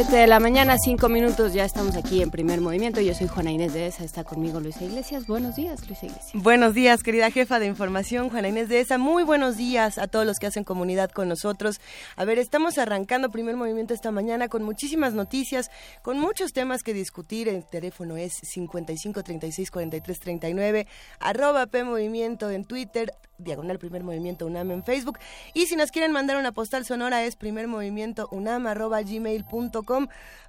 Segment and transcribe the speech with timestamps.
[0.00, 3.02] Siete de la mañana, cinco minutos, ya estamos aquí en primer movimiento.
[3.02, 5.26] Yo soy Juana Inés de ESA, está conmigo Luisa Iglesias.
[5.26, 6.42] Buenos días, Luisa Iglesias.
[6.42, 8.96] Buenos días, querida jefa de información, Juana Inés de ESA.
[8.96, 11.82] Muy buenos días a todos los que hacen comunidad con nosotros.
[12.16, 16.94] A ver, estamos arrancando primer movimiento esta mañana con muchísimas noticias, con muchos temas que
[16.94, 17.50] discutir.
[17.50, 20.86] El teléfono es 55 36 43 39,
[21.18, 25.18] arroba P Movimiento en Twitter, diagonal primer movimiento UNAM en Facebook.
[25.52, 29.89] Y si nos quieren mandar una postal sonora es primer movimiento UNAM arroba gmail.com.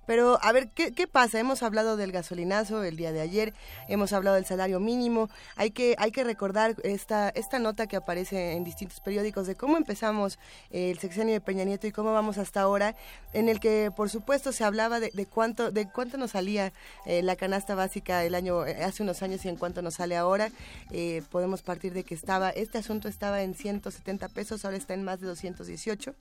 [0.05, 1.40] Pero a ver, ¿qué, ¿qué, pasa?
[1.40, 3.54] Hemos hablado del gasolinazo el día de ayer,
[3.88, 5.30] hemos hablado del salario mínimo.
[5.55, 9.77] Hay que, hay que recordar esta, esta nota que aparece en distintos periódicos de cómo
[9.77, 10.40] empezamos
[10.72, 12.95] el sexenio de Peña Nieto y cómo vamos hasta ahora,
[13.34, 16.73] en el que por supuesto se hablaba de, de cuánto, de cuánto nos salía
[17.05, 20.17] eh, la canasta básica el año, eh, hace unos años y en cuánto nos sale
[20.17, 20.52] ahora.
[20.89, 25.03] Eh, podemos partir de que estaba, este asunto estaba en 170 pesos, ahora está en
[25.03, 26.16] más de 218.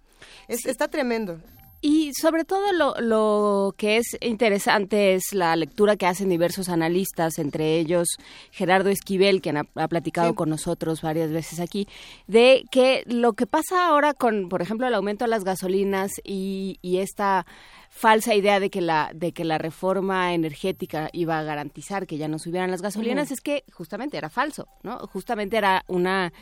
[0.48, 0.70] Es, sí.
[0.70, 1.40] Está tremendo.
[1.82, 7.38] Y sobre todo lo, lo, que es interesante es la lectura que hacen diversos analistas,
[7.38, 8.18] entre ellos
[8.50, 10.34] Gerardo Esquivel, quien ha, ha platicado sí.
[10.34, 11.88] con nosotros varias veces aquí,
[12.26, 16.78] de que lo que pasa ahora con, por ejemplo, el aumento de las gasolinas y,
[16.82, 17.46] y esta
[17.90, 22.28] falsa idea de que la de que la reforma energética iba a garantizar que ya
[22.28, 23.34] no subieran las gasolinas uh -huh.
[23.34, 24.98] es que justamente era falso, ¿no?
[25.08, 26.32] Justamente era una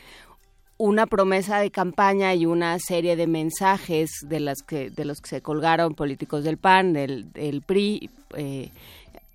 [0.79, 5.29] una promesa de campaña y una serie de mensajes de las que de los que
[5.29, 8.71] se colgaron políticos del PAN, del, del PRI, eh,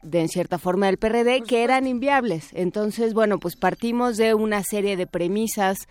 [0.03, 2.49] de en cierta forma del PRD, que eran inviables.
[2.55, 5.87] Entonces, bueno, pues partimos de una serie de premisas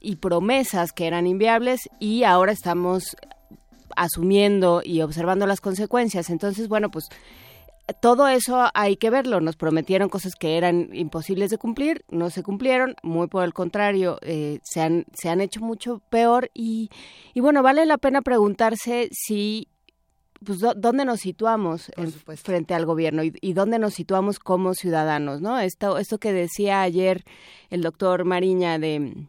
[0.00, 3.16] y promesas que eran inviables y ahora estamos
[3.94, 6.30] asumiendo y observando las consecuencias.
[6.30, 7.08] Entonces, bueno, pues
[8.00, 9.40] todo eso hay que verlo.
[9.40, 14.18] Nos prometieron cosas que eran imposibles de cumplir, no se cumplieron, muy por el contrario,
[14.22, 16.90] eh, se, han, se han hecho mucho peor y,
[17.34, 19.68] y bueno, vale la pena preguntarse si
[20.44, 25.40] pues dónde nos situamos en, frente al gobierno y, y, dónde nos situamos como ciudadanos,
[25.40, 25.58] ¿no?
[25.58, 27.24] Esto, esto que decía ayer
[27.70, 29.26] el doctor Mariña de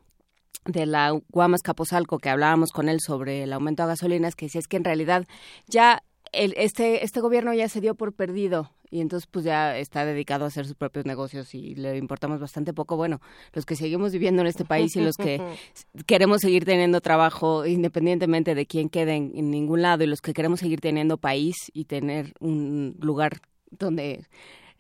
[0.68, 4.58] de la Guamas Capozalco que hablábamos con él sobre el aumento de gasolinas que si
[4.58, 5.26] es que en realidad
[5.68, 10.06] ya el, este este gobierno ya se dio por perdido y entonces pues ya está
[10.06, 12.96] dedicado a hacer sus propios negocios y le importamos bastante poco.
[12.96, 13.22] Bueno,
[13.54, 15.42] los que seguimos viviendo en este país y los que
[16.06, 20.34] queremos seguir teniendo trabajo independientemente de quién quede en, en, ningún lado y los que
[20.34, 24.26] queremos seguir teniendo país y tener un lugar donde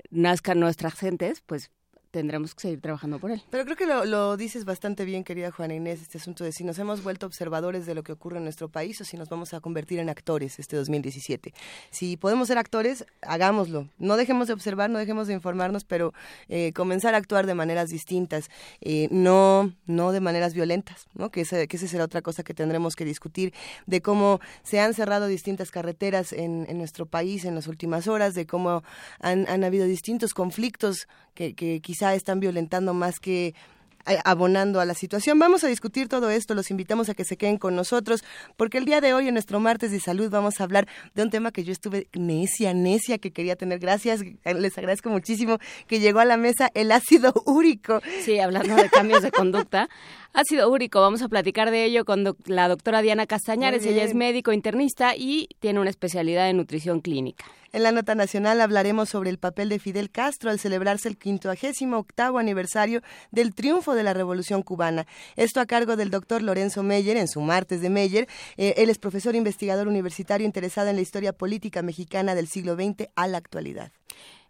[0.10, 1.72] nazcan nuestras gentes, pues
[2.12, 3.42] tendremos que seguir trabajando por él.
[3.50, 6.64] Pero creo que lo, lo, dices bastante bien, querida Juana Inés, este asunto de si
[6.64, 9.54] nos hemos vuelto observadores de lo que ocurre en nuestro país o si nos vamos
[9.54, 11.54] a convertir en actores este 2017.
[11.92, 13.88] Si podemos ser actores, hagámoslo.
[13.98, 16.14] No dejemos de observar, no dejemos de informarnos, pero
[16.50, 18.50] eh, comenzar a actuar de maneras distintas,
[18.82, 21.30] eh, no, no de maneras violentas, ¿no?
[21.30, 23.54] Que, ese, que esa será otra cosa que tendremos que discutir,
[23.86, 28.34] de cómo se han cerrado distintas carreteras en, en nuestro país en las últimas horas,
[28.34, 28.84] de cómo
[29.20, 33.56] han, han habido distintos conflictos que, que quizá están violentando más que
[34.06, 35.40] eh, abonando a la situación.
[35.40, 38.24] Vamos a discutir todo esto, los invitamos a que se queden con nosotros,
[38.56, 41.30] porque el día de hoy en nuestro martes de salud vamos a hablar de un
[41.30, 43.80] tema que yo estuve necia, necia, que quería tener.
[43.80, 48.00] Gracias, les agradezco muchísimo que llegó a la mesa el ácido úrico.
[48.22, 49.90] Sí, hablando de cambios de conducta.
[50.34, 54.14] Ácido úrico, vamos a platicar de ello con doc la doctora Diana Castañares, ella es
[54.14, 57.44] médico internista y tiene una especialidad en nutrición clínica.
[57.74, 62.38] En la nota nacional hablaremos sobre el papel de Fidel Castro al celebrarse el 58
[62.38, 63.02] aniversario
[63.32, 65.06] del triunfo de la Revolución Cubana.
[65.36, 68.28] Esto a cargo del doctor Lorenzo Meyer en su martes de Meyer.
[68.56, 73.10] Eh, él es profesor investigador universitario interesado en la historia política mexicana del siglo XX
[73.16, 73.92] a la actualidad.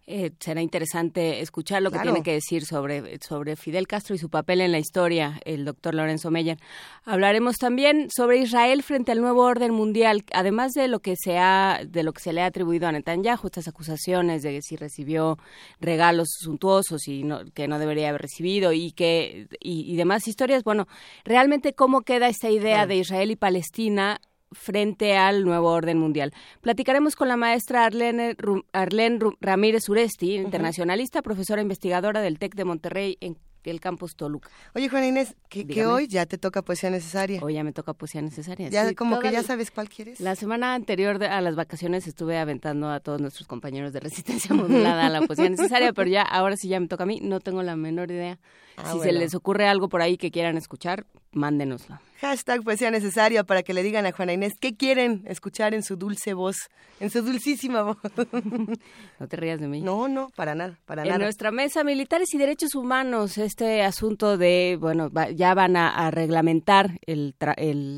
[0.09, 2.01] Eh, será interesante escuchar lo claro.
[2.01, 5.65] que tiene que decir sobre, sobre Fidel Castro y su papel en la historia, el
[5.65, 6.57] doctor Lorenzo Meyer.
[7.03, 11.81] Hablaremos también sobre Israel frente al nuevo orden mundial, además de lo que se ha,
[11.85, 15.37] de lo que se le ha atribuido a Netanyahu, estas acusaciones de que si recibió
[15.81, 20.63] regalos suntuosos y no, que no debería haber recibido y que y, y demás historias.
[20.63, 20.87] Bueno,
[21.25, 22.87] realmente cómo queda esta idea claro.
[22.87, 24.21] de Israel y Palestina
[24.51, 26.33] frente al nuevo orden mundial.
[26.61, 28.35] Platicaremos con la maestra Arlene,
[28.73, 30.45] Arlene Ramírez Uresti, uh -huh.
[30.45, 33.37] internacionalista, profesora investigadora del TEC de Monterrey en
[33.69, 34.49] el campus Toluca.
[34.75, 37.41] Oye, Juana Inés, que, que, hoy ya te toca poesía necesaria.
[37.41, 38.69] Hoy ya me toca poesía necesaria.
[38.69, 40.19] Ya sí, como que ya sabes cuál quieres.
[40.19, 44.55] La semana anterior de, a las vacaciones estuve aventando a todos nuestros compañeros de resistencia
[44.55, 47.39] modulada a la poesía necesaria, pero ya ahora sí ya me toca a mí, no
[47.39, 48.39] tengo la menor idea.
[48.77, 49.03] Ah, si bueno.
[49.03, 51.99] se les ocurre algo por ahí que quieran escuchar, mándenoslo.
[52.21, 55.83] Hashtag pues sea necesario para que le digan a Juana Inés qué quieren escuchar en
[55.83, 56.55] su dulce voz,
[56.99, 57.97] en su dulcísima voz.
[59.19, 59.81] No te rías de mí.
[59.81, 61.23] No, no, para nada, para en nada.
[61.23, 67.35] nuestra mesa Militares y Derechos Humanos, este asunto de, bueno, ya van a, reglamentar el,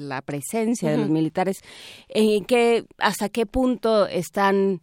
[0.08, 1.58] la presencia de los militares,
[2.08, 4.82] en qué, hasta qué punto están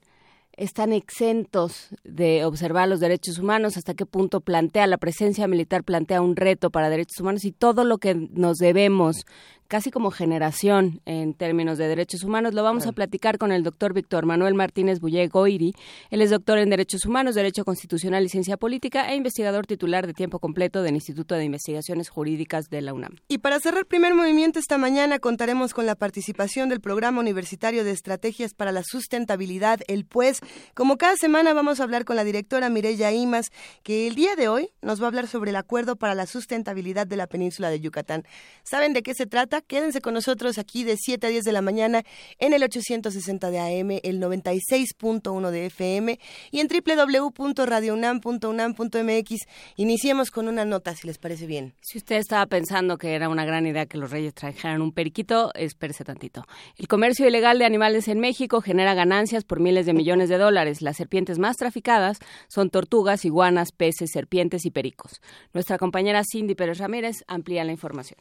[0.56, 6.22] están exentos de observar los derechos humanos, hasta qué punto plantea la presencia militar, plantea
[6.22, 9.26] un reto para derechos humanos y todo lo que nos debemos
[9.68, 12.54] casi como generación en términos de derechos humanos.
[12.54, 15.74] Lo vamos a platicar con el doctor Víctor Manuel Martínez Bulle Goiri.
[16.10, 20.14] Él es doctor en Derechos Humanos, Derecho Constitucional y Ciencia Política e investigador titular de
[20.14, 23.16] tiempo completo del Instituto de Investigaciones Jurídicas de la UNAM.
[23.28, 27.90] Y para cerrar primer movimiento esta mañana contaremos con la participación del Programa Universitario de
[27.90, 30.40] Estrategias para la Sustentabilidad, el PUES.
[30.74, 33.46] Como cada semana vamos a hablar con la directora Mireya Imas,
[33.82, 37.06] que el día de hoy nos va a hablar sobre el Acuerdo para la Sustentabilidad
[37.06, 38.24] de la Península de Yucatán.
[38.62, 39.55] ¿Saben de qué se trata?
[39.60, 42.02] Quédense con nosotros aquí de 7 a 10 de la mañana
[42.38, 46.18] en el 860 de AM, el 96.1 de FM
[46.50, 49.30] y en www.radiounam.unam.mx.
[49.76, 51.74] Iniciemos con una nota, si les parece bien.
[51.80, 55.52] Si usted estaba pensando que era una gran idea que los reyes trajeran un periquito,
[55.54, 56.44] espérese tantito.
[56.76, 60.82] El comercio ilegal de animales en México genera ganancias por miles de millones de dólares.
[60.82, 62.18] Las serpientes más traficadas
[62.48, 65.20] son tortugas, iguanas, peces, serpientes y pericos.
[65.52, 68.18] Nuestra compañera Cindy Pérez Ramírez amplía la información.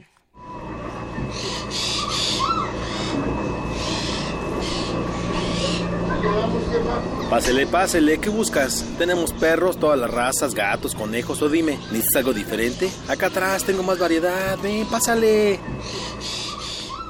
[7.30, 8.86] Pásele, pásele, ¿qué buscas?
[8.98, 12.90] Tenemos perros, todas las razas, gatos, conejos, o dime, ¿necesitas algo diferente?
[13.08, 15.60] Acá atrás tengo más variedad, ven, pásale.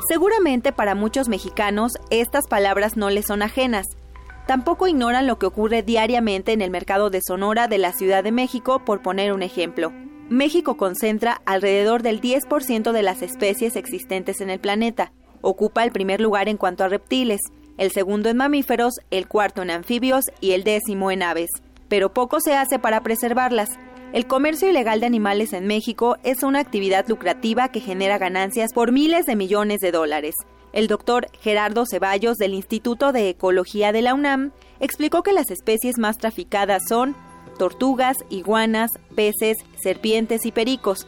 [0.08, 3.88] Seguramente para muchos mexicanos estas palabras no les son ajenas.
[4.48, 8.32] Tampoco ignoran lo que ocurre diariamente en el mercado de Sonora de la Ciudad de
[8.32, 9.92] México, por poner un ejemplo.
[10.30, 15.12] México concentra alrededor del 10% de las especies existentes en el planeta.
[15.42, 17.42] Ocupa el primer lugar en cuanto a reptiles,
[17.78, 21.50] el segundo en mamíferos, el cuarto en anfibios y el décimo en aves.
[21.88, 23.70] Pero poco se hace para preservarlas.
[24.14, 28.92] El comercio ilegal de animales en México es una actividad lucrativa que genera ganancias por
[28.92, 30.36] miles de millones de dólares.
[30.72, 35.98] El doctor Gerardo Ceballos del Instituto de Ecología de la UNAM explicó que las especies
[35.98, 37.16] más traficadas son
[37.58, 41.08] tortugas, iguanas, peces, serpientes y pericos.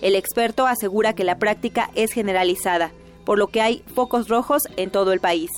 [0.00, 2.92] El experto asegura que la práctica es generalizada,
[3.24, 5.50] por lo que hay focos rojos en todo el país.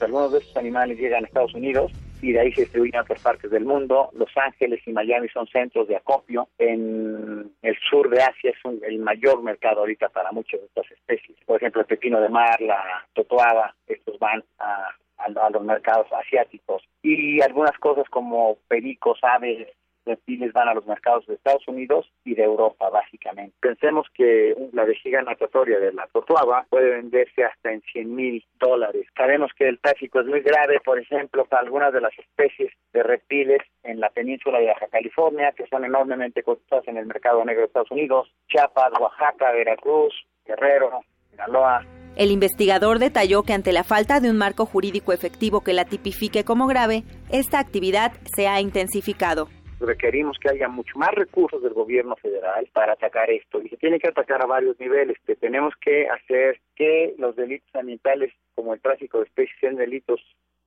[0.00, 3.22] Algunos de estos animales llegan a Estados Unidos y de ahí se distribuyen a otras
[3.22, 4.10] partes del mundo.
[4.14, 6.48] Los Ángeles y Miami son centros de acopio.
[6.58, 11.38] En el sur de Asia es el mayor mercado ahorita para muchas de estas especies.
[11.46, 16.82] Por ejemplo, el pepino de mar, la totoaba, estos van a a, los mercados asiáticos
[17.02, 19.68] y algunas cosas como pericos, aves,
[20.08, 23.54] reptiles van a los mercados de Estados Unidos y de Europa, básicamente.
[23.60, 29.06] Pensemos que la vejiga natatoria de la tortuaba puede venderse hasta en 100 mil dólares.
[29.16, 33.02] Sabemos que el tráfico es muy grave, por ejemplo, para algunas de las especies de
[33.02, 37.60] reptiles en la península de Baja California, que son enormemente cotizadas en el mercado negro
[37.60, 40.14] de Estados Unidos, Chiapas, Oaxaca, Veracruz,
[40.44, 41.84] Guerrero, Sinaloa,
[42.18, 46.42] el investigador detalló que ante la falta de un marco jurídico efectivo que la tipifique
[46.42, 49.48] como grave, esta actividad se ha intensificado
[49.80, 53.98] requerimos que haya mucho más recursos del gobierno federal para atacar esto y se tiene
[53.98, 55.16] que atacar a varios niveles.
[55.26, 60.20] Que tenemos que hacer que los delitos ambientales como el tráfico de especies sean delitos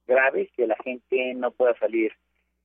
[0.07, 2.11] graves, que la gente no pueda salir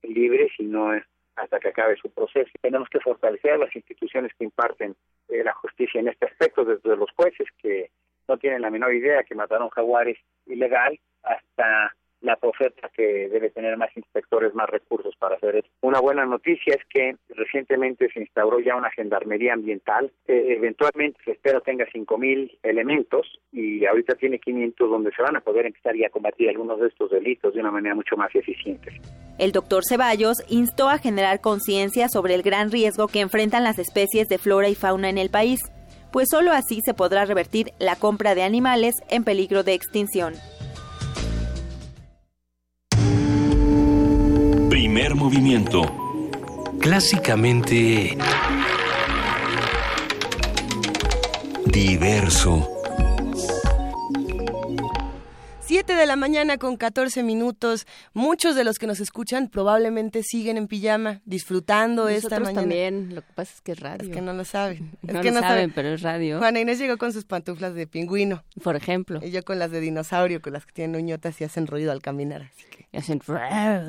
[0.03, 0.91] libre sino
[1.35, 2.49] hasta que acabe su proceso.
[2.61, 4.95] Tenemos que fortalecer las instituciones que imparten
[5.29, 7.91] eh, la justicia en este aspecto, desde los jueces que
[8.27, 12.89] no tienen la menor idea que matar a un jaguar es ilegal, hasta la profeta
[12.95, 15.67] que debe tener más inspectores, más recursos para hacer eso.
[15.81, 20.11] Una buena noticia es que recientemente se instauró ya una gendarmería ambiental.
[20.27, 25.65] eventualmente se espera tenga 5.000 elementos y ahorita tiene 500 donde se van a poder
[25.65, 28.91] empezar ya a combatir algunos de estos delitos de una manera mucho más eficiente.
[29.37, 34.27] El doctor Ceballos instó a generar conciencia sobre el gran riesgo que enfrentan las especies
[34.27, 35.61] de flora y fauna en el país
[36.11, 40.33] pues solo así se podrá revertir la compra de animales en peligro de extinción.
[44.77, 45.81] Primer movimiento.
[46.79, 48.15] Clásicamente...
[51.65, 52.76] Diverso.
[55.67, 57.87] 7 de la mañana con 14 minutos.
[58.13, 62.61] Muchos de los que nos escuchan probablemente siguen en pijama, disfrutando esta mañana.
[62.61, 64.07] también, lo que pasa es que es radio.
[64.07, 64.91] Es que no lo saben.
[65.01, 66.37] No que lo saben, pero es radio.
[66.37, 68.45] Juana Inés llegó con sus pantuflas de pingüino.
[68.63, 69.19] Por ejemplo.
[69.21, 72.01] Y yo con las de dinosaurio, con las que tienen uñotas y hacen ruido al
[72.01, 72.43] caminar.
[72.43, 72.87] Así que...
[72.93, 73.21] Y hacen...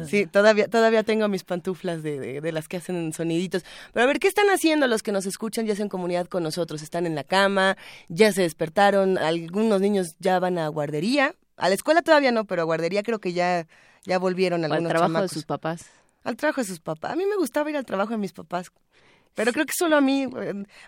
[0.09, 3.65] Sí, todavía, todavía tengo mis pantuflas de, de, de, las que hacen soniditos.
[3.93, 6.83] Pero a ver, ¿qué están haciendo los que nos escuchan ya hacen comunidad con nosotros?
[6.83, 7.77] ¿Están en la cama?
[8.09, 9.17] ¿Ya se despertaron?
[9.17, 13.19] Algunos niños ya van a guardería a la escuela todavía no, pero a guardería creo
[13.19, 13.67] que ya,
[14.05, 15.31] ya volvieron algunos Al trabajo chamacos.
[15.31, 15.87] de sus papás.
[16.25, 17.13] Al trabajo de sus papás.
[17.13, 18.71] A mí me gustaba ir al trabajo de mis papás.
[19.35, 20.27] Pero creo que solo a mí.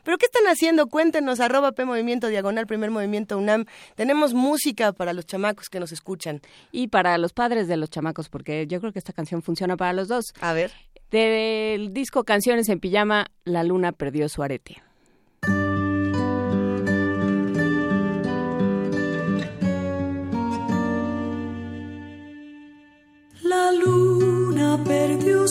[0.03, 0.89] ¿Pero qué están haciendo?
[0.89, 3.67] Cuéntenos, arroba P Movimiento Diagonal, Primer Movimiento UNAM.
[3.95, 6.41] Tenemos música para los chamacos que nos escuchan.
[6.73, 9.93] Y para los padres de los chamacos, porque yo creo que esta canción funciona para
[9.93, 10.25] los dos.
[10.41, 10.73] A ver.
[11.13, 14.83] Del disco Canciones en Pijama, La Luna perdió su arete.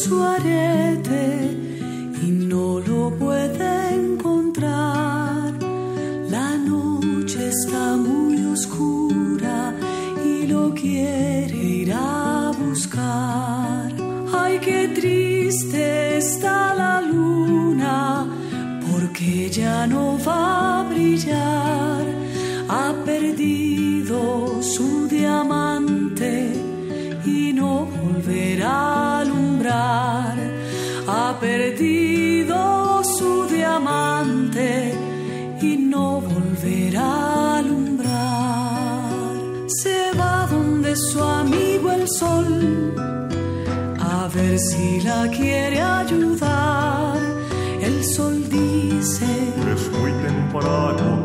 [0.03, 1.57] Su arete
[2.23, 5.51] y no lo puede encontrar.
[6.29, 9.73] La noche está muy oscura
[10.25, 13.91] y lo quiere ir a buscar.
[14.41, 18.25] Ay, qué triste está la luna
[18.89, 22.05] porque ya no va a brillar.
[22.69, 26.53] Ha perdido su diamante
[27.25, 29.08] y no volverá
[29.71, 34.93] Ha perdido su diamante
[35.61, 39.11] y no volverá a alumbrar.
[39.67, 42.93] Se va donde su amigo el sol
[43.99, 47.19] a ver si la quiere ayudar.
[47.81, 49.25] El sol dice:
[49.73, 51.18] Es muy temprano,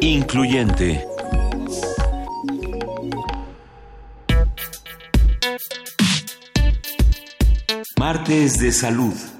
[0.00, 1.04] Incluyente.
[7.98, 9.37] Martes de salud.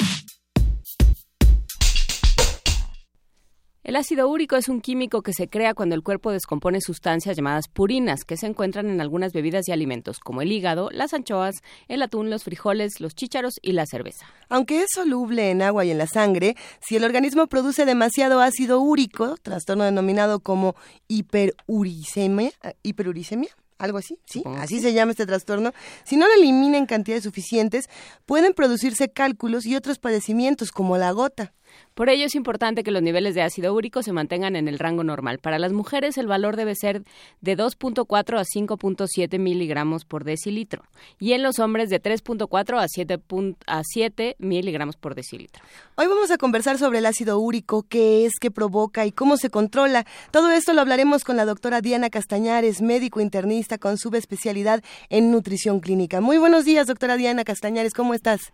[4.09, 8.25] Ácido úrico es un químico que se crea cuando el cuerpo descompone sustancias llamadas purinas,
[8.25, 11.57] que se encuentran en algunas bebidas y alimentos, como el hígado, las anchoas,
[11.89, 14.25] el atún, los frijoles, los chícharos y la cerveza.
[14.49, 18.81] Aunque es soluble en agua y en la sangre, si el organismo produce demasiado ácido
[18.81, 20.75] úrico, trastorno denominado como
[21.09, 25.73] hiperuricemia, eh, hiperuricemia algo así, sí, así se llama este trastorno,
[26.05, 27.91] si no lo elimina en cantidades suficientes,
[28.27, 31.53] pueden producirse cálculos y otros padecimientos como la gota.
[31.99, 35.03] Por ello es importante que los niveles de ácido úrico se mantengan en el rango
[35.03, 35.41] normal.
[35.41, 37.01] Para las mujeres el valor debe ser
[37.41, 40.85] de 2.4 a 5.7 miligramos por decilitro
[41.19, 43.19] y en los hombres de 3.4 a 7,
[43.67, 45.65] a 7 miligramos por decilitro.
[45.97, 49.51] Hoy vamos a conversar sobre el ácido úrico, qué es, qué provoca y cómo se
[49.51, 50.05] controla.
[50.31, 55.81] Todo esto lo hablaremos con la doctora Diana Castañares, médico internista con subespecialidad en nutrición
[55.81, 56.21] clínica.
[56.21, 58.53] Muy buenos días, doctora Diana Castañares, ¿cómo estás?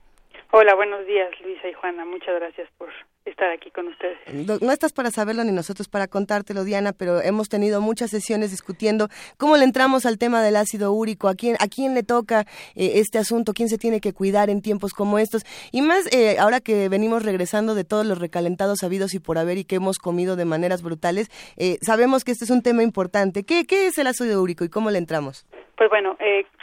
[0.50, 2.06] Hola, buenos días, Luisa y Juana.
[2.06, 2.88] Muchas gracias por
[3.24, 4.18] estar aquí con ustedes.
[4.60, 9.08] No estás para saberlo ni nosotros para contártelo, Diana, pero hemos tenido muchas sesiones discutiendo
[9.38, 12.92] cómo le entramos al tema del ácido úrico, a quién, a quién le toca eh,
[12.96, 15.44] este asunto, quién se tiene que cuidar en tiempos como estos.
[15.72, 19.58] Y más eh, ahora que venimos regresando de todos los recalentados habidos y por haber
[19.58, 23.44] y que hemos comido de maneras brutales, eh, sabemos que este es un tema importante.
[23.44, 25.46] ¿Qué, ¿Qué es el ácido úrico y cómo le entramos?
[25.76, 26.16] Pues bueno,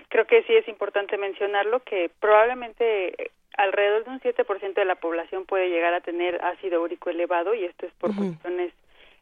[0.07, 5.45] creo que sí es importante mencionarlo, que probablemente alrededor de un 7% de la población
[5.45, 8.73] puede llegar a tener ácido úrico elevado y esto es por cuestiones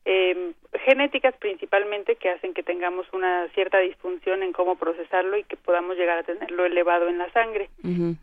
[0.06, 0.54] eh,
[0.86, 5.98] genéticas principalmente que hacen que tengamos una cierta disfunción en cómo procesarlo y que podamos
[5.98, 7.70] llegar a tenerlo elevado en la sangre.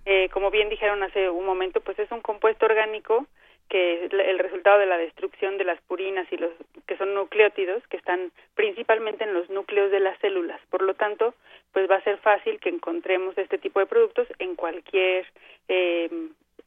[0.05, 3.27] eh, como bien dijeron hace un momento, pues es un compuesto orgánico
[3.69, 6.53] que es el resultado de la destrucción de las purinas y los
[6.87, 10.61] que son nucleótidos que están principalmente en los núcleos de las células.
[10.71, 11.35] Por lo tanto,
[11.73, 15.27] pues va a ser fácil que encontremos este tipo de productos en cualquier
[15.69, 16.09] eh,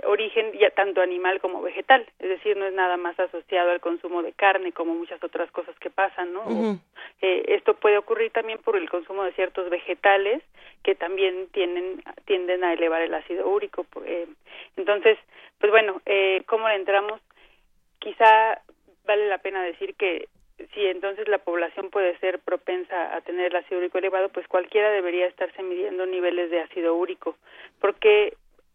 [0.06, 2.06] origen, ya tanto animal como vegetal.
[2.20, 5.78] Es decir, no es nada más asociado al consumo de carne como muchas otras cosas
[5.80, 6.80] que pasan, ¿no?
[7.22, 10.42] eh, esto puede ocurrir también por el consumo de ciertos vegetales
[10.84, 13.86] que también tienen, tienden a elevar el ácido úrico.
[14.06, 14.28] Eh,
[14.78, 15.18] entonces,
[15.60, 17.20] pues bueno, eh, ¿cómo le entramos?
[18.00, 18.62] Quizá
[19.06, 20.28] vale la pena decir que
[20.74, 24.92] si entonces la población puede ser propensa a tener el ácido úrico elevado, pues cualquiera
[24.92, 27.36] debería estarse midiendo niveles de ácido úrico,
[27.80, 28.34] porque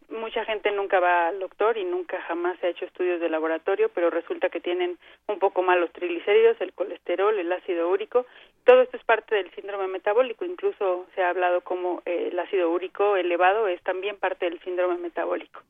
[0.08, 3.90] mucha gente nunca va al doctor y nunca jamás se ha hecho estudios de laboratorio,
[3.94, 8.26] pero resulta que tienen un poco más los triglicéridos, el colesterol, el ácido úrico.
[8.64, 10.44] Todo esto es parte del síndrome metabólico.
[10.44, 14.96] Incluso se ha hablado como eh, el ácido úrico elevado es también parte del síndrome
[14.98, 15.60] metabólico.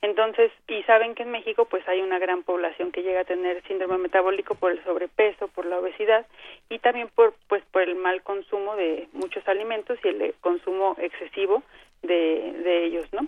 [0.00, 3.62] Entonces, y saben que en México pues hay una gran población que llega a tener
[3.64, 6.24] síndrome metabólico por el sobrepeso, por la obesidad
[6.68, 11.64] y también por pues por el mal consumo de muchos alimentos y el consumo excesivo
[12.02, 13.26] de, de ellos, ¿no?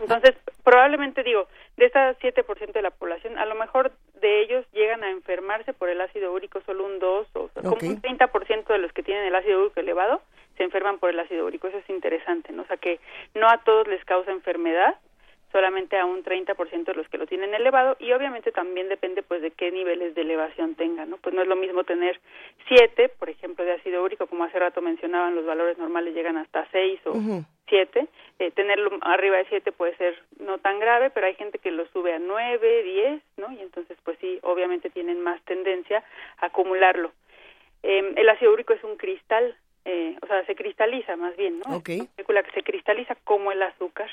[0.00, 5.02] Entonces, probablemente digo, de ese 7% de la población, a lo mejor de ellos llegan
[5.04, 8.92] a enfermarse por el ácido úrico solo un 2 o como un 30% de los
[8.92, 10.22] que tienen el ácido úrico elevado
[10.56, 11.68] se enferman por el ácido úrico.
[11.68, 12.62] Eso es interesante, ¿no?
[12.62, 13.00] O sea que
[13.34, 14.96] no a todos les causa enfermedad,
[15.52, 19.42] solamente a un 30% de los que lo tienen elevado y obviamente también depende pues
[19.42, 21.18] de qué niveles de elevación tengan, ¿no?
[21.18, 22.18] Pues no es lo mismo tener
[22.68, 26.66] 7, por ejemplo, de ácido úrico, como hace rato mencionaban, los valores normales llegan hasta
[26.72, 31.34] 6 o 7, eh, tenerlo arriba de 7 puede ser no tan grave, pero hay
[31.34, 33.52] gente que lo sube a 9, 10, ¿no?
[33.52, 36.02] Y entonces pues sí, obviamente tienen más tendencia
[36.38, 37.12] a acumularlo.
[37.82, 41.76] Eh, el ácido úrico es un cristal, eh, o sea, se cristaliza más bien, ¿no?
[41.76, 41.96] Okay.
[41.96, 44.08] Es una molécula que se cristaliza como el azúcar.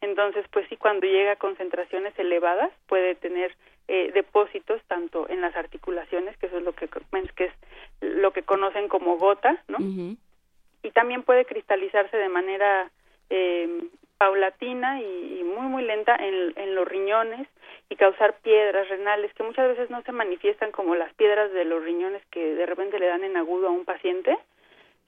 [0.00, 3.54] Entonces, pues sí, cuando llega a concentraciones elevadas puede tener
[3.88, 7.52] eh, depósitos tanto en las articulaciones, que eso es lo que, que es
[8.00, 9.78] lo que conocen como gota, ¿no?
[10.82, 12.90] Y también puede cristalizarse de manera
[13.28, 17.48] eh, paulatina y, y, muy muy lenta en, en los riñones
[17.88, 21.82] y causar piedras renales que muchas veces no se manifiestan como las piedras de los
[21.82, 24.38] riñones que de repente le dan en agudo a un paciente,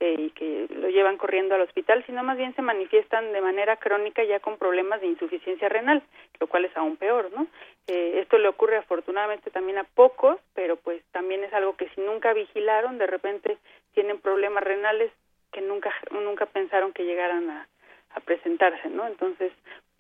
[0.02, 3.76] eh, y que lo llevan corriendo al hospital, sino más bien se manifiestan de manera
[3.76, 6.02] crónica ya con problemas de insuficiencia renal,
[6.40, 7.46] lo cual es aún peor, ¿no?
[7.86, 12.00] Eh, esto le ocurre afortunadamente también a pocos, pero pues también es algo que si
[12.00, 13.58] nunca vigilaron, de repente
[13.94, 15.12] tienen problemas renales
[15.52, 17.68] que nunca nunca pensaron que llegaran a,
[18.16, 19.06] a presentarse, ¿no?
[19.06, 19.52] Entonces,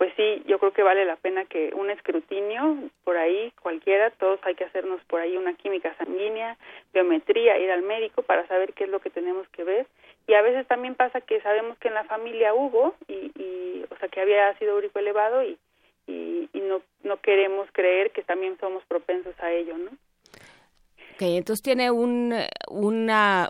[0.02, 4.40] pues sí, yo creo que vale la pena que un escrutinio por ahí, cualquiera, todos
[4.42, 6.58] hay que hacernos por ahí una química sanguínea,
[6.92, 9.86] biometría, ir al médico para saber qué es lo que tenemos que ver.
[10.26, 13.96] Y a veces también pasa que sabemos que en la familia hubo, y, y o
[13.98, 15.56] sea, que había ácido úrico elevado y,
[16.08, 19.90] y, y no, no queremos creer que también somos propensos a ello, ¿no?
[21.14, 22.34] Ok, entonces tiene un,
[22.68, 23.48] una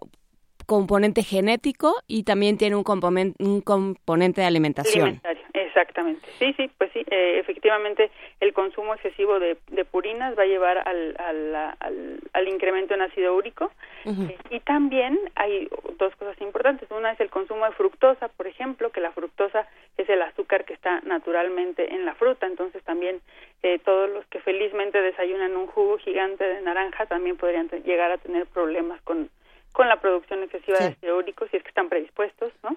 [0.66, 5.04] componente genético y también tiene un componente, un componente de alimentación.
[5.04, 5.41] Alimentario,
[5.72, 6.28] exactamente.
[6.38, 10.86] Sí, sí, pues sí, eh, efectivamente el consumo excesivo de, de, purinas va a llevar
[10.86, 13.70] al, al, al, al incremento en ácido úrico
[14.04, 14.30] uh -huh.
[14.30, 16.90] eh, y también hay dos cosas importantes.
[16.90, 20.74] Una es el consumo de fructosa, por ejemplo, que la fructosa es el azúcar que
[20.74, 23.20] está naturalmente en la fruta, entonces también
[23.62, 28.18] eh, todos los que felizmente desayunan un jugo gigante de naranja también podrían llegar a
[28.18, 29.30] tener problemas con
[29.72, 30.84] con la producción excesiva sí.
[30.84, 32.76] de ácido úrico si es que están predispuestos, ¿no?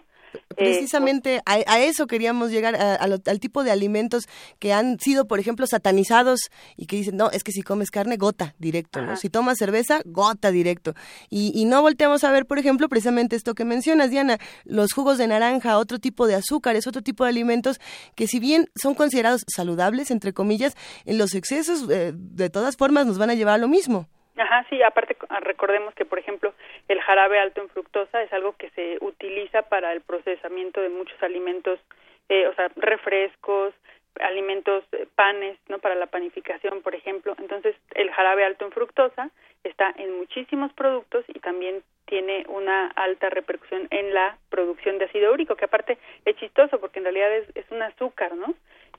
[0.56, 4.24] Precisamente a, a eso queríamos llegar, a- a lo- al tipo de alimentos
[4.60, 6.40] que han sido, por ejemplo, satanizados
[6.78, 9.16] y que dicen, no, es que si comes carne, gota directo, ¿no?
[9.18, 10.94] Si tomas cerveza, gota directo.
[11.30, 15.18] Y, y no volteamos a ver, por ejemplo, precisamente esto que mencionas, Diana, los jugos
[15.18, 17.80] de naranja, otro tipo de azúcares, otro tipo de alimentos
[18.16, 20.74] que si bien son considerados saludables, entre comillas,
[21.06, 24.08] en los excesos, eh, de todas formas, nos van a llevar a lo mismo.
[24.38, 26.54] Ajá, sí, aparte ah, recordemos que, por ejemplo,
[26.90, 31.22] el jarabe alto en fructosa es algo que se utiliza para el procesamiento de muchos
[31.24, 31.80] alimentos,
[32.28, 33.74] eh, o sea, refrescos,
[34.20, 35.80] alimentos, eh, panes, ¿no?
[35.80, 37.36] Para la panificación, por ejemplo.
[37.40, 39.30] Entonces, el jarabe alto en fructosa
[39.64, 45.34] está en muchísimos productos y también tiene una alta repercusión en la producción de ácido
[45.34, 48.54] úrico, que aparte es chistoso porque en realidad es, es un azúcar, ¿no?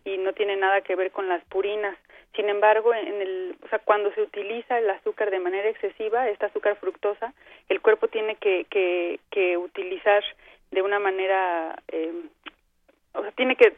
[0.04, 1.96] Y no tiene nada que ver con las purinas.
[2.36, 6.46] Sin embargo, en el, o sea, cuando se utiliza el azúcar de manera excesiva, esta
[6.46, 7.32] azúcar fructosa,
[7.70, 10.22] el cuerpo tiene que, que, utilizar
[10.70, 12.12] de una manera, eh,
[13.14, 13.74] o sea, tiene que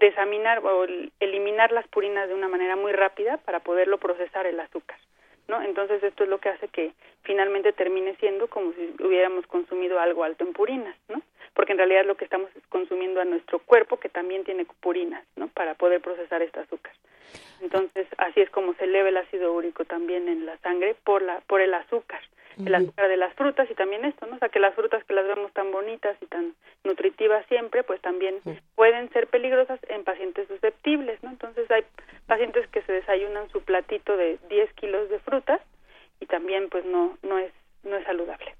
[0.00, 4.58] desaminar o el- eliminar las purinas de una manera muy rápida para poderlo procesar el
[4.58, 4.98] azúcar,
[5.46, 5.62] ¿no?
[5.62, 6.92] Entonces esto es lo que hace que
[7.22, 11.22] finalmente termine siendo como si hubiéramos consumido algo alto en purinas, ¿no?
[11.54, 15.24] Porque en realidad lo que estamos es consumiendo a nuestro cuerpo que también tiene purinas,
[15.36, 15.48] ¿no?
[15.48, 16.92] Para poder procesar este azúcar.
[17.60, 21.40] Entonces así es como se eleva el ácido úrico también en la sangre por la
[21.46, 22.20] por el azúcar,
[22.58, 24.36] el azúcar de las frutas y también esto, ¿no?
[24.36, 26.54] O sea, que las frutas que las vemos tan bonitas y tan
[26.84, 28.36] nutritivas siempre, pues también
[28.74, 31.30] pueden ser peligrosas en pacientes susceptibles, ¿no?
[31.30, 31.84] Entonces hay
[32.26, 35.60] pacientes que se desayunan su platito de 10 kilos de frutas
[36.20, 37.52] y también pues no no es
[37.82, 38.54] no es saludable.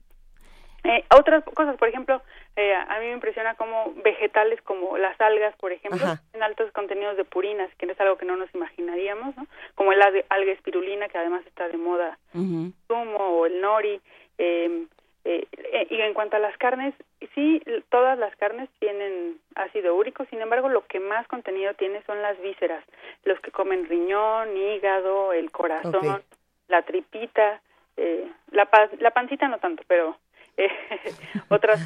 [0.82, 2.22] Eh, otras cosas, por ejemplo,
[2.56, 6.22] eh, a mí me impresiona como vegetales como las algas, por ejemplo, Ajá.
[6.32, 9.46] en altos contenidos de purinas, que es algo que no nos imaginaríamos, ¿no?
[9.74, 14.00] Como el alga espirulina, que además está de moda zumo o el nori.
[14.38, 14.86] eh,
[15.24, 16.94] eh, eh, y en cuanto a las carnes,
[17.34, 22.22] sí, todas las carnes tienen ácido úrico, sin embargo, lo que más contenido tiene son
[22.22, 22.82] las vísceras,
[23.24, 26.22] los que comen riñón, hígado, el corazón.
[26.70, 27.60] La tripita,
[27.96, 30.16] eh, la, la pancita no tanto, pero
[30.56, 30.68] eh,
[31.48, 31.80] otras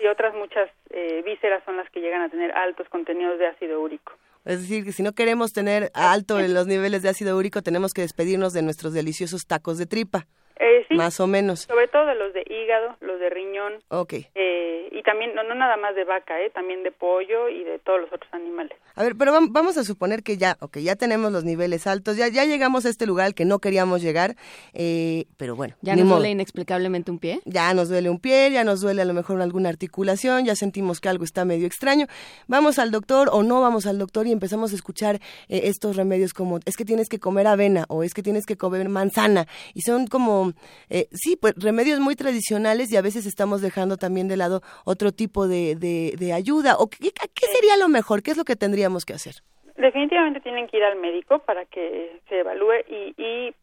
[0.00, 3.80] y otras muchas eh, vísceras son las que llegan a tener altos contenidos de ácido
[3.80, 4.12] úrico.
[4.44, 7.92] Es decir, que si no queremos tener alto en los niveles de ácido úrico, tenemos
[7.92, 10.26] que despedirnos de nuestros deliciosos tacos de tripa.
[10.58, 11.62] Eh, sí, Más o menos.
[11.62, 14.14] sobre todo de los de hígado, los de riñón, Ok.
[14.34, 17.78] eh, y también no, no nada más de vaca, eh, también de pollo y de
[17.78, 18.76] todos los otros animales.
[18.94, 22.16] A ver, pero vam- vamos a suponer que ya, ok, ya tenemos los niveles altos,
[22.16, 24.36] ya, ya llegamos a este lugar al que no queríamos llegar,
[24.72, 25.74] eh, pero bueno.
[25.82, 26.16] ¿Ya nos modo.
[26.18, 27.40] duele inexplicablemente un pie?
[27.44, 31.00] Ya nos duele un pie, ya nos duele a lo mejor alguna articulación, ya sentimos
[31.00, 32.06] que algo está medio extraño.
[32.48, 35.16] Vamos al doctor o no vamos al doctor y empezamos a escuchar
[35.48, 38.56] eh, estos remedios como es que tienes que comer avena o es que tienes que
[38.56, 39.46] comer manzana.
[39.74, 40.52] Y son como,
[40.88, 45.12] eh, sí, pues remedios muy tradicionales y a veces estamos dejando también de lado otro
[45.12, 46.76] tipo de, de, de ayuda.
[46.78, 48.22] ¿O qué, qué sería lo mejor?
[48.22, 49.34] ¿Qué es lo que tendríamos que hacer?
[49.76, 53.54] Definitivamente tienen que ir al médico para que se evalúe y, y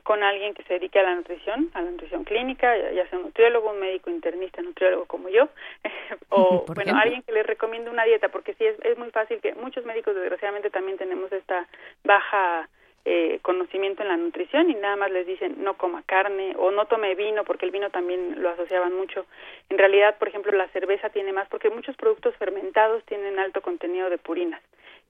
[0.00, 3.26] con alguien que se dedique a la nutrición, a la nutrición clínica, ya sea un
[3.26, 5.48] nutriólogo, un médico internista, nutriólogo como yo,
[6.30, 7.02] o bueno, ejemplo.
[7.02, 10.14] alguien que les recomiende una dieta, porque sí es, es muy fácil que muchos médicos
[10.14, 11.66] desgraciadamente también tenemos esta
[12.04, 12.68] baja
[13.04, 16.86] eh, conocimiento en la nutrición y nada más les dicen no coma carne o no
[16.86, 19.26] tome vino porque el vino también lo asociaban mucho.
[19.70, 24.08] En realidad, por ejemplo, la cerveza tiene más porque muchos productos fermentados tienen alto contenido
[24.08, 24.62] de purinas.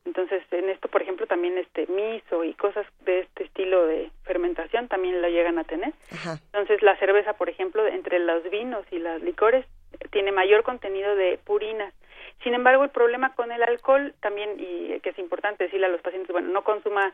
[0.05, 4.89] Entonces, en esto, por ejemplo, también este miso y cosas de este estilo de fermentación
[4.89, 5.93] también lo llegan a tener.
[6.47, 9.65] Entonces, la cerveza, por ejemplo, entre los vinos y los licores
[10.11, 11.95] tiene mayor contenido de purinas.
[12.43, 16.01] Sin embargo, el problema con el alcohol también, y que es importante decirle a los
[16.01, 17.13] pacientes, bueno, no consuma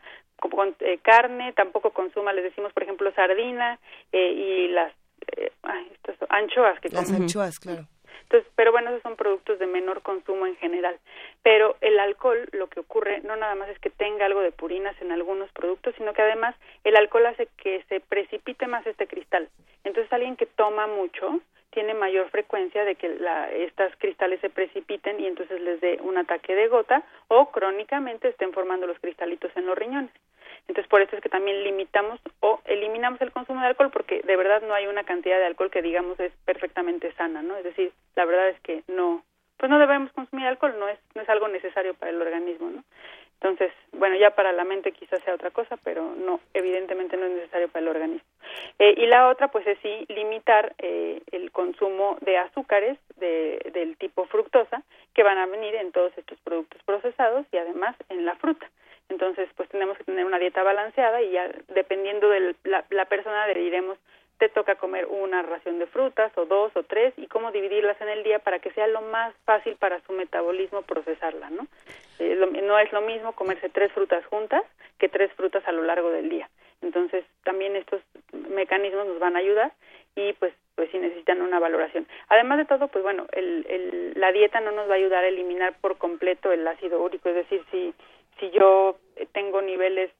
[0.81, 3.79] eh, carne, tampoco consuma, les decimos, por ejemplo, sardina
[4.13, 4.93] eh, y las
[5.37, 7.87] eh, ay, estas anchoas que Las anchoas, claro.
[8.23, 10.99] Entonces, pero bueno, esos son productos de menor consumo en general.
[11.43, 15.01] Pero el alcohol, lo que ocurre, no nada más es que tenga algo de purinas
[15.01, 19.49] en algunos productos, sino que además el alcohol hace que se precipite más este cristal.
[19.85, 25.21] Entonces, alguien que toma mucho tiene mayor frecuencia de que la, estas cristales se precipiten
[25.21, 29.67] y entonces les dé un ataque de gota o crónicamente estén formando los cristalitos en
[29.67, 30.13] los riñones.
[30.67, 34.37] Entonces, por eso es que también limitamos o eliminamos el consumo de alcohol porque de
[34.37, 37.57] verdad no hay una cantidad de alcohol que digamos es perfectamente sana, ¿no?
[37.57, 39.25] Es decir, la verdad es que no,
[39.57, 42.85] pues no debemos consumir alcohol, no es no es algo necesario para el organismo, ¿no?
[43.41, 47.33] Entonces, bueno, ya para la mente quizás sea otra cosa, pero no, evidentemente no es
[47.33, 48.29] necesario para el organismo.
[48.81, 53.97] Eh, y la otra, pues es sí limitar eh, el consumo de azúcares de, del
[53.97, 54.83] tipo fructosa
[55.15, 58.69] que van a venir en todos estos productos procesados y además en la fruta.
[59.09, 63.47] Entonces, pues tenemos que tener una dieta balanceada y ya dependiendo de la, la persona
[63.47, 63.99] diremos
[64.39, 68.09] te toca comer una ración de frutas o dos o tres y cómo dividirlas en
[68.09, 71.67] el día para que sea lo más fácil para su metabolismo procesarla, ¿no?
[72.19, 74.63] Eh, no es lo mismo comerse tres frutas juntas
[74.99, 76.49] que tres frutas a lo largo del día.
[76.81, 78.01] Entonces, también estos
[78.33, 79.73] mecanismos nos van a ayudar
[80.15, 82.07] y pues pues sí necesitan una valoración.
[82.29, 85.29] Además de todo, pues bueno, el, el, la dieta no nos va a ayudar a
[85.29, 87.93] eliminar por completo el ácido úrico, es decir, si
[88.39, 88.97] si yo
[89.33, 90.11] tengo niveles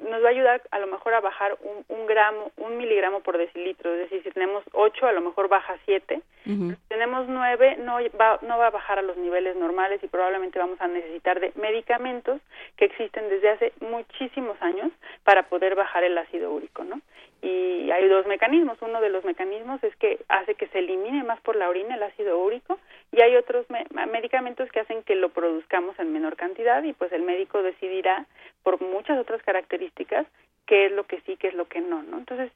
[0.00, 3.38] nos va a ayudar a lo mejor a bajar un, un gramo, un miligramo por
[3.38, 7.98] decilitro, es decir, si tenemos 8, a lo mejor baja 7, si tenemos 9, no
[8.18, 11.52] va, no va a bajar a los niveles normales y probablemente vamos a necesitar de
[11.56, 12.40] medicamentos
[12.76, 14.92] que existen desde hace muchísimos años
[15.24, 17.00] para poder bajar el ácido úrico, ¿no?
[17.42, 21.40] Y hay dos mecanismos, uno de los mecanismos es que hace que se elimine más
[21.42, 22.78] por la orina el ácido úrico
[23.12, 27.12] y hay otros me- medicamentos que hacen que lo produzcamos en menor cantidad y pues
[27.12, 28.26] el médico decidirá
[28.62, 30.26] por muchas otras características
[30.66, 32.18] qué es lo que sí, qué es lo que no, ¿no?
[32.18, 32.50] Entonces,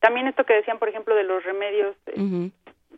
[0.00, 2.12] también esto que decían, por ejemplo, de los remedios eh,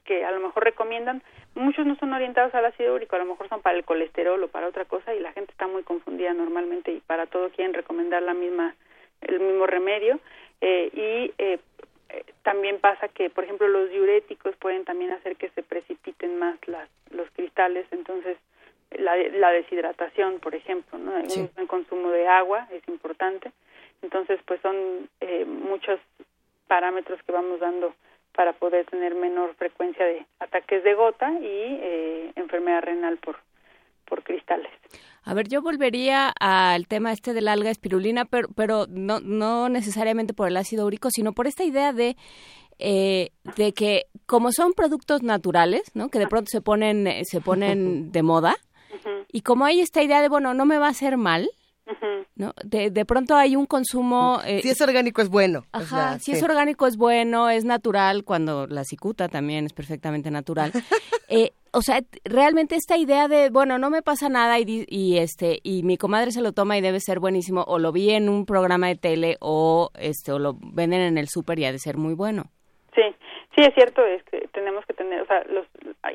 [0.05, 1.22] que a lo mejor recomiendan,
[1.55, 4.48] muchos no son orientados al ácido úrico, a lo mejor son para el colesterol o
[4.48, 8.22] para otra cosa y la gente está muy confundida normalmente y para todo quieren recomendar
[8.22, 8.74] la misma
[9.22, 10.20] el mismo remedio
[10.92, 11.59] y eh,
[12.11, 16.57] eh, también pasa que por ejemplo los diuréticos pueden también hacer que se precipiten más
[16.66, 18.37] las los cristales entonces
[18.90, 21.49] la, la deshidratación por ejemplo no Sí.
[21.57, 23.53] un consumo de agua es importante
[24.03, 26.01] entonces pues son eh, muchos
[26.66, 27.94] parámetros que vamos dando
[28.35, 33.37] para poder tener menor frecuencia de ataques de gota y eh, enfermedad renal por
[34.09, 34.68] por cristales
[35.25, 40.35] A ver, yo volvería al tema este del alga espirulina, pero, pero no, no necesariamente
[40.35, 42.16] por el ácido úrico, sino por esta idea de,
[42.79, 46.09] eh, de que como son productos naturales, ¿no?
[46.09, 48.57] Que de pronto se ponen, eh, se ponen de moda,
[49.33, 51.49] y como hay esta idea de, bueno, no me va a hacer mal,
[52.37, 52.53] ¿no?
[52.64, 54.40] De, de pronto hay un consumo...
[54.44, 55.61] eh, Si es orgánico es bueno.
[55.73, 56.33] o Ajá, sea, si sí.
[56.33, 60.73] es orgánico es bueno, es natural, cuando la cicuta también es perfectamente natural.
[61.31, 65.61] Eh, o sea, realmente esta idea de, bueno, no me pasa nada y, y este
[65.62, 68.46] y mi comadre se lo toma y debe ser buenísimo, o lo vi en un
[68.46, 71.96] programa de tele o este o lo venden en el súper y ha de ser
[71.96, 72.44] muy bueno.
[72.94, 73.02] Sí,
[73.57, 75.66] sí es cierto, es que tenemos que tener, o sea, los,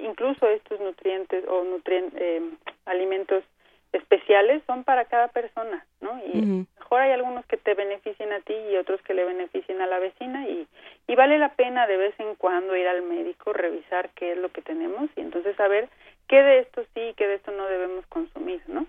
[0.02, 2.42] incluso estos nutrientes o nutrien, eh,
[2.86, 3.44] alimentos
[3.92, 6.20] especiales son para cada persona, ¿no?
[6.26, 6.66] Y.
[6.94, 9.98] mejor hay algunos que te beneficien a ti y otros que le beneficien a la
[9.98, 10.68] vecina y,
[11.08, 14.50] y vale la pena de vez en cuando ir al médico, revisar qué es lo
[14.50, 15.90] que tenemos y entonces saber
[16.28, 18.86] qué de esto sí y qué de esto no debemos consumir, ¿no?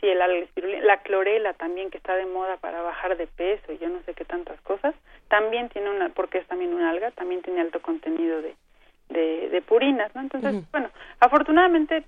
[0.00, 0.18] Si el
[0.86, 4.12] la clorela también que está de moda para bajar de peso y yo no sé
[4.12, 4.94] qué tantas cosas,
[5.28, 8.54] también tiene una, porque es también un alga, también tiene alto contenido de,
[9.08, 10.20] de, de purinas, ¿no?
[10.20, 10.90] Entonces, bueno,
[11.20, 12.04] afortunadamente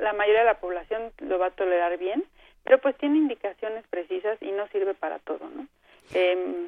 [0.00, 2.24] la mayoría de la población lo va a tolerar bien,
[2.64, 5.66] pero pues tiene indicaciones precisas y no sirve para todo, ¿no?
[6.14, 6.66] Em,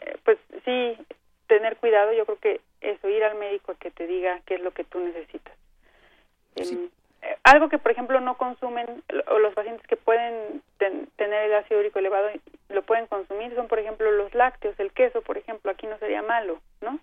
[0.00, 0.96] eh, pues sí,
[1.46, 4.60] tener cuidado, yo creo que eso, ir al médico a que te diga qué es
[4.62, 5.54] lo que tú necesitas.
[6.56, 6.88] Em,
[7.22, 8.86] eh, algo que, por ejemplo, no consumen,
[9.28, 12.28] o los pacientes que pueden ten- tener el ácido úrico elevado
[12.70, 16.22] lo pueden consumir, son, por ejemplo, los lácteos, el queso, por ejemplo, aquí no sería
[16.22, 16.98] malo, ¿no?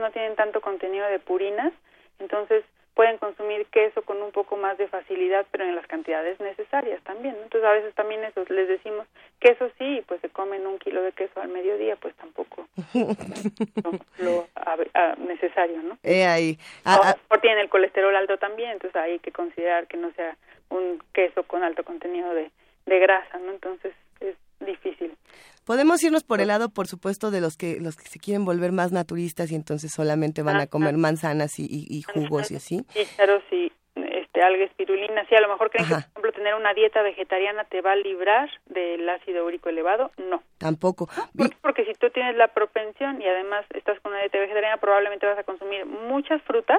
[0.00, 1.72] No tienen tanto contenido de purinas,
[2.18, 2.64] entonces
[2.96, 7.36] pueden consumir queso con un poco más de facilidad, pero en las cantidades necesarias también.
[7.36, 7.42] ¿no?
[7.44, 9.06] Entonces a veces también eso les decimos
[9.38, 12.66] queso sí, pues se comen un kilo de queso al mediodía, pues tampoco
[14.18, 15.98] lo a- a- necesario, ¿no?
[16.02, 16.58] He ahí.
[16.84, 20.36] Ah, ah, O tienen el colesterol alto también, entonces hay que considerar que no sea
[20.70, 22.50] un queso con alto contenido de,
[22.86, 23.52] de grasa, ¿no?
[23.52, 25.16] Entonces es difícil.
[25.64, 28.70] Podemos irnos por el lado, por supuesto, de los que los que se quieren volver
[28.72, 32.84] más naturistas y entonces solamente van a comer manzanas y, y- y jugos y así.
[32.92, 36.72] Chícharos y este, alga espirulina, sí, a lo mejor creen que, por ejemplo, tener una
[36.74, 40.12] dieta vegetariana te va a librar del ácido úrico elevado.
[40.18, 41.08] No, Tampoco.
[41.36, 45.26] Porque- porque si tú tienes la propensión y además estás con una dieta vegetariana, probablemente
[45.26, 46.78] vas a consumir muchas frutas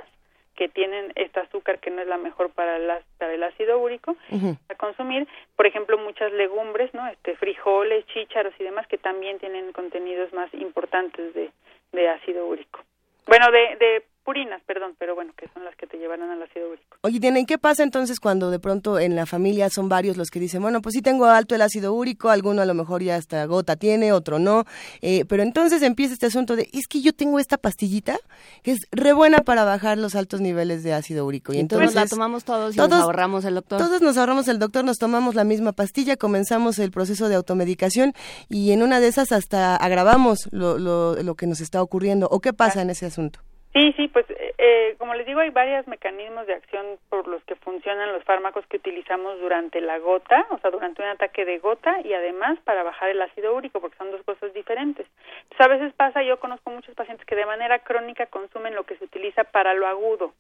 [0.58, 4.18] que tienen este azúcar que no es la mejor para, las, para el ácido úrico,
[4.68, 7.08] a consumir, por ejemplo, muchas legumbres, ¿no?
[7.08, 11.52] Este, frijoles, chícharos y demás que también tienen contenidos más importantes de,
[11.94, 12.82] de ácido úrico.
[13.28, 16.68] Bueno, de, de purinas, perdón, pero bueno, que son las que te llevarán al ácido
[16.68, 16.98] úrico.
[17.00, 20.32] Oye, Diana, ¿y qué pasa entonces cuando de pronto en la familia son varios los
[20.32, 23.16] que dicen, bueno, pues sí tengo alto el ácido úrico, alguno a lo mejor ya
[23.16, 24.66] hasta gota tiene, otro no,
[25.02, 28.20] eh, pero entonces empieza este asunto de, es que yo tengo esta pastillita
[28.64, 31.54] que es re buena para bajar los altos niveles de ácido úrico.
[31.54, 33.80] Y entonces entonces la tomamos todos y nos ahorramos el doctor.
[33.80, 38.12] Todos nos ahorramos el doctor, nos tomamos la misma pastilla, comenzamos el proceso de automedicación
[38.50, 42.28] y en una de esas hasta agravamos lo, lo, lo que nos está ocurriendo.
[42.30, 43.40] ¿O qué pasa en ese asunto?
[43.74, 47.56] Sí, sí, pues eh, como les digo, hay varios mecanismos de acción por los que
[47.56, 52.00] funcionan los fármacos que utilizamos durante la gota, o sea, durante un ataque de gota
[52.04, 55.06] y además para bajar el ácido úrico, porque son dos cosas diferentes.
[55.44, 58.98] Entonces, a veces pasa, yo conozco muchos pacientes que de manera crónica consumen lo que
[58.98, 60.34] se utiliza para lo agudo,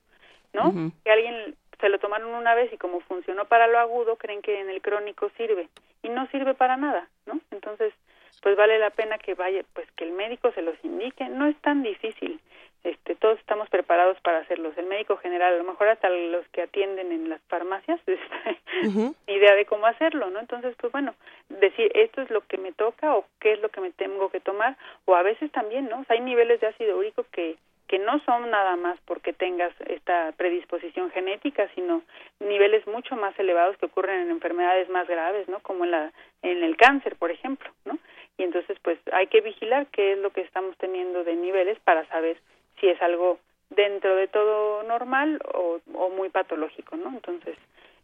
[0.53, 0.91] ¿no?
[1.03, 4.59] Que alguien se lo tomaron una vez y como funcionó para lo agudo, creen que
[4.59, 5.67] en el crónico sirve
[6.01, 7.39] y no sirve para nada, ¿no?
[7.51, 7.93] Entonces,
[8.41, 11.55] pues vale la pena que vaya, pues que el médico se los indique, no es
[11.61, 12.39] tan difícil
[12.87, 14.77] este, todos estamos preparados para hacerlos.
[14.77, 19.55] El médico general, a lo mejor hasta los que atienden en las farmacias, este, idea
[19.55, 20.39] de cómo hacerlo, ¿no?
[20.39, 21.13] Entonces, pues bueno,
[21.49, 24.39] decir esto es lo que me toca o qué es lo que me tengo que
[24.39, 26.05] tomar, o a veces también, ¿no?
[26.07, 31.09] hay niveles de ácido úrico que que no son nada más porque tengas esta predisposición
[31.11, 32.01] genética, sino
[32.39, 35.61] niveles mucho más elevados que ocurren en enfermedades más graves, ¿no?
[35.61, 37.97] Como en la en el cáncer, por ejemplo, ¿no?
[38.37, 42.05] Y entonces pues hay que vigilar qué es lo que estamos teniendo de niveles para
[42.09, 42.37] saber
[42.79, 47.09] si es algo dentro de todo normal o, muy patológico, ¿no?
[47.09, 47.57] Entonces,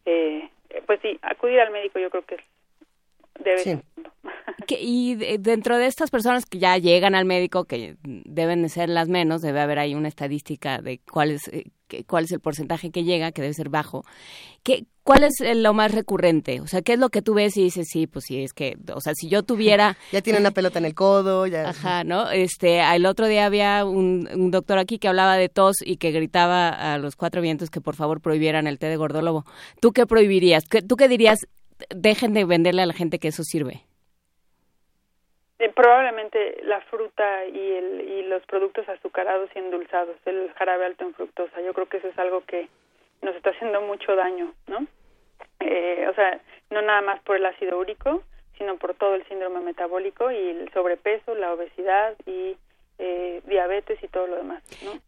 [0.06, 0.50] eh,
[0.86, 2.44] pues sí, acudir al médico yo creo que
[3.64, 3.84] ser.
[4.68, 9.10] y dentro de estas personas que ya llegan al médico, que deben de ser las
[9.10, 11.72] menos, debe haber ahí una estadística de cuál es, eh,
[12.08, 14.04] cuál es el porcentaje que llega, que debe ser bajo.
[14.64, 16.62] ¿Qué, ¿Cuál es lo más recurrente?
[16.62, 18.78] O sea, ¿qué es lo que tú ves y dices, sí, pues sí, es que,
[18.94, 19.98] o sea, si yo tuviera...
[20.14, 21.70] ya tiene una pelota en el codo, ya...
[21.70, 22.32] Ajá, ¿no?
[22.32, 26.12] Este, el otro día había un, un, doctor aquí que hablaba de tos y que
[26.12, 29.46] gritaba a los cuatro vientos que por favor prohibieran el té de gordólogo.
[29.82, 30.64] ¿Tú qué prohibirías?
[30.88, 31.40] ¿Tú qué dirías?
[31.90, 33.82] Dejen de venderle a la gente que eso sirve.
[35.60, 41.06] Eh, probablemente la fruta y, el, y los productos azucarados y endulzados, el jarabe alto
[41.06, 41.62] en fructosa.
[41.62, 42.68] Yo creo que eso es algo que
[43.22, 44.86] nos está haciendo mucho daño, ¿no?
[45.60, 48.24] Eh, o sea, no nada más por el ácido úrico,
[48.58, 52.58] sino por todo el síndrome metabólico y el sobrepeso, la obesidad y
[53.00, 55.00] eh, diabetes y todo lo demás, ¿no?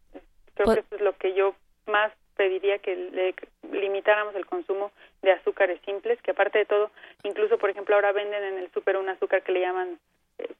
[0.53, 1.53] Creo que eso es lo que yo
[1.85, 3.35] más pediría que le
[3.71, 6.91] limitáramos el consumo de azúcares simples, que aparte de todo,
[7.23, 9.99] incluso por ejemplo ahora venden en el súper un azúcar que le llaman,
[10.37, 10.53] eh,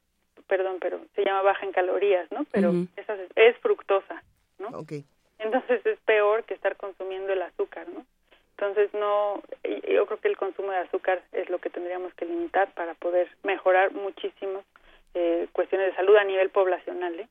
[0.46, 2.46] perdón, pero se llama baja en calorías, ¿no?
[2.50, 4.22] Pero esa es, es, fructosa,
[4.58, 4.68] ¿no?
[4.78, 5.04] Okay
[5.38, 8.04] entonces es peor que estar consumiendo el azúcar, ¿no?
[8.52, 12.72] Entonces no, yo creo que el consumo de azúcar es lo que tendríamos que limitar
[12.72, 14.64] para poder mejorar muchísimas
[15.12, 17.20] eh, cuestiones de salud a nivel poblacional.
[17.20, 17.28] ¿eh?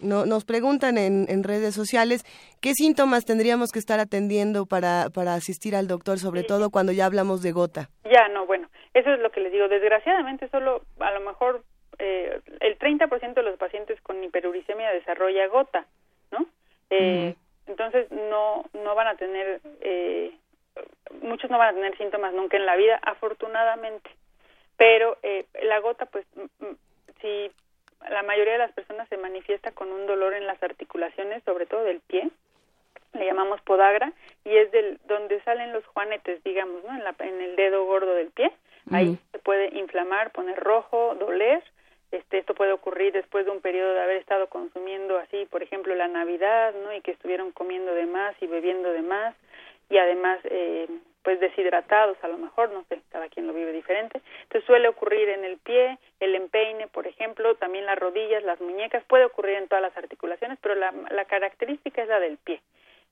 [0.00, 2.24] No, nos preguntan en, en, redes sociales
[2.60, 7.06] qué síntomas tendríamos que estar atendiendo para, para asistir al doctor, sobre todo cuando ya
[7.06, 7.88] hablamos de gota.
[8.04, 9.68] Ya, no, bueno, eso es lo que les digo.
[9.68, 11.62] Desgraciadamente solo a lo mejor
[11.98, 15.86] eh, el 30% de los pacientes con hiperuricemia desarrolla gota,
[16.30, 16.46] ¿no?
[16.90, 17.34] Eh,
[17.68, 20.32] entonces no no van a tener eh,
[21.20, 24.10] muchos no van a tener síntomas nunca en la vida afortunadamente
[24.76, 26.26] pero eh, la gota pues
[27.20, 27.50] si
[28.10, 31.84] la mayoría de las personas se manifiesta con un dolor en las articulaciones sobre todo
[31.84, 32.30] del pie
[33.14, 34.12] le llamamos podagra
[34.44, 38.14] y es del donde salen los juanetes digamos no en la en el dedo gordo
[38.14, 38.52] del pie.
[38.90, 41.62] Ahí se puede inflamar poner rojo doler.
[42.10, 45.94] Este, esto puede ocurrir después de un periodo de haber estado consumiendo así, por ejemplo,
[45.94, 46.94] la Navidad, ¿no?
[46.94, 49.34] Y que estuvieron comiendo de más y bebiendo de más.
[49.90, 50.88] Y además, eh,
[51.22, 54.20] pues deshidratados a lo mejor, no sé, cada quien lo vive diferente.
[54.42, 59.04] Entonces suele ocurrir en el pie, el empeine, por ejemplo, también las rodillas, las muñecas,
[59.04, 62.60] puede ocurrir en todas las articulaciones, pero la, la característica es la del pie.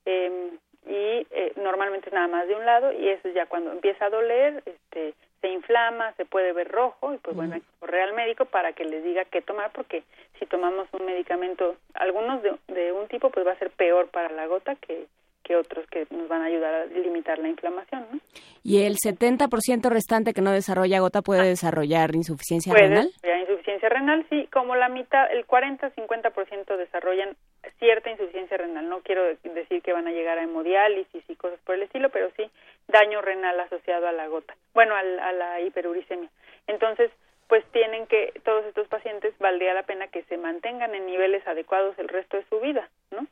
[0.04, 0.50] Eh,
[0.86, 4.10] y eh, normalmente es nada más de un lado y eso ya cuando empieza a
[4.10, 8.14] doler, este, se inflama, se puede ver rojo y pues bueno, hay que correr al
[8.14, 10.04] médico para que les diga qué tomar porque
[10.38, 14.30] si tomamos un medicamento, algunos de, de un tipo pues va a ser peor para
[14.30, 15.06] la gota que,
[15.46, 18.06] que otros que nos van a ayudar a limitar la inflamación.
[18.10, 18.20] ¿no?
[18.62, 21.44] ¿Y el 70% restante que no desarrolla gota puede ah.
[21.44, 23.08] desarrollar insuficiencia renal?
[23.20, 27.36] Puede insuficiencia renal, sí, como la mitad, el 40-50% desarrollan
[27.78, 28.88] cierta insuficiencia renal.
[28.88, 32.30] No quiero decir que van a llegar a hemodiálisis y cosas por el estilo, pero
[32.36, 32.50] sí
[32.88, 36.30] daño renal asociado a la gota, bueno, a, la hiperuricemia.
[36.66, 37.10] Entonces,
[37.48, 41.96] pues tienen que, todos estos pacientes, valdría la pena que se mantengan en niveles adecuados
[41.98, 43.26] el resto de su vida, ¿no?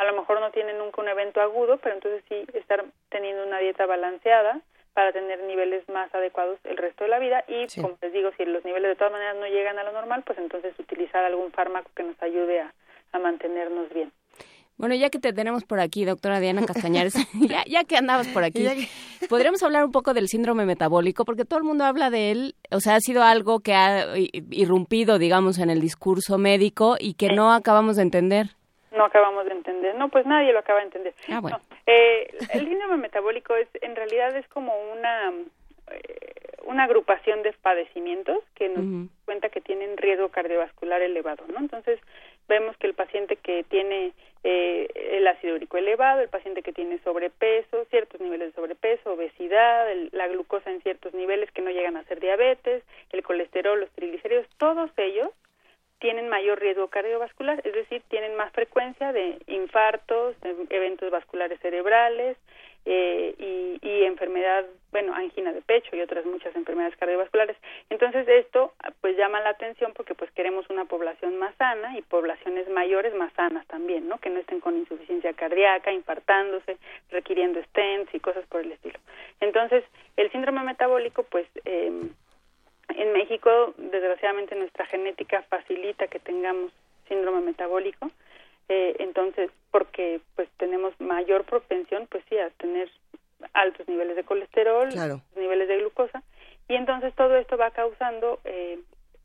[0.00, 3.58] A lo mejor no tienen nunca un evento agudo, pero entonces sí estar teniendo una
[3.58, 4.62] dieta balanceada
[4.94, 8.46] para tener niveles más adecuados el resto de la vida y, como les digo, si
[8.46, 11.90] los niveles de todas maneras no llegan a lo normal, pues entonces utilizar algún fármaco
[11.94, 12.72] que nos ayude a,
[13.12, 14.10] a mantenernos bien.
[14.78, 17.12] Bueno, ya que te tenemos por aquí, doctora Diana Castañares,
[17.46, 18.66] ya, ya, que andabas por aquí,
[19.28, 22.80] podríamos hablar un poco del síndrome metabólico, porque todo el mundo habla de él, o
[22.80, 27.52] sea, ha sido algo que ha irrumpido, digamos, en el discurso médico y que no
[27.52, 28.56] acabamos de entender.
[28.92, 31.14] No acabamos de entender, no, pues nadie lo acaba de entender.
[31.30, 31.60] Ah, bueno.
[31.86, 35.32] eh, el síndrome metabólico es, en realidad, es como una
[35.92, 36.30] eh,
[36.64, 41.58] una agrupación de padecimientos que nos cuenta que tienen riesgo cardiovascular elevado, ¿no?
[41.58, 41.98] Entonces,
[42.48, 44.12] vemos que el paciente que tiene
[44.44, 49.90] eh, el ácido úrico elevado, el paciente que tiene sobrepeso, ciertos niveles de sobrepeso, obesidad,
[49.90, 53.90] el- la glucosa en ciertos niveles que no llegan a ser diabetes, el colesterol, los
[53.90, 55.30] triglicéridos, todos ellos
[56.00, 62.36] tienen mayor riesgo cardiovascular, es decir, tienen más frecuencia de infartos, de eventos vasculares cerebrales
[62.86, 67.56] eh, y, y enfermedad, bueno, angina de pecho y otras muchas enfermedades cardiovasculares.
[67.90, 68.72] Entonces esto
[69.02, 73.32] pues llama la atención porque pues queremos una población más sana y poblaciones mayores más
[73.34, 74.18] sanas también, ¿no?
[74.18, 76.78] Que no estén con insuficiencia cardíaca, infartándose,
[77.10, 78.98] requiriendo stents y cosas por el estilo.
[79.40, 79.84] Entonces
[80.16, 81.92] el síndrome metabólico pues eh,
[82.96, 86.72] en México, desgraciadamente, nuestra genética facilita que tengamos
[87.08, 88.10] síndrome metabólico.
[88.68, 92.88] Eh, entonces, porque pues tenemos mayor propensión, pues sí, a tener
[93.52, 95.22] altos niveles de colesterol, Claro.
[95.34, 96.22] niveles de glucosa,
[96.68, 98.78] y entonces todo esto va causando, eh,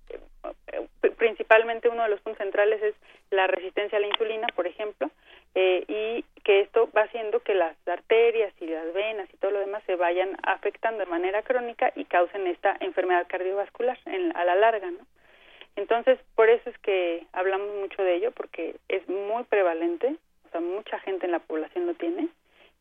[0.09, 2.95] eh, principalmente uno de los puntos centrales es
[3.30, 5.11] la resistencia a la insulina, por ejemplo,
[5.55, 9.59] eh, y que esto va haciendo que las arterias y las venas y todo lo
[9.59, 14.55] demás se vayan afectando de manera crónica y causen esta enfermedad cardiovascular en, a la
[14.55, 14.99] larga, ¿no?
[15.77, 20.15] Entonces, por eso es que hablamos mucho de ello, porque es muy prevalente,
[20.47, 22.29] o sea, mucha gente en la población lo tiene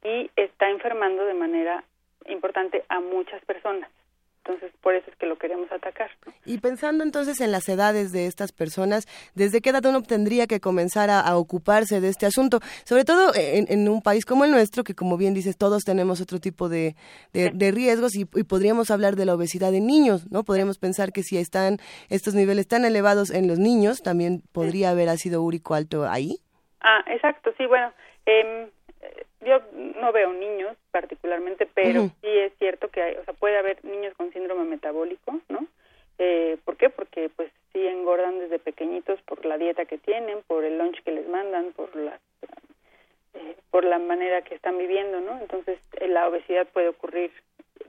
[0.04, 1.82] y está enfermando de manera
[2.26, 3.90] importante a muchas personas.
[4.47, 6.11] Entonces, por eso es que lo queremos atacar.
[6.26, 6.32] ¿no?
[6.45, 10.61] Y pensando entonces en las edades de estas personas, ¿desde qué edad uno tendría que
[10.61, 12.61] comenzar a, a ocuparse de este asunto?
[12.84, 16.20] Sobre todo en, en un país como el nuestro, que como bien dices, todos tenemos
[16.20, 16.95] otro tipo de,
[17.32, 20.45] de- de riesgos y, y podríamos hablar de la obesidad en niños, ¿no?
[20.45, 21.78] Podríamos pensar que si están
[22.11, 26.36] estos niveles tan elevados en los niños, también podría haber ácido úrico alto ahí.
[26.82, 27.92] Ah, exacto, sí, bueno,
[28.26, 28.70] eh,
[29.45, 29.61] yo
[30.01, 34.14] no veo niños particularmente, pero sí es cierto que hay, o sea, puede haber niños
[34.14, 35.66] con síndrome metabólico, ¿no?
[36.18, 36.90] Eh, ¿Por qué?
[36.90, 41.12] Porque pues sí engordan desde pequeñitos por la dieta que tienen, por el lunch que
[41.12, 42.20] les mandan, por la
[43.34, 45.38] eh, por la manera que están viviendo, ¿no?
[45.40, 47.32] Entonces eh, la obesidad puede ocurrir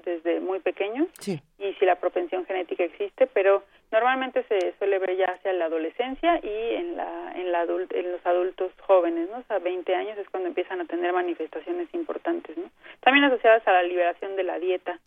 [0.03, 1.39] desde muy pequeños Sí.
[1.59, 6.39] y si la propensión genética existe, pero normalmente se suele ver ya hacia la adolescencia
[6.43, 9.37] y en la en la adult- en los adultos jóvenes, ¿no?
[9.39, 12.69] O sea, 20 años es cuando empiezan a tener manifestaciones importantes, ¿no?
[13.01, 14.99] También asociadas a la liberación de la dieta,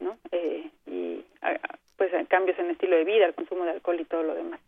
[0.00, 0.18] ¿no?
[0.32, 1.58] Eh, y a-
[1.96, 4.34] pues a cambios en el estilo de vida, el consumo de alcohol y todo lo
[4.34, 4.60] demás.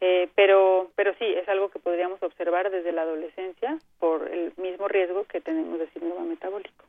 [0.00, 4.88] Eh, pero pero sí, es algo que podríamos observar desde la adolescencia por el mismo
[4.88, 6.84] riesgo que tenemos de síndrome metabólico.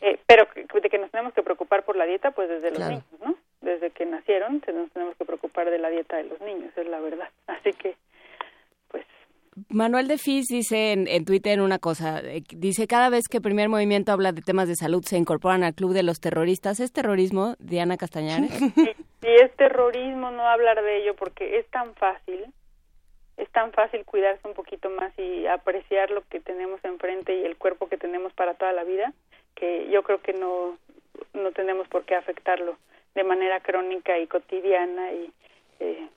[0.00, 2.80] Eh, pero que- de que nos tenemos que preocupar por la dieta, pues desde los
[2.88, 3.34] niños, ¿no?
[3.60, 6.86] Desde que nacieron se- nos tenemos que preocupar de la dieta de los niños, es
[6.86, 7.28] la verdad.
[7.46, 7.96] Así que,
[8.88, 9.04] pues,
[9.68, 13.68] Manuel de Fis dice en, en Twitter una cosa, eh, dice cada vez que Primer
[13.68, 16.80] Movimiento habla de temas de salud se incorporan al club de los terroristas.
[16.80, 18.50] ¿Es terrorismo, Diana Castañares?
[18.52, 22.46] si, si es terrorismo no hablar de ello porque es tan fácil,
[23.36, 27.56] es tan fácil cuidarse un poquito más y apreciar lo que tenemos enfrente y el
[27.56, 29.12] cuerpo que tenemos para toda la vida,
[29.54, 30.78] que yo creo que no,
[31.34, 32.76] no tenemos por qué afectarlo
[33.14, 35.32] de manera crónica y cotidiana y
[35.80, 36.08] eh,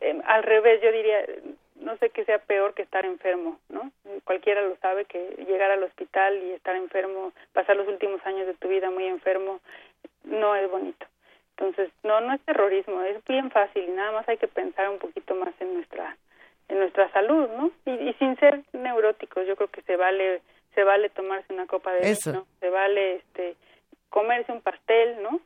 [0.00, 1.24] eh, al revés yo diría
[1.76, 3.90] no sé qué sea peor que estar enfermo no
[4.24, 8.54] cualquiera lo sabe que llegar al hospital y estar enfermo pasar los últimos años de
[8.54, 9.60] tu vida muy enfermo
[10.24, 11.06] no es bonito.
[11.56, 14.98] Entonces no no es terrorismo es bien fácil y nada más hay que pensar un
[14.98, 16.16] poquito más en nuestra
[16.68, 20.40] en nuestra salud no y sin ser neuróticos yo creo que se vale
[20.78, 22.30] se vale tomarse una copa de Eso.
[22.30, 23.56] vino se vale este
[24.10, 25.40] comerse un pastel no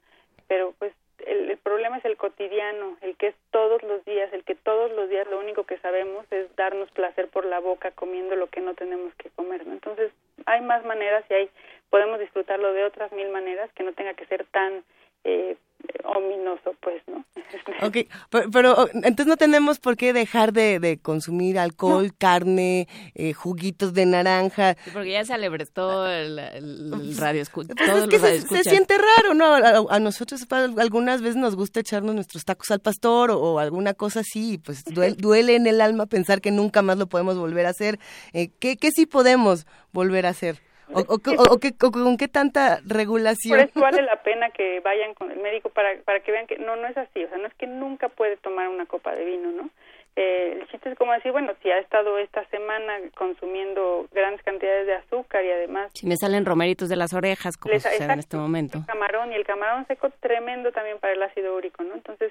[0.47, 0.93] pero pues
[1.25, 4.93] el, el problema es el cotidiano, el que es todos los días, el que todos
[4.93, 8.61] los días lo único que sabemos es darnos placer por la boca comiendo lo que
[8.61, 9.73] no tenemos que comer, ¿no?
[9.73, 10.13] Entonces
[10.45, 11.51] hay más maneras y hay
[11.89, 14.85] podemos disfrutarlo de otras mil maneras que no tenga que ser tan
[15.25, 15.57] eh,
[16.05, 17.25] ominoso, pues, ¿no?
[17.87, 17.97] Ok,
[18.31, 23.33] pero, pero, oh, entonces no tenemos por qué dejar de, de consumir alcohol, carne, eh,
[23.33, 24.75] juguitos de naranja.
[24.85, 27.75] Sí, porque ya se alebrestó el, el- el radio escucha.
[27.75, 29.47] Pues es que se, se siente raro, ¿no?
[29.47, 30.47] A, a nosotros
[30.79, 34.85] algunas veces nos gusta echarnos nuestros tacos al pastor o, o alguna cosa así, pues
[34.87, 37.99] duele, duele en el alma pensar que nunca más lo podemos volver a hacer.
[38.33, 40.61] Eh, ¿qué, ¿Qué sí podemos volver a hacer?
[40.95, 43.59] ¿O, o con qué tanta regulación?
[43.59, 46.59] Por eso vale la pena que vayan con el médico para, para que vean que
[46.59, 49.25] no, no es así, o sea, no es que nunca puede tomar una copa de
[49.25, 49.71] vino, ¿no?
[50.15, 54.87] Eh, el chiste es como decir, bueno, si ha estado esta semana consumiendo grandes cantidades
[54.87, 58.19] de azúcar y además Si me salen romeritos de las orejas, como Les- sucede en
[58.19, 58.81] este momento.
[58.87, 61.95] camarón y el camarón seco tremendo también para el ácido úrico, ¿no?
[61.95, 62.31] Entonces,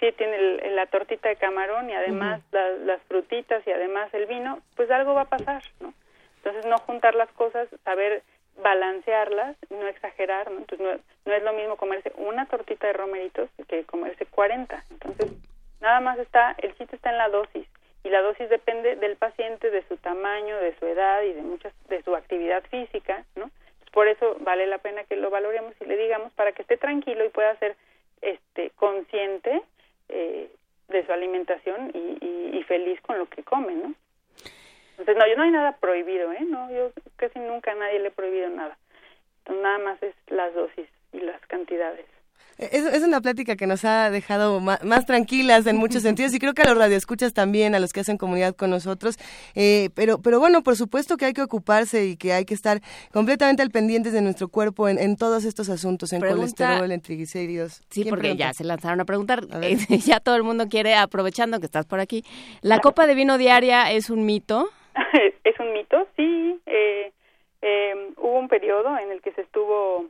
[0.00, 4.26] sí tiene el- la tortita de camarón y además la- las frutitas y además el
[4.26, 5.94] vino, pues algo va a pasar, ¿no?
[6.42, 8.22] Entonces, no juntar las cosas, saber
[8.62, 10.58] balancearlas, no exagerar, ¿no?
[10.58, 14.84] Entonces, no, es lo mismo comerse una tortita de romeritos que comerse 40.
[14.90, 15.32] Entonces,
[15.80, 17.66] nada más está, el chiste está en la dosis
[18.02, 21.72] y la dosis depende del paciente, de su tamaño, de su edad y de muchas
[21.88, 23.50] de su actividad física, ¿no?
[23.92, 27.24] Por eso vale la pena que lo valoremos y le digamos para que esté tranquilo
[27.24, 27.76] y pueda ser
[28.22, 29.62] este consciente
[30.08, 30.50] eh,
[30.88, 33.94] de su alimentación y, y, feliz con lo que come, ¿no?
[35.00, 36.44] Entonces, no, yo no hay nada prohibido, ¿eh?
[36.46, 38.76] No, yo casi nunca a nadie le he prohibido nada.
[39.38, 42.04] Entonces, nada más es las dosis y las cantidades.
[42.60, 46.60] Es, una plática que nos ha dejado más, tranquilas en muchos sentidos y creo que
[46.60, 49.16] a los radioescuchas también, a los que hacen comunidad con nosotros.
[49.54, 52.82] Eh, pero, pero bueno, por supuesto que hay que ocuparse y que hay que estar
[53.12, 57.80] completamente al pendiente de nuestro cuerpo en, todos estos asuntos, en colesterol, en triglicéridos.
[57.88, 59.46] Sí, porque ya se lanzaron a preguntar.
[60.04, 62.24] ya todo el mundo quiere, aprovechando que estás por aquí.
[62.60, 64.68] ¿La copa de vino diaria es un mito?
[65.44, 66.60] es un mito, sí.
[66.66, 67.12] Eh,
[67.62, 70.06] eh, hubo un periodo en el que se estuvo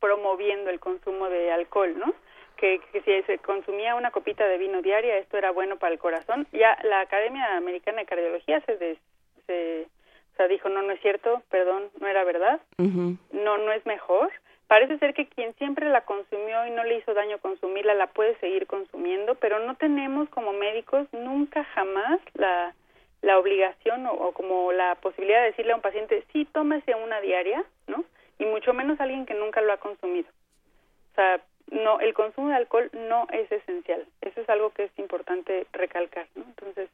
[0.00, 2.14] promoviendo el consumo de alcohol, ¿no?
[2.56, 5.98] Que, que, si se consumía una copita de vino diaria, esto era bueno para el
[5.98, 6.46] corazón.
[6.52, 8.98] Ya la Academia Americana de Cardiología se,
[9.46, 9.86] se
[10.34, 14.30] o sea, dijo, no, no es cierto, perdón, no era verdad, no, no es mejor.
[14.68, 18.38] Parece ser que quien siempre la consumió y no le hizo daño consumirla, la puede
[18.38, 22.74] seguir consumiendo, pero no tenemos como médicos nunca jamás la,
[23.22, 27.64] la obligación o, como la posibilidad de decirle a un paciente, sí, tómese una diaria,
[27.86, 28.04] ¿no?
[28.40, 30.28] y mucho menos alguien que nunca lo ha consumido.
[31.12, 31.40] O sea,
[31.70, 34.04] no, el consumo de alcohol no es esencial.
[34.22, 36.44] Eso es algo que es importante recalcar, ¿no?
[36.44, 36.88] Entonces,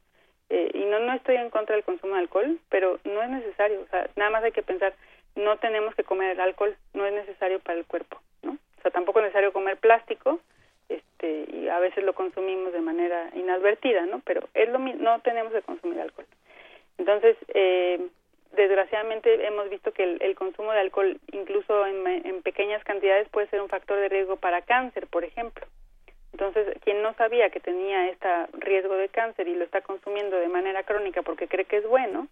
[0.51, 3.81] eh, y no, no estoy en contra del consumo de alcohol, pero no es necesario.
[3.81, 4.93] O sea, nada más hay que pensar,
[5.37, 8.53] no tenemos que comer el alcohol, no es necesario para el cuerpo, ¿no?
[8.53, 10.41] O sea, tampoco es necesario comer plástico,
[10.89, 14.21] este, y a veces lo consumimos de manera inadvertida, ¿no?
[14.25, 16.27] Pero es lo no tenemos que consumir alcohol.
[16.99, 18.01] Entonces, eh,
[18.53, 23.61] desgraciadamente hemos visto que el, consumo de alcohol, incluso en, en, pequeñas cantidades, puede ser
[23.61, 25.67] un factor de riesgo para cáncer, por ejemplo.
[26.39, 28.29] Entonces, quien no sabía que tenía este
[28.59, 32.29] riesgo de cáncer y lo está consumiendo de manera crónica porque cree que es bueno,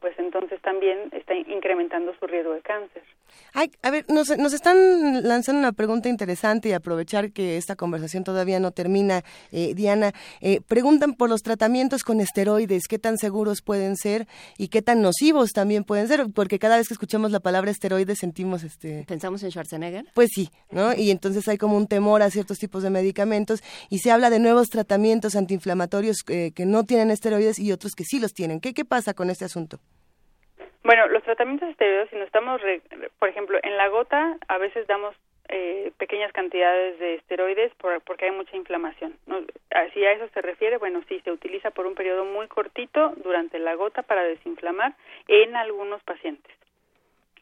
[0.00, 3.04] pues entonces también está incrementando su riesgo de cáncer.
[3.52, 8.24] Ay, a ver, nos, nos están lanzando una pregunta interesante y aprovechar que esta conversación
[8.24, 10.12] todavía no termina, eh, Diana.
[10.40, 14.26] Eh, preguntan por los tratamientos con esteroides, qué tan seguros pueden ser
[14.58, 18.18] y qué tan nocivos también pueden ser, porque cada vez que escuchamos la palabra esteroides
[18.18, 19.04] sentimos este...
[19.06, 20.06] ¿Pensamos en Schwarzenegger?
[20.12, 20.92] Pues sí, ¿no?
[20.92, 23.43] Y entonces hay como un temor a ciertos tipos de medicamentos
[23.90, 28.04] y se habla de nuevos tratamientos antiinflamatorios eh, que no tienen esteroides y otros que
[28.04, 28.60] sí los tienen.
[28.60, 29.78] ¿Qué, qué pasa con este asunto?
[30.82, 32.60] Bueno, los tratamientos esteroides, si no estamos,
[33.18, 35.14] por ejemplo, en la gota a veces damos
[35.48, 37.72] eh, pequeñas cantidades de esteroides
[38.04, 39.14] porque hay mucha inflamación.
[39.26, 39.40] ¿no?
[39.92, 43.58] Si a eso se refiere, bueno, sí, se utiliza por un periodo muy cortito durante
[43.58, 44.94] la gota para desinflamar
[45.28, 46.52] en algunos pacientes.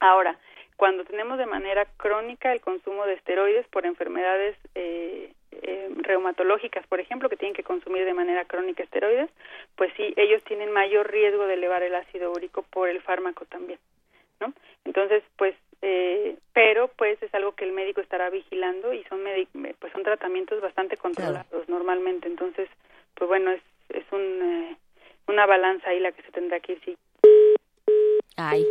[0.00, 0.36] Ahora,
[0.76, 5.32] cuando tenemos de manera crónica el consumo de esteroides por enfermedades eh,
[5.62, 9.30] eh, reumatológicas, por ejemplo, que tienen que consumir de manera crónica esteroides,
[9.76, 13.78] pues sí, ellos tienen mayor riesgo de elevar el ácido úrico por el fármaco también,
[14.40, 14.52] ¿no?
[14.84, 19.20] Entonces, pues, eh, pero pues es algo que el médico estará vigilando y son
[19.78, 22.68] pues son tratamientos bastante controlados normalmente, entonces,
[23.14, 24.76] pues bueno, es, es un, eh,
[25.28, 26.96] una balanza ahí la que se tendrá que ir, sí.
[28.36, 28.64] Ay.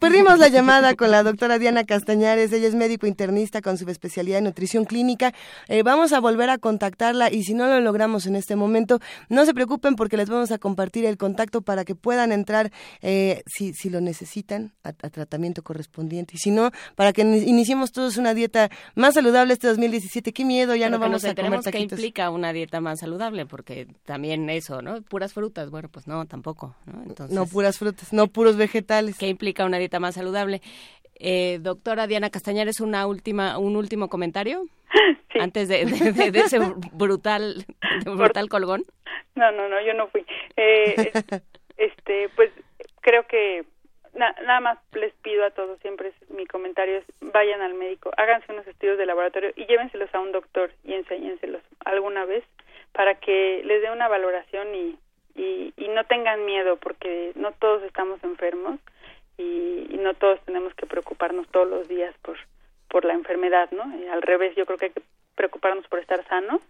[0.00, 4.38] Perdimos la llamada con la doctora Diana Castañares, ella es médico internista con su especialidad
[4.38, 5.32] en nutrición clínica.
[5.68, 9.44] Eh, vamos a volver a contactarla y si no lo logramos en este momento, no
[9.44, 13.74] se preocupen porque les vamos a compartir el contacto para que puedan entrar eh, si,
[13.74, 18.70] si lo necesitan a, tratamiento correspondiente y si no, para que iniciemos todos una dieta
[18.94, 20.32] más saludable este 2017.
[20.32, 21.72] Qué miedo, ya no vamos a comer taquitos.
[21.72, 23.46] ¿Qué implica una dieta más saludable?
[23.46, 25.00] Porque también eso, ¿no?
[25.02, 27.02] Puras frutas, bueno, pues no, tampoco, ¿no?
[27.04, 29.16] Entonces, no puras frutas, no puros vegetales.
[29.16, 30.60] ¿Qué implica una dieta más saludable.
[31.18, 34.62] Eh, doctora Diana Castañares, una última, un último comentario
[35.40, 36.58] antes de, ese
[36.92, 37.64] brutal,
[38.04, 38.84] brutal colgón.
[39.34, 40.26] No, no, no, yo no fui.
[40.56, 41.12] Eh,
[41.78, 42.50] este, pues
[43.00, 43.64] creo que
[44.14, 48.66] nada más les pido a todos siempre mi comentario es vayan al médico, háganse unos
[48.66, 52.42] estudios de laboratorio y llévenselos a un doctor y enséñenselos alguna vez
[52.92, 54.98] para que les dé una valoración y,
[55.34, 58.80] y, y no tengan miedo porque no todos estamos enfermos
[59.38, 62.36] y, no todos tenemos que preocuparnos todos los días por
[62.88, 63.82] por la enfermedad, ¿no?
[64.12, 65.02] al revés, yo creo que hay que
[65.34, 66.60] preocuparnos por estar sanos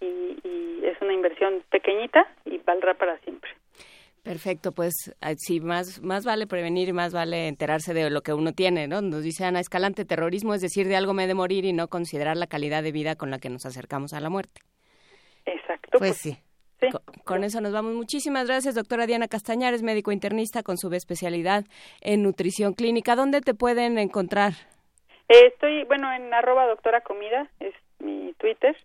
[0.00, 3.50] y, es una inversión pequeñita y valdrá para siempre.
[4.22, 8.32] Perfecto, pues ah, sí, más, más vale prevenir y más vale enterarse de lo que
[8.32, 9.00] uno tiene, ¿no?
[9.00, 12.36] Nos dice Ana Escalante, terrorismo es decir de algo me de morir y no considerar
[12.36, 14.62] la calidad de vida con la que nos acercamos a la muerte.
[15.46, 15.98] Exacto.
[15.98, 16.38] Pues, pues sí.
[17.24, 17.94] Con, eso nos vamos.
[17.94, 21.64] Muchísimas gracias, doctora Diana Castañares, médico internista con su especialidad
[22.00, 23.16] en nutrición clínica.
[23.16, 24.52] ¿Dónde te pueden encontrar?
[25.28, 28.76] Eh, estoy, bueno, en arroba doctora comida, es mi Twitter.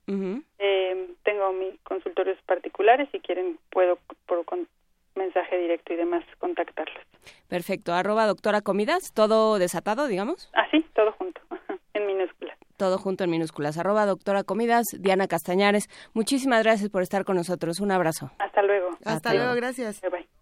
[0.59, 4.67] Eh, tengo mis consultorios particulares, si quieren puedo por con
[5.15, 7.01] mensaje directo y demás contactarlos.
[7.47, 10.51] Perfecto, arroba doctora comidas, todo desatado, digamos.
[10.53, 11.41] Ah, sí, todo junto,
[11.93, 12.57] en minúsculas.
[12.77, 15.87] Todo junto en minúsculas, arroba doctora comidas, Diana Castañares.
[16.13, 18.31] Muchísimas gracias por estar con nosotros, un abrazo.
[18.39, 18.89] Hasta luego.
[19.05, 20.01] Hasta, luego, gracias.
[20.01, 20.34] Bye, bye.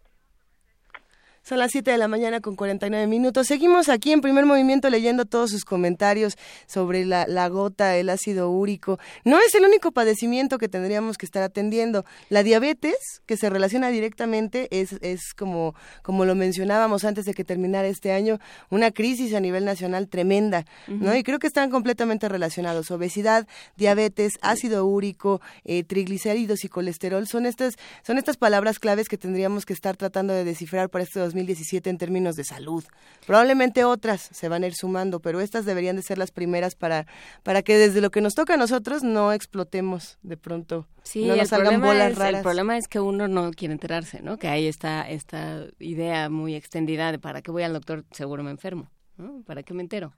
[1.44, 3.48] Son las 7 de la mañana con 49 minutos.
[3.48, 6.38] Seguimos aquí en primer movimiento leyendo todos sus comentarios
[6.68, 8.98] sobre la, la, gota, el ácido úrico.
[9.26, 12.06] No es el único padecimiento que tendríamos que estar atendiendo.
[12.30, 17.44] La diabetes, que se relaciona directamente, es, es como, como lo mencionábamos antes de que
[17.44, 18.40] terminara este año,
[18.70, 21.14] una crisis a nivel nacional tremenda, ¿no?
[21.14, 22.90] Y creo que están completamente relacionados.
[22.90, 29.18] Obesidad, diabetes, ácido úrico, eh, triglicéridos y colesterol son estas, son estas palabras claves que
[29.18, 32.84] tendríamos que estar tratando de descifrar para estos 2017 en términos de salud.
[33.26, 37.08] Probablemente otras se van a ir sumando, pero estas deberían de ser las primeras para,
[37.42, 40.88] para que desde lo que nos toca a nosotros no explotemos de pronto.
[41.02, 42.36] Sí, no nos el, salgan problema bolas es, raras.
[42.36, 44.38] el problema es que uno no quiere enterarse, ¿no?
[44.38, 48.52] Que hay esta, esta idea muy extendida de para qué voy al doctor, seguro me
[48.52, 49.42] enfermo, ¿no?
[49.46, 50.14] ¿Para qué me entero?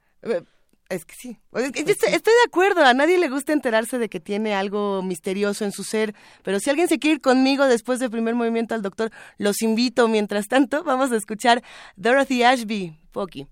[0.88, 1.40] Es que sí.
[1.54, 2.84] Es que estoy, estoy de acuerdo.
[2.86, 6.14] A nadie le gusta enterarse de que tiene algo misterioso en su ser.
[6.44, 10.08] Pero si alguien se quiere ir conmigo después del primer movimiento al doctor, los invito.
[10.08, 11.64] Mientras tanto, vamos a escuchar
[11.96, 13.48] Dorothy Ashby, Pocky.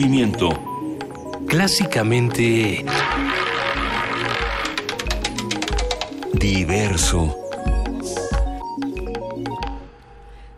[0.00, 0.48] Movimiento.
[1.46, 2.84] Clásicamente...
[6.32, 7.36] Diverso.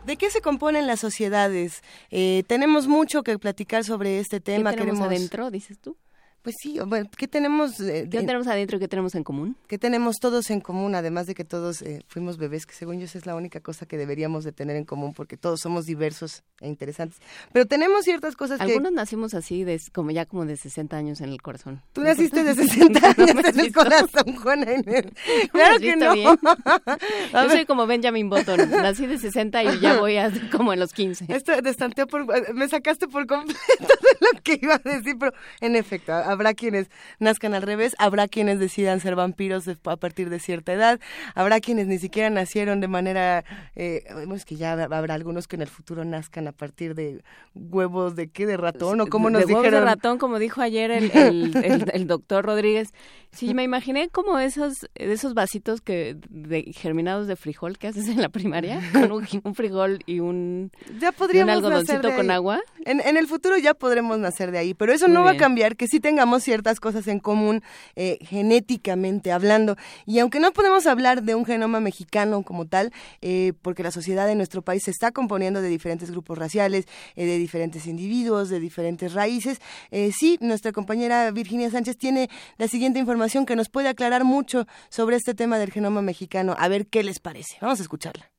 [0.07, 1.83] ¿De qué se componen las sociedades?
[2.11, 4.71] Eh, tenemos mucho que platicar sobre este tema.
[4.71, 5.97] ¿Qué tenemos Queremos- adentro, dices tú?
[6.43, 7.79] Pues sí, bueno, ¿qué tenemos?
[7.81, 9.57] eh, ¿Qué tenemos adentro qué tenemos en común?
[9.69, 10.97] ¿Qué tenemos todos en común?
[10.97, 13.87] Además de que todos eh, fuimos bebés, que según yo esa es la única cosa
[13.87, 17.21] que deberíamos de tener en común, porque todos somos diversos e interesantes.
[17.53, 18.65] Pero tenemos ciertas cosas que...
[18.65, 21.81] Algunos nacimos así, de, como ya como de 60 años en el corazón.
[21.93, 22.73] Tú ¿No naciste de importa?
[22.73, 25.05] 60 ¿No años has en el corazón, Juana Inés.
[25.45, 26.13] ¿No Claro que no.
[26.13, 26.29] bien?
[27.33, 28.69] A Yo soy como Benjamin Button.
[28.71, 31.27] Nací de 60 y ya voy a como en los 15.
[31.29, 35.77] Esto destanteó por, me sacaste por completo de lo que iba a decir, pero en
[35.77, 40.39] efecto, habrá quienes nazcan al revés, habrá quienes decidan ser vampiros de- a partir de
[40.41, 40.99] cierta edad,
[41.35, 43.45] habrá quienes ni siquiera nacieron de manera,
[43.77, 44.03] eh,
[44.35, 47.23] es que ya habrá algunos que en el futuro nazcan a partir de
[47.55, 49.81] huevos de qué, de ratón o como nos de huevos dijeron.
[49.85, 52.93] de ratón, como dijo ayer el, el, el- el doctor Rodríguez.
[53.33, 58.21] Sí, me imaginé como esos, esos vasitos que de, germinados de frijol que haces en
[58.21, 60.71] la primaria, con un, un frijol y un,
[61.01, 62.61] ya y un podríamos nacer algodoncito de con agua.
[62.85, 65.37] En, en el futuro ya podremos nacer de ahí, pero eso Muy no va a
[65.39, 67.63] cambiar que sí tengamos ciertas cosas en común
[67.97, 69.77] eh, genéticamente hablando.
[70.05, 74.27] Y aunque no podemos hablar de un genoma mexicano como tal, eh, porque la sociedad
[74.27, 76.85] de nuestro país se está componiendo de diferentes grupos raciales,
[77.17, 79.59] eh, de diferentes individuos, de diferentes raíces,
[79.91, 82.29] eh, sí, nuestra compañera Virginia Sánchez tiene
[82.59, 86.55] la siguiente información que nos puede aclarar mucho sobre este tema del genoma mexicano.
[86.59, 87.57] A ver qué les parece.
[87.61, 88.31] Vamos a escucharla.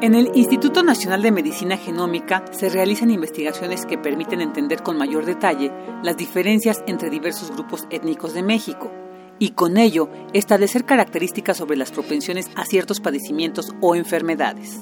[0.00, 5.24] En el Instituto Nacional de Medicina Genómica se realizan investigaciones que permiten entender con mayor
[5.24, 5.72] detalle
[6.04, 8.92] las diferencias entre diversos grupos étnicos de México
[9.40, 14.78] y con ello establecer características sobre las propensiones a ciertos padecimientos o enfermedades.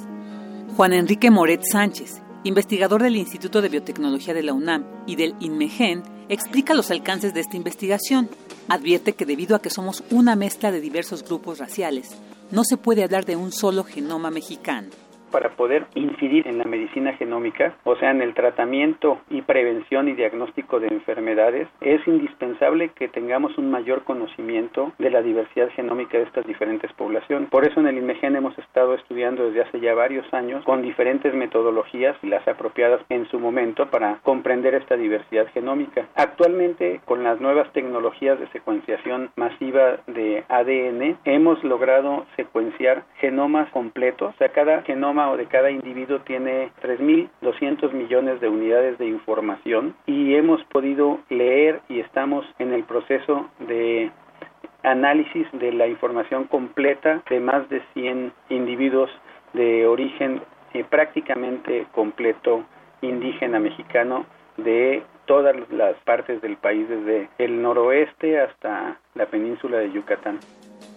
[0.76, 6.02] Juan Enrique Moret Sánchez, investigador del Instituto de Biotecnología de la UNAM y del INMEGEN,
[6.28, 8.28] explica los alcances de esta investigación.
[8.68, 12.10] Advierte que debido a que somos una mezcla de diversos grupos raciales,
[12.50, 14.88] no se puede hablar de un solo genoma mexicano.
[15.30, 20.12] Para poder incidir en la medicina genómica, o sea, en el tratamiento y prevención y
[20.12, 26.24] diagnóstico de enfermedades, es indispensable que tengamos un mayor conocimiento de la diversidad genómica de
[26.24, 27.50] estas diferentes poblaciones.
[27.50, 31.34] Por eso en el INMEGEN hemos estado estudiando desde hace ya varios años con diferentes
[31.34, 36.06] metodologías y las apropiadas en su momento para comprender esta diversidad genómica.
[36.14, 44.34] Actualmente, con las nuevas tecnologías de secuenciación masiva de ADN, hemos logrado secuenciar genomas completos,
[44.34, 49.94] o sea, cada genoma o de cada individuo tiene 3.200 millones de unidades de información
[50.06, 54.10] y hemos podido leer y estamos en el proceso de
[54.82, 59.10] análisis de la información completa de más de 100 individuos
[59.54, 60.42] de origen
[60.74, 62.64] eh, prácticamente completo
[63.00, 64.26] indígena mexicano
[64.58, 70.38] de todas las partes del país, desde el noroeste hasta la península de Yucatán.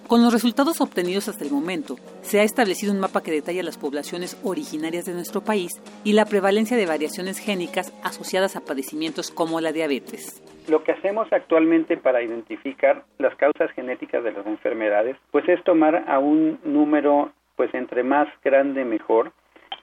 [0.09, 3.77] Con los resultados obtenidos hasta el momento, se ha establecido un mapa que detalla las
[3.77, 5.71] poblaciones originarias de nuestro país
[6.03, 10.41] y la prevalencia de variaciones génicas asociadas a padecimientos como la diabetes.
[10.67, 16.03] Lo que hacemos actualmente para identificar las causas genéticas de las enfermedades, pues es tomar
[16.07, 19.31] a un número, pues entre más grande mejor,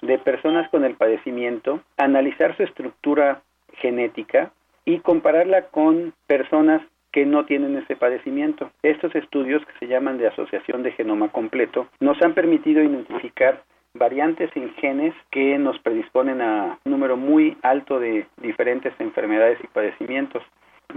[0.02, 3.42] de personas con el padecimiento, analizar su estructura
[3.74, 4.50] genética
[4.84, 6.82] y compararla con personas
[7.16, 8.70] que no tienen ese padecimiento.
[8.82, 13.62] Estos estudios, que se llaman de asociación de genoma completo, nos han permitido identificar
[13.94, 19.66] variantes en genes que nos predisponen a un número muy alto de diferentes enfermedades y
[19.68, 20.42] padecimientos.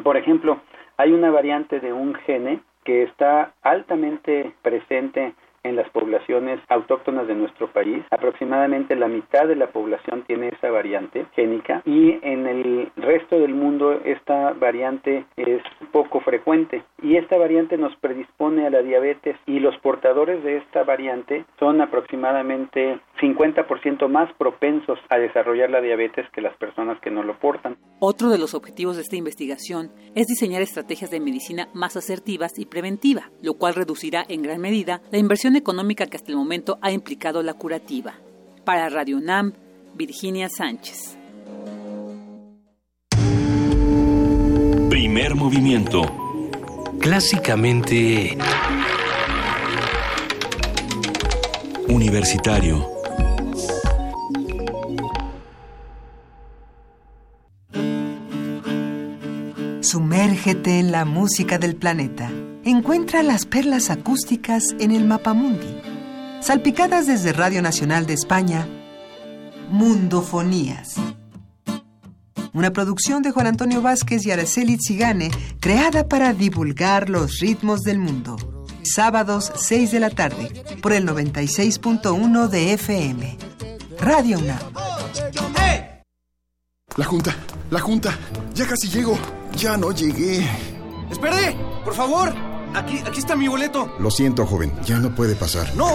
[0.03, 0.59] Por ejemplo,
[0.97, 5.31] hay una variante de un gene que está altamente presente
[5.69, 8.03] en las poblaciones autóctonas de nuestro país.
[8.11, 13.53] Aproximadamente la mitad de la población tiene esa variante génica y en el resto del
[13.53, 15.61] mundo esta variante es
[15.91, 20.83] poco frecuente y esta variante nos predispone a la diabetes y los portadores de esta
[20.83, 27.23] variante son aproximadamente 50% más propensos a desarrollar la diabetes que las personas que no
[27.23, 27.77] lo portan.
[27.99, 32.65] Otro de los objetivos de esta investigación es diseñar estrategias de medicina más asertivas y
[32.65, 36.91] preventiva, lo cual reducirá en gran medida la inversión económica que hasta el momento ha
[36.91, 38.15] implicado la curativa.
[38.65, 39.53] Para Radio UNAM,
[39.93, 41.17] Virginia Sánchez.
[44.89, 46.01] Primer movimiento.
[46.99, 48.37] Clásicamente...
[51.87, 52.87] Universitario.
[59.81, 62.31] Sumérgete en la música del planeta.
[62.65, 65.81] Encuentra las perlas acústicas en el Mapamundi.
[66.41, 68.67] Salpicadas desde Radio Nacional de España,
[69.69, 70.95] Mundofonías.
[72.53, 75.31] una producción de Juan Antonio Vázquez y Araceli Zigane,
[75.61, 78.35] creada para divulgar los ritmos del mundo.
[78.83, 83.37] Sábados 6 de la tarde, por el 96.1 de FM.
[83.99, 84.59] Radio UNAM.
[86.97, 87.35] La junta,
[87.69, 88.17] la junta.
[88.53, 89.17] Ya casi llego.
[89.55, 90.45] Ya no llegué.
[91.09, 91.55] ¡Espere!
[91.85, 92.48] ¡Por favor!
[92.75, 93.91] Aquí, aquí está mi boleto.
[93.99, 94.71] Lo siento, joven.
[94.85, 95.75] Ya no puede pasar.
[95.75, 95.87] ¡No!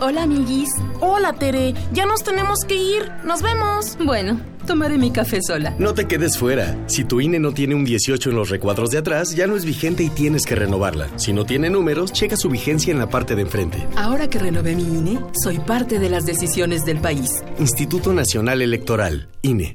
[0.00, 0.68] Hola, amiguis.
[1.00, 1.72] Hola, Tere.
[1.92, 3.10] Ya nos tenemos que ir.
[3.24, 3.96] Nos vemos.
[4.04, 5.74] Bueno, tomaré mi café sola.
[5.78, 6.76] No te quedes fuera.
[6.88, 9.64] Si tu INE no tiene un 18 en los recuadros de atrás, ya no es
[9.64, 11.08] vigente y tienes que renovarla.
[11.16, 13.86] Si no tiene números, checa su vigencia en la parte de enfrente.
[13.96, 17.30] Ahora que renové mi INE, soy parte de las decisiones del país.
[17.58, 19.74] Instituto Nacional Electoral, INE.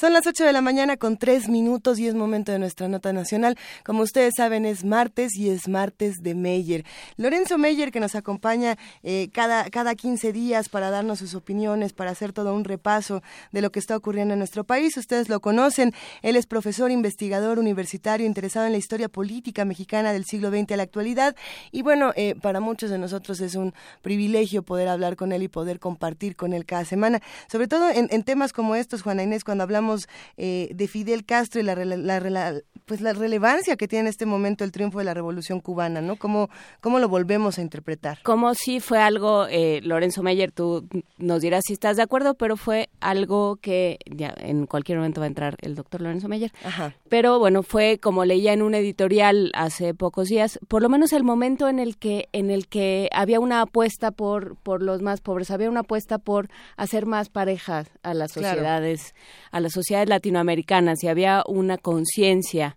[0.00, 3.12] Son las 8 de la mañana con 3 minutos y es momento de nuestra nota
[3.12, 3.58] nacional.
[3.84, 6.86] Como ustedes saben, es martes y es martes de Meyer.
[7.18, 12.12] Lorenzo Meyer, que nos acompaña eh, cada, cada 15 días para darnos sus opiniones, para
[12.12, 13.22] hacer todo un repaso
[13.52, 14.96] de lo que está ocurriendo en nuestro país.
[14.96, 15.92] Ustedes lo conocen.
[16.22, 20.76] Él es profesor, investigador universitario, interesado en la historia política mexicana del siglo XX a
[20.78, 21.36] la actualidad.
[21.72, 25.48] Y bueno, eh, para muchos de nosotros es un privilegio poder hablar con él y
[25.48, 27.20] poder compartir con él cada semana.
[27.52, 29.89] Sobre todo en, en temas como estos, Juana Inés, cuando hablamos
[30.36, 32.60] eh, de Fidel Castro y la, la, la,
[32.90, 36.16] pues la relevancia que tiene en este momento el triunfo de la Revolución Cubana, ¿no?
[36.16, 38.18] ¿Cómo, cómo lo volvemos a interpretar?
[38.24, 42.56] Como si fue algo, eh, Lorenzo Meyer, tú nos dirás si estás de acuerdo, pero
[42.56, 46.50] fue algo que ya en cualquier momento va a entrar el doctor Lorenzo Meyer.
[46.64, 46.92] Ajá.
[47.08, 51.22] Pero bueno, fue como leía en un editorial hace pocos días, por lo menos el
[51.22, 55.52] momento en el que en el que había una apuesta por por los más pobres,
[55.52, 59.48] había una apuesta por hacer más parejas a las sociedades, claro.
[59.52, 62.76] a las sociedades latinoamericanas y había una conciencia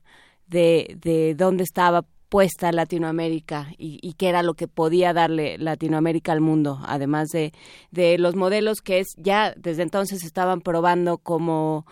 [0.54, 6.32] de, de dónde estaba puesta Latinoamérica y, y qué era lo que podía darle Latinoamérica
[6.32, 7.54] al mundo, además de,
[7.91, 11.86] de los modelos que es ya desde entonces estaban probando como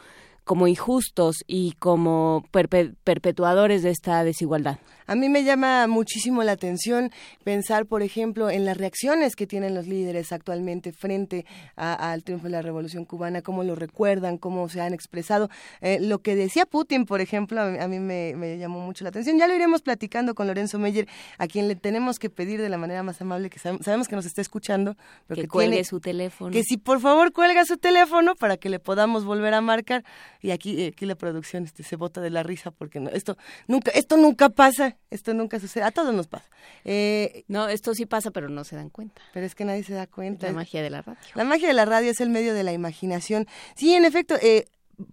[0.44, 4.80] como injustos y como perpe perpetuadores de esta desigualdad.
[5.08, 7.12] A mí me llama muchísimo la atención
[7.44, 11.46] pensar, por ejemplo, en las reacciones que tienen los líderes actualmente frente
[11.76, 15.50] al triunfo de la Revolución Cubana, cómo lo recuerdan, cómo se han expresado.
[15.82, 19.38] Eh, lo que decía Putin, por ejemplo, a mí, me, me, llamó mucho la atención.
[19.38, 22.78] Ya lo iremos platicando con Lorenzo Meyer, a quien le tenemos que pedir de la
[22.78, 24.96] manera más amable, que sabemos que nos está escuchando,
[25.28, 26.52] pero que, que cuelgue tiene, su teléfono.
[26.52, 30.04] Que si por favor cuelga su teléfono para que le podamos volver a marcar.
[30.42, 33.38] Y aquí, aquí la producción este, se bota de la risa porque no, esto
[33.68, 36.50] nunca, esto nunca pasa, esto nunca sucede, a todos nos pasa.
[36.86, 39.22] Eh, no, esto sí pasa, pero no se dan cuenta.
[39.34, 40.48] Pero es que nadie se da cuenta.
[40.48, 41.20] La magia de la radio.
[41.36, 43.48] La magia de la radio es el medio de la imaginación.
[43.76, 44.66] Sí, en efecto, eh,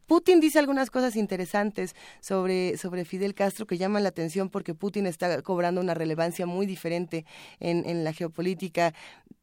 [0.06, 5.06] Putin dice algunas cosas interesantes sobre, sobre Fidel Castro que llaman la atención porque Putin
[5.06, 7.24] está cobrando una relevancia muy diferente
[7.60, 8.94] en, en la geopolítica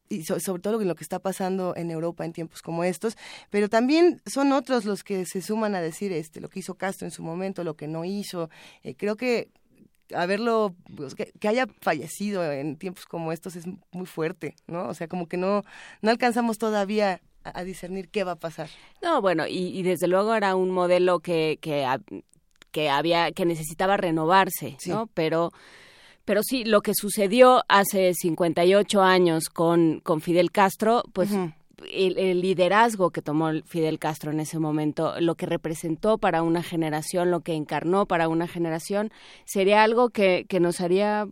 [0.10, 3.18] y sobre todo en lo que está pasando en Europa en tiempos como estos,
[3.50, 7.08] pero también son otros los que se suman a decir este lo que hizo Castro
[7.08, 8.50] en su momento, lo que no hizo.
[8.84, 9.50] Eh, creo que
[10.16, 14.88] haberlo pues, que, haya fallecido en tiempos como estos es muy fuerte, ¿no?
[14.88, 15.64] O sea, como que no
[16.02, 18.70] no alcanzamos todavía a, discernir qué va a pasar.
[19.02, 21.88] No, bueno, y, desde luego era un modelo que que,
[22.72, 25.08] que había que necesitaba renovarse, ¿no?
[25.14, 25.52] Pero
[26.26, 31.30] pero sí, lo que sucedió hace 58 años con, con Fidel Castro, pues
[31.92, 37.32] el, liderazgo que tomó Fidel Castro en ese momento, lo que representó para una generación,
[37.32, 39.12] lo que encarnó para una generación,
[39.46, 41.28] sería algo que, que nos haría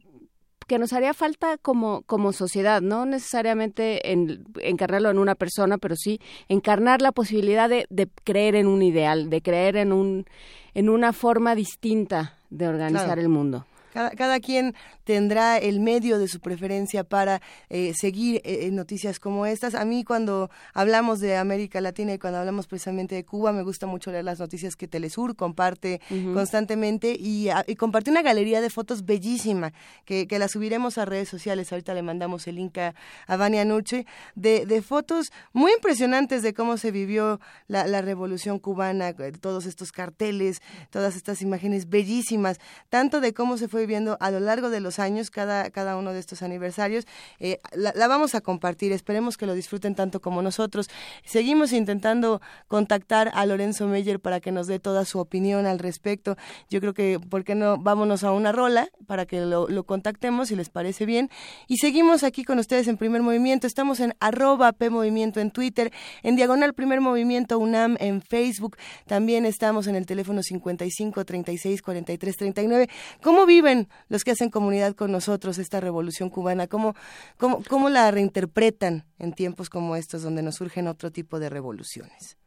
[0.66, 5.98] que nos haría falta como, como sociedad, no necesariamente en, encarnarlo en una persona, pero
[5.98, 10.26] sí encarnar la posibilidad de, de creer en un ideal, de creer en un
[10.74, 13.66] en una forma distinta de organizar el mundo.
[13.94, 14.74] Cada, cada quien
[15.04, 19.76] tendrá el medio de su preferencia para eh, seguir eh, noticias como estas.
[19.76, 23.86] A mí cuando hablamos de América Latina y cuando hablamos precisamente de Cuba, me gusta
[23.86, 26.02] mucho leer las noticias que Telesur comparte
[26.34, 29.74] constantemente y, y, comparte una galería de fotos bellísima
[30.06, 31.72] que, que la subiremos a redes sociales.
[31.72, 32.96] Ahorita le mandamos el link a,
[33.28, 39.10] Vania Nuche de, de, fotos muy impresionantes de cómo se vivió la, la revolución cubana,
[39.10, 44.32] eh, todos estos carteles, todas estas imágenes bellísimas, tanto de cómo se fue viviendo a
[44.32, 47.06] lo largo de los años cada, cada uno de estos aniversarios.
[47.40, 50.90] Eh, la, vamos a compartir, esperemos que lo disfruten tanto como nosotros.
[51.26, 56.38] Seguimos intentando contactar a Lorenzo Meyer para que nos dé toda su opinión al respecto.
[56.70, 57.78] Yo creo que, ¿por qué no?
[57.78, 61.30] Vámonos a una rola para que lo, lo contactemos si les parece bien.
[61.68, 63.68] Y seguimos aquí con ustedes en Primer Movimiento.
[63.68, 68.78] Estamos en arroba P Movimiento en Twitter, en Diagonal Primer Movimiento UNAM en Facebook.
[69.08, 72.90] También estamos en el teléfono 55 36 43 39.
[73.22, 73.73] ¿Cómo viven
[74.10, 76.68] los que hacen comunidad con nosotros esta revolución cubana?
[76.68, 76.96] ¿Cómo,
[77.38, 82.38] cómo, cómo la reinterpretan en tiempos como estos donde nos surgen otro tipo de revoluciones?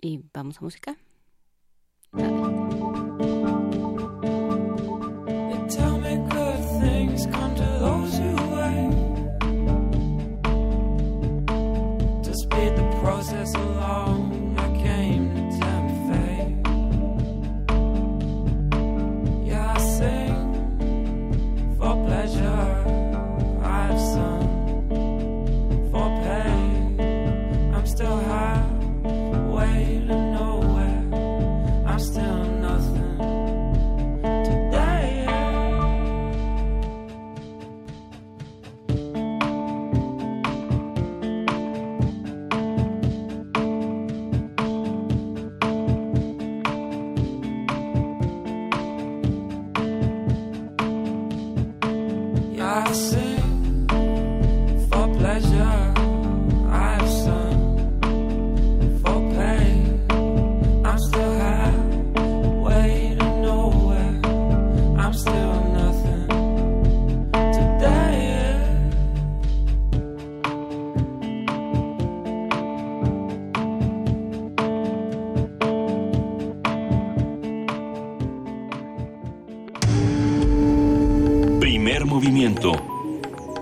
[0.00, 0.96] Y vamos a música.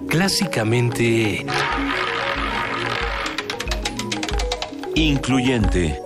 [0.09, 1.47] Clásicamente...
[4.95, 6.06] Incluyente.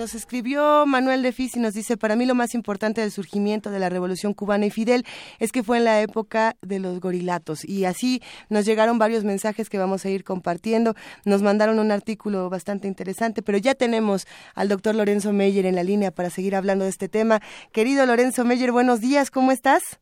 [0.00, 3.70] Nos escribió Manuel de Fis y nos dice, para mí lo más importante del surgimiento
[3.70, 5.02] de la Revolución Cubana y Fidel
[5.38, 7.68] es que fue en la época de los gorilatos.
[7.68, 10.94] Y así nos llegaron varios mensajes que vamos a ir compartiendo.
[11.26, 15.84] Nos mandaron un artículo bastante interesante, pero ya tenemos al doctor Lorenzo Meyer en la
[15.84, 17.40] línea para seguir hablando de este tema.
[17.70, 20.00] Querido Lorenzo Meyer, buenos días, ¿cómo estás?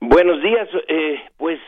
[0.00, 1.60] Buenos días, eh, pues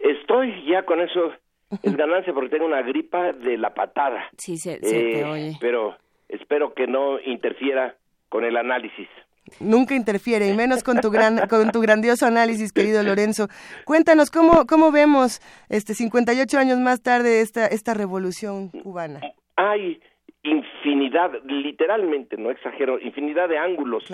[0.00, 1.34] estoy ya con eso,
[1.82, 4.30] es ganancia porque tengo una gripa de la patada.
[4.38, 5.58] Sí, se, te eh, oye.
[5.60, 5.98] Pero
[6.28, 7.96] espero que no interfiera
[8.28, 9.08] con el análisis.
[9.60, 13.48] Nunca interfiere, y menos con tu gran, con tu grandioso análisis, querido Lorenzo.
[13.84, 19.20] Cuéntanos cómo, cómo vemos, este, 58 años más tarde esta, esta revolución cubana.
[19.56, 20.00] Hay
[20.42, 24.04] infinidad, literalmente, no exagero, infinidad de ángulos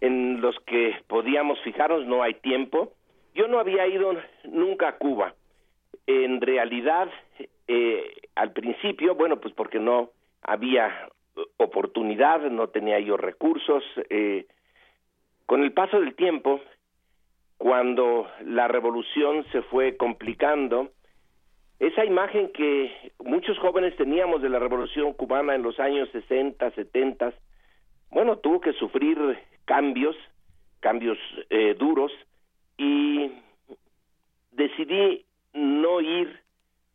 [0.00, 2.92] en los que podíamos fijarnos, no hay tiempo.
[3.34, 4.12] Yo no había ido
[4.44, 5.34] nunca a Cuba.
[6.06, 7.08] En realidad,
[7.68, 8.02] eh,
[8.34, 10.10] al principio, bueno, pues porque no
[10.42, 10.90] había
[11.56, 13.84] oportunidad, no tenía yo recursos.
[14.10, 14.46] Eh,
[15.46, 16.60] con el paso del tiempo,
[17.58, 20.90] cuando la revolución se fue complicando,
[21.78, 27.32] esa imagen que muchos jóvenes teníamos de la revolución cubana en los años 60, 70,
[28.10, 29.18] bueno, tuvo que sufrir
[29.64, 30.16] cambios,
[30.80, 31.18] cambios
[31.50, 32.12] eh, duros,
[32.76, 33.32] y
[34.52, 35.24] decidí
[35.54, 36.40] no ir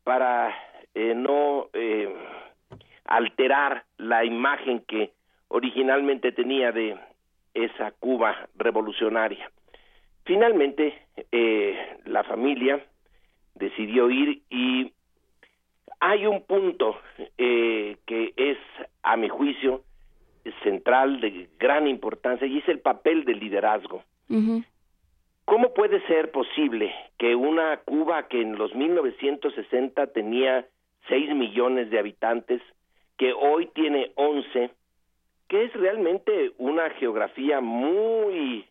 [0.03, 0.55] para
[0.95, 2.13] eh, no eh,
[3.07, 5.13] alterar la imagen que
[5.47, 6.97] originalmente tenía de
[7.53, 9.49] esa Cuba revolucionaria.
[10.25, 10.93] Finalmente,
[12.05, 12.85] la familia
[13.55, 14.91] decidió ir y
[15.99, 16.97] hay un punto
[17.37, 18.57] eh, que es,
[19.03, 19.83] a mi juicio,
[20.63, 24.03] central, de gran importancia, y es el papel del liderazgo.
[25.45, 30.65] ¿Cómo puede ser posible que una Cuba que en los 1960 tenía
[31.07, 32.61] 6 millones de habitantes,
[33.18, 34.70] que hoy tiene 11,
[35.47, 38.65] que es realmente una geografía muy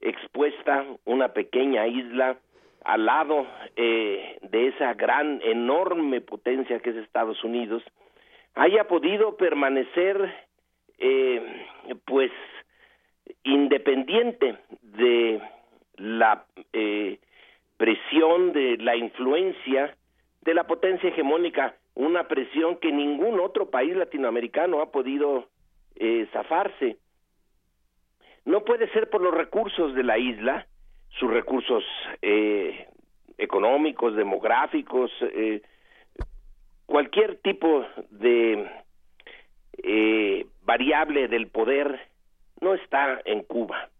[0.00, 2.38] expuesta, una pequeña isla,
[2.84, 7.82] al lado eh, de esa gran, enorme potencia que es Estados Unidos,
[8.54, 10.32] haya podido permanecer,
[10.98, 11.66] eh,
[12.04, 12.30] pues,
[13.42, 15.40] independiente de
[15.96, 17.18] la eh,
[17.76, 19.94] presión, de la influencia
[20.42, 25.48] de la potencia hegemónica, una presión que ningún otro país latinoamericano ha podido
[26.32, 26.98] zafarse.
[28.44, 30.66] No puede ser por los recursos de la isla,
[31.18, 31.84] sus recursos
[32.22, 32.86] eh,
[33.38, 35.62] económicos, demográficos, eh,
[36.86, 38.70] cualquier tipo de
[39.82, 42.08] eh, variable del poder
[42.60, 43.90] no está en Cuba.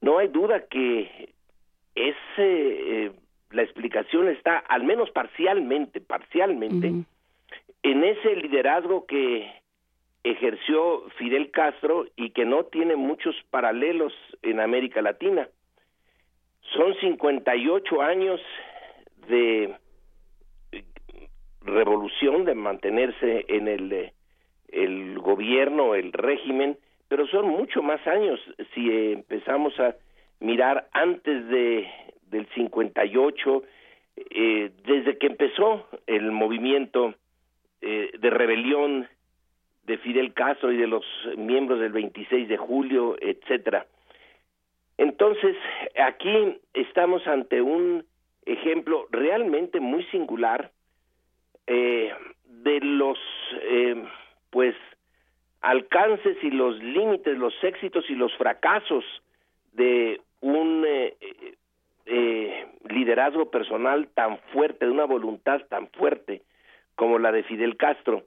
[0.00, 1.32] No hay duda que
[1.94, 3.12] ese,
[3.50, 6.92] la explicación está, al menos parcialmente, parcialmente,
[7.82, 9.50] en ese liderazgo que
[10.24, 15.48] ejerció Fidel Castro y que no tiene muchos paralelos en América Latina.
[16.74, 18.40] Son 58 años
[19.28, 19.74] de
[21.62, 24.12] revolución, de mantenerse en el,
[24.68, 26.76] el gobierno, el régimen,
[27.08, 28.38] pero son mucho más años
[28.74, 29.94] si empezamos a
[30.40, 31.88] mirar antes de
[32.30, 33.62] del 58,
[34.16, 37.14] eh, desde que empezó el movimiento
[37.80, 39.08] eh, de rebelión
[39.84, 41.04] de Fidel Castro y de los
[41.36, 43.86] miembros del 26 de julio, etcétera.
[44.98, 45.56] Entonces,
[46.04, 48.04] aquí estamos ante un
[48.44, 50.70] ejemplo realmente muy singular
[51.66, 52.12] eh,
[52.44, 53.18] de los,
[53.62, 54.04] eh,
[54.50, 54.74] pues,
[55.60, 59.04] alcances y los límites, los éxitos y los fracasos
[59.72, 61.14] de un eh,
[62.88, 66.42] liderazgo personal tan fuerte, de una voluntad tan fuerte
[66.94, 68.24] como la de Fidel Castro.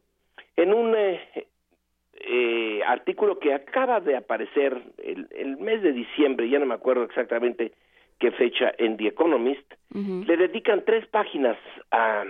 [0.55, 6.75] En un eh, artículo que acaba de aparecer el, mes de diciembre, ya no me
[6.75, 7.73] acuerdo exactamente
[8.19, 11.57] qué fecha, en The Economist, le dedican tres páginas
[11.89, 12.23] a,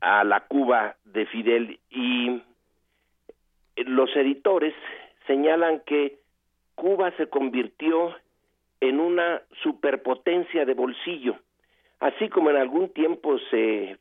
[0.00, 2.42] a la Cuba de Fidel y
[3.76, 4.74] los editores
[5.26, 6.18] señalan que
[6.74, 8.14] Cuba se convirtió
[8.82, 11.36] en una superpotencia de bolsillo,
[12.00, 13.96] así como en algún tiempo se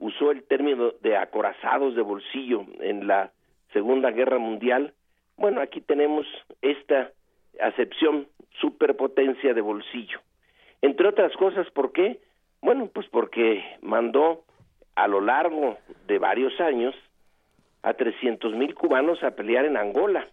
[0.00, 3.30] usó el término de acorazados de bolsillo en la
[3.72, 4.92] Segunda Guerra Mundial,
[5.36, 6.26] bueno, aquí tenemos
[6.62, 7.12] esta
[7.60, 8.26] acepción
[8.60, 10.18] superpotencia de bolsillo.
[10.80, 12.18] Entre otras cosas, ¿por qué?
[12.60, 14.42] Bueno, pues porque mandó
[14.96, 15.78] a lo largo
[16.08, 16.96] de varios años
[17.84, 20.26] a 300 mil cubanos a pelear en Angola.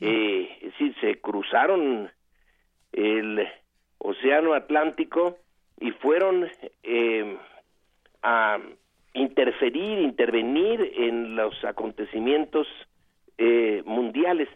[0.00, 2.10] Eh, es decir, se cruzaron
[2.94, 3.46] el
[3.98, 5.38] Océano Atlántico
[5.80, 6.48] y fueron
[6.82, 7.36] eh,
[8.22, 8.58] a
[9.12, 12.66] interferir, intervenir en los acontecimientos
[13.38, 14.48] eh, mundiales,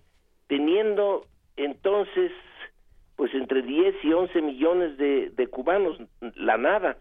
[0.47, 2.33] teniendo entonces
[3.17, 5.99] pues entre 10 y 11 millones de, de cubanos,
[6.37, 6.99] la nada.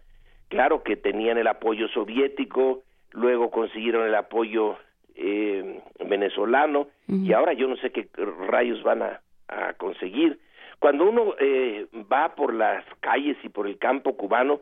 [0.48, 2.82] Claro que tenían el apoyo soviético,
[3.12, 4.76] luego consiguieron el apoyo
[5.14, 8.08] eh, venezolano y ahora yo no sé qué
[8.48, 10.40] rayos van a, a conseguir.
[10.78, 14.60] Cuando uno eh, va por las calles y por el campo cubano,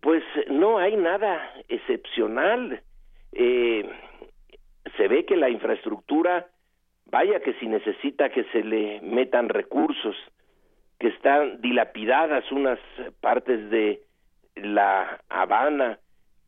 [0.00, 2.82] pues no hay nada excepcional.
[3.32, 3.88] Eh,
[4.96, 6.46] se ve que la infraestructura,
[7.06, 10.16] vaya que si necesita que se le metan recursos,
[10.98, 12.78] que están dilapidadas unas
[13.20, 14.00] partes de
[14.56, 15.98] la Habana,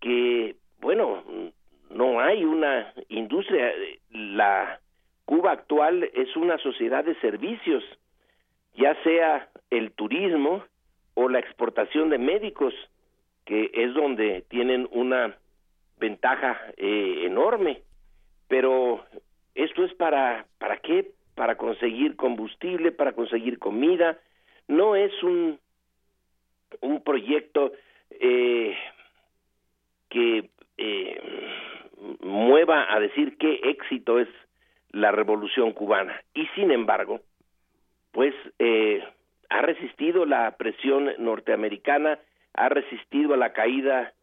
[0.00, 1.22] que, bueno,
[1.90, 3.72] no hay una industria.
[4.10, 4.80] La
[5.24, 7.84] Cuba actual es una sociedad de servicios,
[8.76, 10.64] ya sea el turismo
[11.14, 12.74] o la exportación de médicos
[13.46, 15.36] que es donde tienen una
[15.98, 17.82] ventaja eh, enorme.
[18.48, 19.04] Pero
[19.54, 21.12] esto es para, ¿para qué?
[21.34, 24.18] Para conseguir combustible, para conseguir comida.
[24.68, 25.58] No es un,
[26.80, 27.72] un proyecto
[28.10, 28.76] eh,
[30.10, 31.20] que eh,
[32.20, 34.28] mueva a decir qué éxito es
[34.90, 36.20] la revolución cubana.
[36.34, 37.20] Y sin embargo,
[38.16, 39.04] pues eh,
[39.50, 42.18] ha resistido la presión norteamericana,
[42.54, 44.14] ha resistido a la caída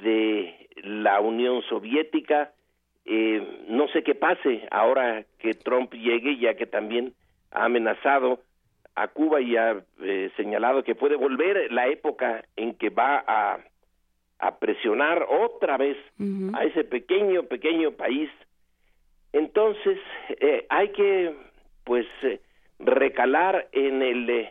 [0.00, 2.50] de la Unión Soviética.
[3.04, 7.12] Eh, no sé qué pase ahora que Trump llegue, ya que también
[7.52, 8.40] ha amenazado
[8.96, 13.60] a Cuba y ha eh, señalado que puede volver la época en que va a,
[14.40, 15.96] a presionar otra vez
[16.52, 18.28] a ese pequeño, pequeño país.
[19.32, 20.00] Entonces,
[20.40, 21.32] eh, hay que,
[21.84, 22.40] pues, eh,
[22.78, 24.48] recalar en el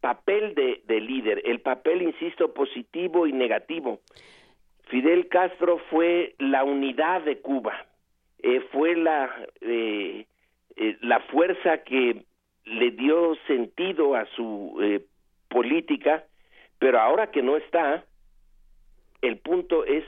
[0.00, 4.00] papel de, de líder, el papel, insisto, positivo y negativo.
[4.88, 7.86] Fidel Castro fue la unidad de Cuba,
[8.70, 9.34] fue la,
[11.00, 12.24] la fuerza que
[12.64, 15.04] le dio sentido a su eh,
[15.48, 16.24] política,
[16.78, 18.04] pero ahora que no está,
[19.22, 20.04] el punto es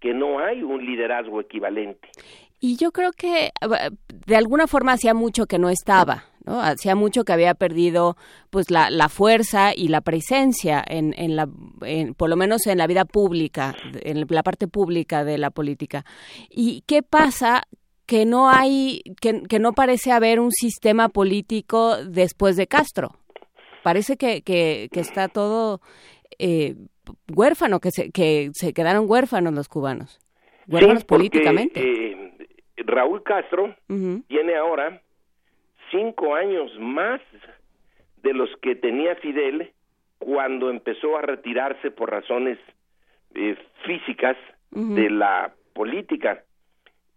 [0.00, 2.08] que no hay un liderazgo equivalente.
[2.60, 3.50] Y yo creo que
[4.26, 6.60] de alguna forma hacía mucho que no estaba, ¿no?
[6.60, 8.16] Hacía mucho que había perdido
[8.50, 11.48] pues la, la fuerza y la presencia en, en la,
[12.16, 16.04] por lo menos en la vida pública, en la parte pública de la política.
[16.48, 17.64] ¿Y qué pasa
[18.06, 23.16] que no hay, que, que, no parece haber un sistema político después de Castro.
[23.82, 25.80] Parece que, que, que está todo
[26.38, 26.76] eh,
[27.34, 30.20] huérfano, que se, que se quedaron huérfanos los cubanos,
[30.68, 31.80] huérfanos políticamente.
[31.80, 32.32] Eh,
[32.78, 33.74] Raúl Castro
[34.28, 35.02] tiene ahora
[35.90, 37.20] cinco años más
[38.22, 39.72] de los que tenía Fidel
[40.18, 42.58] cuando empezó a retirarse por razones
[43.34, 44.36] eh, físicas
[44.70, 46.42] de la política.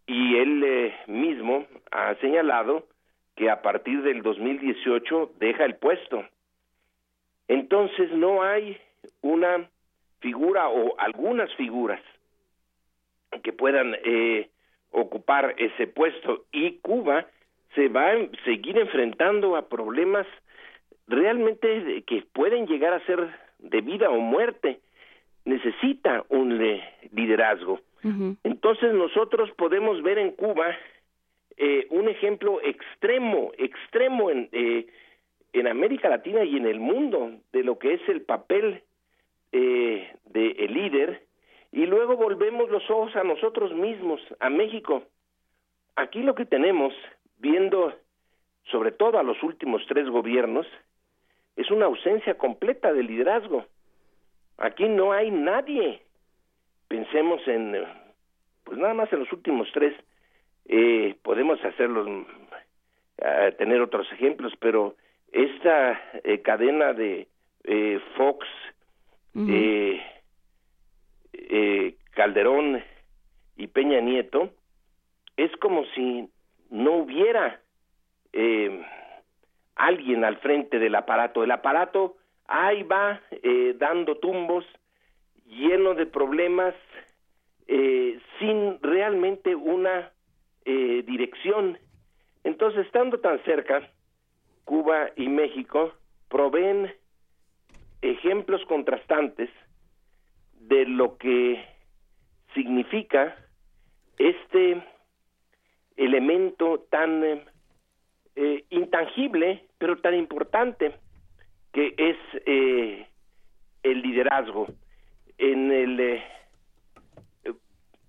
[0.05, 2.87] Y él eh, mismo ha señalado
[3.35, 6.25] que a partir del 2018 deja el puesto.
[7.47, 8.77] Entonces no hay
[9.21, 9.69] una
[10.19, 12.01] figura o algunas figuras
[13.43, 14.49] que puedan eh,
[14.91, 16.45] ocupar ese puesto.
[16.51, 17.25] Y Cuba
[17.75, 20.27] se va a seguir enfrentando a problemas
[21.07, 23.29] realmente que pueden llegar a ser
[23.59, 24.79] de vida o muerte.
[25.45, 26.59] Necesita un
[27.11, 27.81] liderazgo.
[28.43, 30.75] Entonces nosotros podemos ver en Cuba
[31.57, 34.87] eh, un ejemplo extremo, extremo en, eh,
[35.51, 38.83] en América Latina y en el mundo de lo que es el papel
[39.51, 41.23] eh, del el líder
[41.71, 45.03] y luego volvemos los ojos a nosotros mismos, a México.
[45.95, 46.93] Aquí lo que tenemos,
[47.39, 47.93] viendo
[48.71, 50.67] sobre todo a los últimos tres gobiernos,
[51.55, 53.65] es una ausencia completa de liderazgo.
[54.57, 56.01] Aquí no hay nadie.
[56.87, 57.75] Pensemos en,
[58.63, 59.93] pues nada más en los últimos tres,
[60.65, 64.95] eh, podemos hacerlos, uh, tener otros ejemplos, pero
[65.31, 67.27] esta eh, cadena de
[67.63, 68.47] eh, Fox,
[69.35, 70.01] eh,
[71.33, 72.83] eh, Calderón
[73.57, 74.51] y Peña Nieto,
[75.37, 76.29] es como si
[76.69, 77.59] no hubiera
[78.33, 78.85] eh,
[79.75, 81.43] alguien al frente del aparato.
[81.43, 82.17] El aparato
[82.47, 84.65] ahí va eh, dando tumbos,
[85.45, 86.75] lleno de problemas,
[87.67, 90.11] eh, sin realmente una
[90.65, 91.77] eh, dirección.
[92.43, 93.89] Entonces, estando tan cerca,
[94.65, 95.93] Cuba y México
[96.29, 96.91] proveen
[98.01, 99.49] ejemplos contrastantes
[100.53, 101.63] de lo que
[102.53, 103.35] significa
[104.17, 104.83] este
[105.99, 107.23] elemento tan
[108.35, 110.93] eh, intangible, pero tan importante,
[111.73, 113.05] que es eh,
[113.83, 114.67] el liderazgo
[115.37, 116.23] en el eh,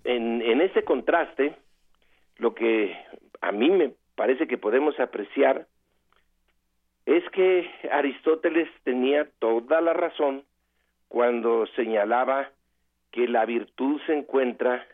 [0.04, 1.56] en, en ese contraste
[2.36, 2.96] lo que
[3.40, 5.66] a mí me parece que podemos apreciar
[7.06, 10.44] es que Aristóteles tenía toda la razón
[11.08, 12.50] cuando señalaba
[13.10, 14.86] que la virtud se encuentra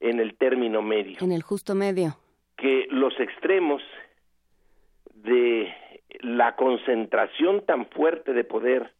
[0.00, 1.18] en el término medio.
[1.20, 2.16] En el justo medio.
[2.60, 3.82] Que los extremos
[5.14, 5.74] de
[6.20, 8.92] la concentración tan fuerte de poder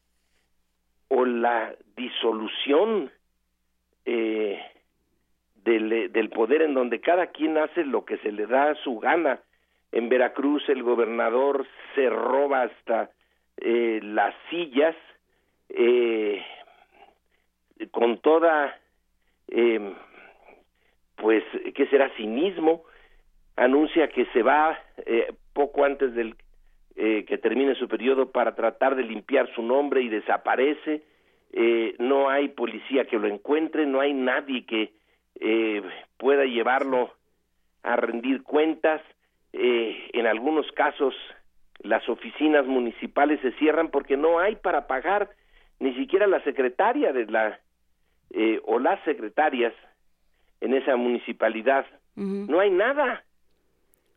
[1.08, 3.10] o la disolución
[4.04, 4.60] eh,
[5.64, 8.98] del, del, poder en donde cada quien hace lo que se le da a su
[8.98, 9.40] gana.
[9.92, 13.10] En Veracruz el gobernador se roba hasta
[13.56, 14.96] eh, las sillas
[15.68, 16.42] eh,
[17.90, 18.78] con toda,
[19.48, 19.94] eh,
[21.16, 22.10] pues, ¿qué será?
[22.16, 22.84] Cinismo.
[23.60, 26.34] Anuncia que se va eh, poco antes del
[26.96, 31.02] eh, que termine su periodo para tratar de limpiar su nombre y desaparece,
[31.52, 34.92] eh, no hay policía que lo encuentre, no hay nadie que
[35.40, 35.82] eh,
[36.16, 37.12] pueda llevarlo
[37.82, 39.02] a rendir cuentas,
[39.52, 41.14] eh, en algunos casos
[41.82, 45.30] las oficinas municipales se cierran porque no hay para pagar
[45.80, 47.60] ni siquiera la secretaria de la
[48.30, 49.74] eh, o las secretarias
[50.62, 51.84] en esa municipalidad.
[52.16, 53.24] No hay nada.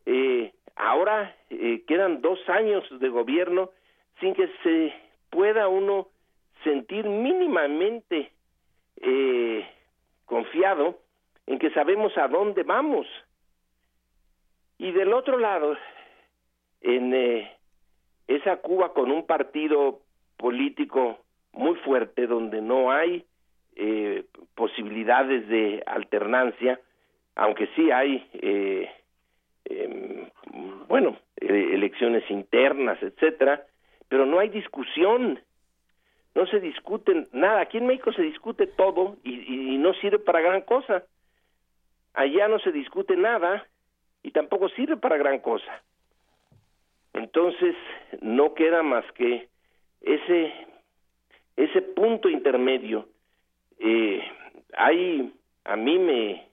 [0.06, 3.70] Eh, ahora eh, quedan dos años de gobierno
[4.20, 4.92] sin que se
[5.30, 6.08] pueda uno
[6.62, 8.30] sentir mínimamente
[8.96, 9.66] eh,
[10.24, 10.98] confiado
[11.46, 13.06] en que sabemos a dónde vamos.
[14.78, 15.76] Y del otro lado,
[16.80, 17.56] en eh,
[18.26, 20.00] esa Cuba con un partido
[20.36, 21.18] político
[21.52, 23.24] muy fuerte donde no hay
[23.76, 24.24] eh,
[24.54, 26.80] posibilidades de alternancia,
[27.34, 28.90] aunque sí hay, eh,
[29.64, 30.28] em,
[30.88, 33.64] bueno, elecciones internas, etcétera,
[34.08, 35.40] pero no hay discusión,
[36.34, 37.60] no se discute nada.
[37.60, 41.04] Aquí en México se discute todo y, y no sirve para gran cosa.
[42.14, 43.66] Allá no se discute nada
[44.22, 45.82] y tampoco sirve para gran cosa.
[47.14, 47.76] Entonces,
[48.20, 49.48] no queda más que
[50.00, 50.52] ese,
[51.56, 53.08] ese punto intermedio.
[53.78, 54.22] Eh,
[54.76, 55.32] hay,
[55.64, 56.48] a mí me,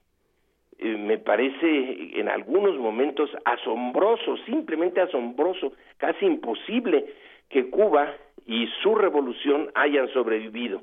[0.84, 7.06] eh, me parece en algunos momentos asombroso, simplemente asombroso, casi imposible
[7.48, 8.12] que Cuba
[8.46, 10.82] y su revolución hayan sobrevivido.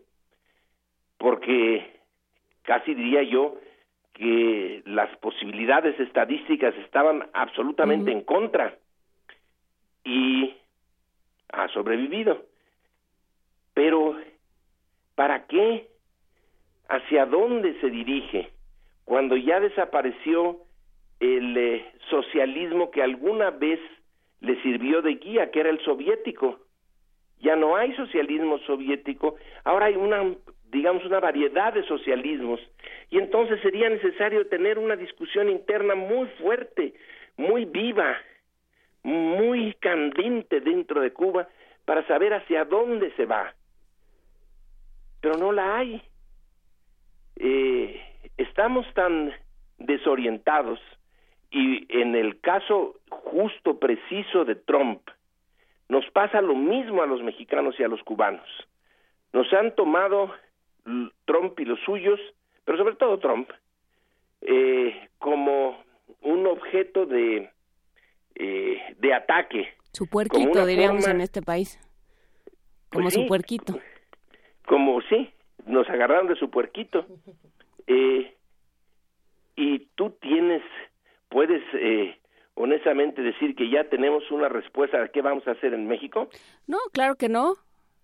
[1.18, 2.00] Porque
[2.62, 3.58] casi diría yo
[4.14, 8.78] que las posibilidades estadísticas estaban absolutamente en contra
[10.06, 10.56] y
[11.52, 12.46] ha sobrevivido.
[13.74, 14.16] Pero,
[15.16, 15.90] ¿para qué?
[16.88, 18.59] ¿Hacia dónde se dirige?
[19.10, 20.60] Cuando ya desapareció
[21.20, 23.80] el eh, socialismo que alguna vez
[24.40, 26.60] le sirvió de guía, que era el soviético.
[27.40, 30.36] Ya no hay socialismo soviético, ahora hay una
[30.72, 32.60] digamos, una variedad de socialismos.
[33.10, 36.94] Y entonces sería necesario tener una discusión interna muy fuerte,
[37.36, 38.16] muy viva,
[39.02, 41.48] muy candente dentro de Cuba
[41.84, 43.56] para saber hacia dónde se va.
[45.20, 46.00] Pero no la hay.
[47.38, 48.09] Eh,
[48.40, 49.34] estamos tan
[49.78, 50.80] desorientados
[51.52, 55.02] y en el caso justo, preciso de Trump,
[55.90, 58.48] nos pasa lo mismo a los mexicanos y a los cubanos.
[59.34, 60.32] Nos han tomado
[61.26, 62.20] Trump y los suyos,
[62.64, 63.50] pero sobre todo Trump,
[64.42, 65.84] eh, como
[66.22, 67.50] un objeto de,
[68.36, 69.74] eh, de ataque.
[69.92, 71.80] Su puerquito, diríamos, en este país.
[72.90, 73.80] Como pues su puerquito.
[74.66, 75.32] Como sí,
[75.66, 77.06] nos agarraron de su puerquito.
[77.90, 78.36] Eh,
[79.56, 80.62] y tú tienes,
[81.28, 82.18] puedes eh,
[82.54, 86.30] honestamente decir que ya tenemos una respuesta de qué vamos a hacer en México.
[86.68, 87.56] No, claro que no.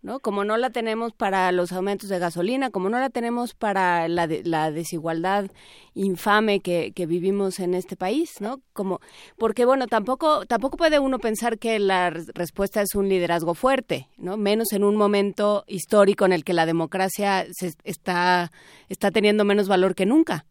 [0.05, 0.19] ¿No?
[0.19, 4.29] Como no la tenemos para los aumentos de gasolina, como no la tenemos para la,
[4.43, 5.49] la desigualdad
[5.95, 8.61] infame que, que, vivimos en este país, ¿no?
[8.71, 8.99] Como,
[9.35, 14.37] porque bueno, tampoco, tampoco puede uno pensar que la respuesta es un liderazgo fuerte, ¿no?
[14.37, 18.51] Menos en un momento histórico en el que la democracia se está,
[18.89, 20.45] está teniendo menos valor que nunca.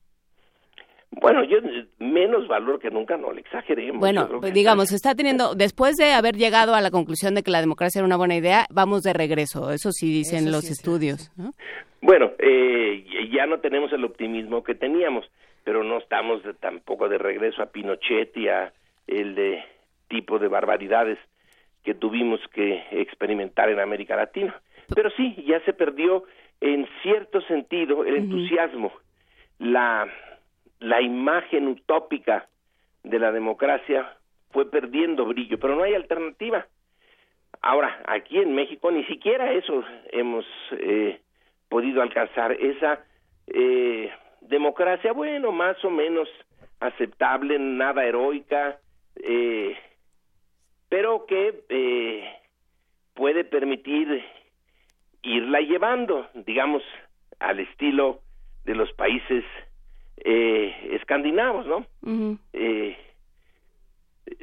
[1.20, 1.58] Bueno, yo
[1.98, 4.00] menos valor que nunca, no le exageremos.
[4.00, 7.60] Bueno, pues, digamos, está teniendo, después de haber llegado a la conclusión de que la
[7.60, 11.30] democracia era una buena idea, vamos de regreso, eso sí dicen los estudios.
[12.00, 15.24] Bueno, eh, ya no tenemos el optimismo que teníamos,
[15.64, 18.72] pero no estamos tampoco de regreso a Pinochet y a
[19.06, 19.64] el de
[20.08, 21.18] tipo de barbaridades
[21.82, 24.60] que tuvimos que experimentar en América Latina.
[24.94, 26.24] Pero sí, ya se perdió
[26.60, 28.92] en cierto sentido el entusiasmo,
[29.58, 30.06] la
[30.84, 32.46] la imagen utópica
[33.02, 34.16] de la democracia
[34.50, 36.66] fue perdiendo brillo, pero no hay alternativa.
[37.62, 39.82] Ahora, aquí en México ni siquiera eso
[40.12, 41.20] hemos eh,
[41.70, 43.02] podido alcanzar, esa
[43.46, 44.12] eh,
[44.42, 46.28] democracia, bueno, más o menos
[46.80, 48.78] aceptable, nada heroica,
[49.16, 49.78] eh,
[50.90, 52.30] pero que eh,
[53.14, 54.22] puede permitir
[55.22, 56.82] irla llevando, digamos,
[57.40, 58.20] al estilo
[58.64, 59.44] de los países
[60.18, 61.86] eh, escandinavos, ¿no?
[62.52, 62.96] eh,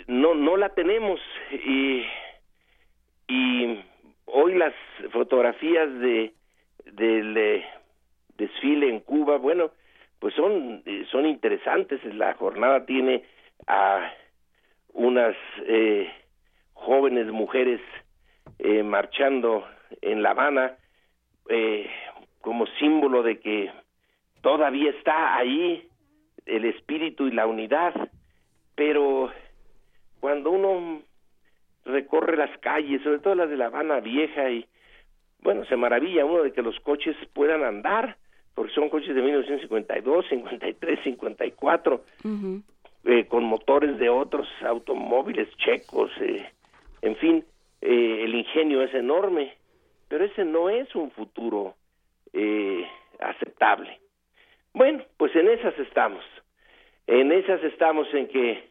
[0.07, 1.19] no no la tenemos
[1.51, 2.03] y,
[3.27, 3.79] y
[4.25, 4.73] hoy las
[5.11, 6.33] fotografías de
[6.85, 7.65] del eh,
[8.37, 9.71] desfile en Cuba, bueno,
[10.19, 12.03] pues son eh, son interesantes.
[12.15, 13.23] La jornada tiene
[13.67, 14.11] a
[14.93, 15.35] unas
[15.65, 16.11] eh,
[16.73, 17.79] jóvenes mujeres
[18.59, 19.65] eh, marchando
[20.01, 20.77] en La Habana
[21.49, 21.89] eh,
[22.41, 23.71] como símbolo de que
[24.41, 25.87] todavía está ahí
[26.45, 27.93] el espíritu y la unidad,
[28.75, 29.31] pero
[30.19, 31.01] cuando uno
[31.85, 34.65] recorre las calles, sobre todo las de La Habana Vieja, y
[35.41, 38.17] bueno, se maravilla uno de que los coches puedan andar,
[38.53, 42.03] porque son coches de 1952, 53, 54,
[43.05, 46.45] eh, con motores de otros automóviles checos, eh,
[47.01, 47.45] en fin,
[47.81, 49.55] eh, el ingenio es enorme,
[50.07, 51.75] pero ese no es un futuro
[52.33, 52.85] eh,
[53.19, 54.00] aceptable.
[54.73, 56.23] Bueno, pues en esas estamos.
[57.07, 58.69] En esas estamos en que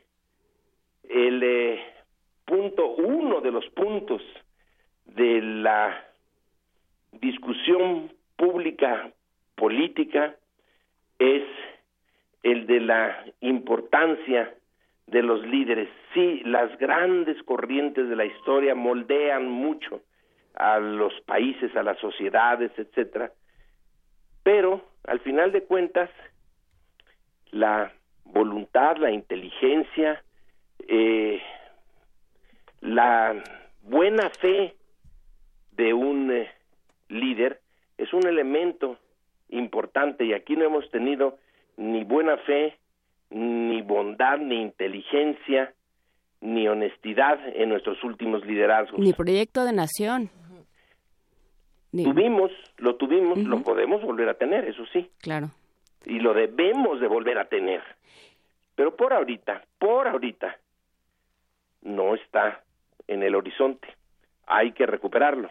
[1.09, 1.83] el eh,
[2.47, 4.23] punto, uno de los puntos
[5.05, 6.05] de la
[7.13, 9.13] discusión pública
[9.57, 10.37] política
[11.19, 11.45] es
[12.43, 14.55] el de la importancia
[15.07, 15.89] de los líderes.
[16.15, 20.01] Sí, las grandes corrientes de la historia moldean mucho
[20.55, 23.33] a los países, a las sociedades, etcétera.
[24.43, 26.11] Pero al final de cuentas,
[27.51, 27.93] la
[28.25, 30.23] voluntad, la inteligencia,
[30.87, 31.41] eh,
[32.81, 33.43] la
[33.83, 34.77] buena fe
[35.73, 36.51] de un eh,
[37.09, 37.61] líder
[37.99, 38.99] es un elemento
[39.49, 41.39] importante y aquí no hemos tenido
[41.77, 42.79] ni buena fe,
[43.31, 45.73] ni bondad, ni inteligencia,
[46.41, 48.99] ni honestidad en nuestros últimos liderazgos.
[48.99, 50.31] Ni proyecto de nación.
[51.93, 55.11] Tuvimos, lo tuvimos, lo podemos volver a tener, eso sí.
[55.19, 55.51] Claro.
[56.05, 57.83] Y lo debemos de volver a tener.
[58.77, 60.57] Pero por ahorita, por ahorita,
[61.83, 62.63] no está
[63.09, 63.89] en el horizonte.
[64.47, 65.51] Hay que recuperarlo.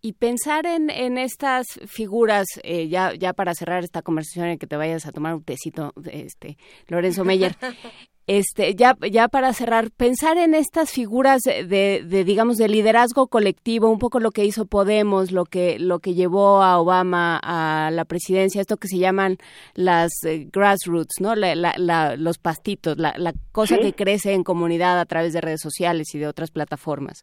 [0.00, 4.66] Y pensar en, en estas figuras, eh, ya, ya para cerrar esta conversación en que
[4.66, 7.52] te vayas a tomar un tecito, este, Lorenzo Meyer,
[8.26, 13.90] este, ya, ya para cerrar, pensar en estas figuras de, de, digamos, de liderazgo colectivo,
[13.90, 18.04] un poco lo que hizo Podemos, lo que, lo que llevó a Obama a la
[18.04, 19.36] presidencia, esto que se llaman
[19.74, 21.34] las eh, grassroots, ¿no?
[21.34, 25.60] La, la, los pastitos, la, la cosa que crece en comunidad a través de redes
[25.60, 27.22] sociales y de otras plataformas.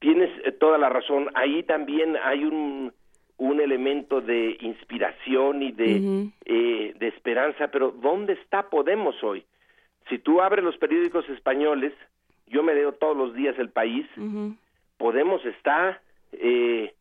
[0.00, 1.28] Tienes eh, toda la razón.
[1.34, 2.92] Ahí también hay un,
[3.38, 9.44] un elemento de inspiración y de, eh, de esperanza, pero ¿dónde está Podemos hoy?
[10.08, 11.92] Si tú abres los periódicos españoles,
[12.46, 14.06] yo me leo todos los días el país,
[14.96, 16.00] Podemos está
[16.32, 16.94] eh,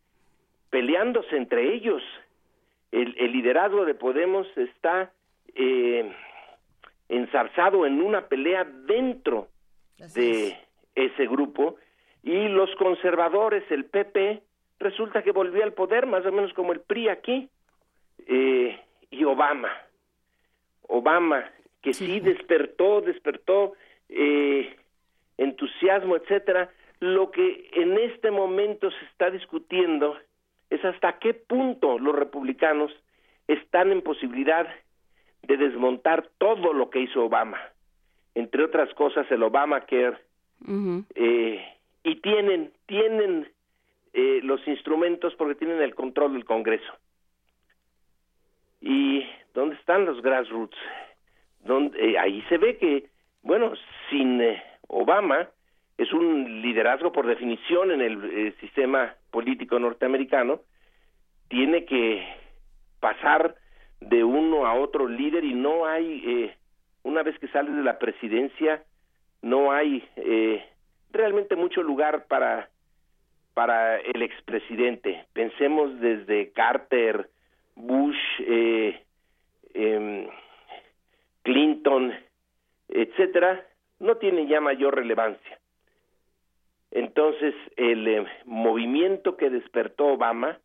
[0.69, 2.01] peleándose entre ellos.
[2.91, 5.11] El, el, liderazgo de Podemos está
[5.55, 6.11] eh,
[7.07, 9.47] ensarzado en una pelea dentro
[10.15, 10.57] de
[10.95, 11.77] ese grupo
[12.23, 14.41] y los conservadores, el PP,
[14.79, 17.49] resulta que volvió al poder más o menos como el PRI aquí,
[18.27, 18.79] eh,
[19.11, 19.71] y Obama.
[20.87, 21.43] Obama,
[21.83, 23.73] que sí, despertó, despertó
[24.09, 24.75] eh,
[25.37, 26.71] entusiasmo, etcétera.
[26.99, 30.17] Lo que en este momento se está discutiendo
[30.69, 32.91] es hasta qué punto los republicanos
[33.47, 34.65] están en posibilidad
[35.43, 37.59] de desmontar todo lo que hizo Obama,
[38.33, 40.17] entre otras cosas el Obamacare,
[41.15, 41.61] eh,
[42.05, 43.51] y tienen tienen
[44.13, 46.93] eh, los instrumentos porque tienen el control del Congreso.
[48.79, 50.77] ¿Y dónde están los grassroots?
[51.63, 53.05] Donde eh, ahí se ve que,
[53.41, 53.73] bueno,
[54.09, 55.49] sin eh, Obama
[55.97, 60.61] es un liderazgo por definición en el eh, sistema político norteamericano,
[61.49, 62.25] tiene que
[62.99, 63.55] pasar
[63.99, 66.55] de uno a otro líder y no hay, eh,
[67.03, 68.83] una vez que sales de la presidencia,
[69.41, 70.07] no hay
[71.11, 72.69] realmente mucho lugar para
[73.53, 75.25] para el expresidente.
[75.33, 77.29] Pensemos desde Carter,
[77.75, 79.03] Bush, eh,
[79.73, 80.29] eh,
[81.43, 82.13] Clinton,
[82.89, 83.65] etcétera,
[83.99, 85.59] no tiene ya mayor relevancia.
[86.91, 90.59] Entonces, el eh, movimiento que despertó Obama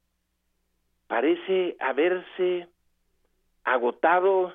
[1.06, 2.68] parece haberse
[3.64, 4.55] agotado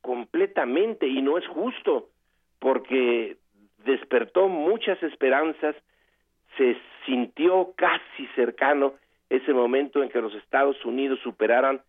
[0.00, 2.08] completamente y no es justo
[2.58, 3.36] porque
[3.84, 5.74] despertó muchas esperanzas,
[6.56, 8.94] se sintió casi cercano
[9.30, 11.80] ese momento en que los Estados Unidos superaran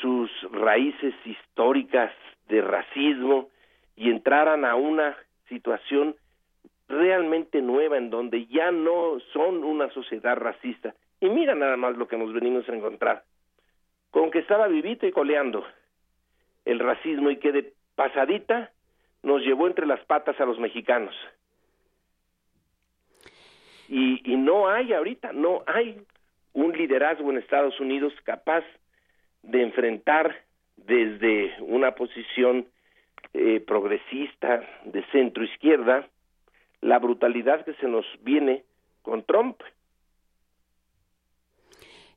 [0.00, 2.12] sus raíces históricas
[2.52, 3.48] de racismo
[3.96, 5.16] y entraran a una
[5.48, 6.14] situación
[6.86, 10.94] realmente nueva en donde ya no son una sociedad racista.
[11.18, 13.24] Y mira nada más lo que nos venimos a encontrar.
[14.10, 15.64] Con que estaba vivito y coleando
[16.66, 18.70] el racismo y que de pasadita
[19.22, 21.14] nos llevó entre las patas a los mexicanos.
[23.88, 26.02] Y, y no hay ahorita, no hay
[26.52, 28.64] un liderazgo en Estados Unidos capaz
[29.42, 30.36] de enfrentar
[30.76, 32.66] desde una posición
[33.34, 36.08] eh, progresista de centro izquierda
[36.82, 38.64] la brutalidad que se nos viene
[39.02, 39.60] con Trump.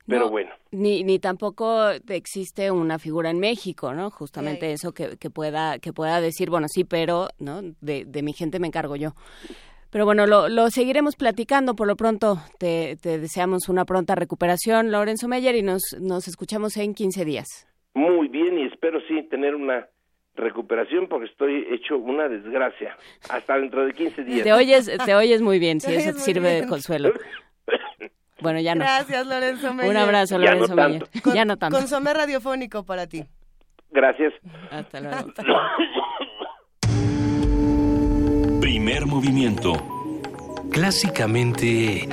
[0.08, 0.50] Pero bueno.
[0.70, 4.10] Ni, ni tampoco existe una figura en México, ¿no?
[4.10, 7.62] Justamente eso que, que, pueda que pueda decir, bueno, sí, pero, ¿no?
[7.80, 9.14] De, de mi gente me encargo yo.
[9.90, 11.74] Pero bueno, lo, lo, seguiremos platicando.
[11.74, 16.76] Por lo pronto, te, te, deseamos una pronta recuperación, Lorenzo Meyer, y nos, nos escuchamos
[16.76, 17.66] en 15 días.
[17.96, 19.88] Muy bien, y espero sí tener una
[20.34, 22.94] recuperación porque estoy hecho una desgracia.
[23.30, 24.42] Hasta dentro de 15 días.
[24.42, 26.60] Te oyes, te oyes muy bien, si eso te sirve bien.
[26.62, 27.14] de consuelo.
[28.42, 28.84] Bueno, ya no.
[28.84, 29.90] Gracias, Lorenzo Meyer.
[29.90, 31.04] Un abrazo, Ya no Lorenzo Meyer.
[31.34, 31.78] Ya no tanto.
[31.78, 33.24] Consomé radiofónico para ti.
[33.90, 34.34] Gracias.
[34.70, 35.32] Hasta luego.
[38.60, 39.72] Primer movimiento.
[40.70, 42.06] Clásicamente...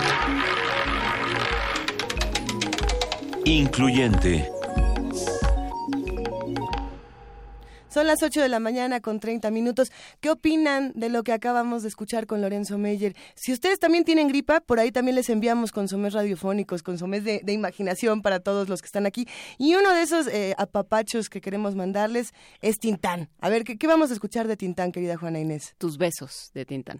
[3.44, 4.48] Incluyente.
[7.94, 9.92] Son las 8 de la mañana con 30 minutos.
[10.20, 13.16] ¿Qué opinan de lo que acabamos de escuchar con Lorenzo Meyer?
[13.36, 17.54] Si ustedes también tienen gripa, por ahí también les enviamos consomés radiofónicos, consomés de, de
[17.54, 19.28] imaginación para todos los que están aquí.
[19.60, 23.30] Y uno de esos eh, apapachos que queremos mandarles es Tintán.
[23.40, 25.76] A ver, ¿qué, ¿qué vamos a escuchar de Tintán, querida Juana Inés?
[25.78, 27.00] Tus besos de Tintán.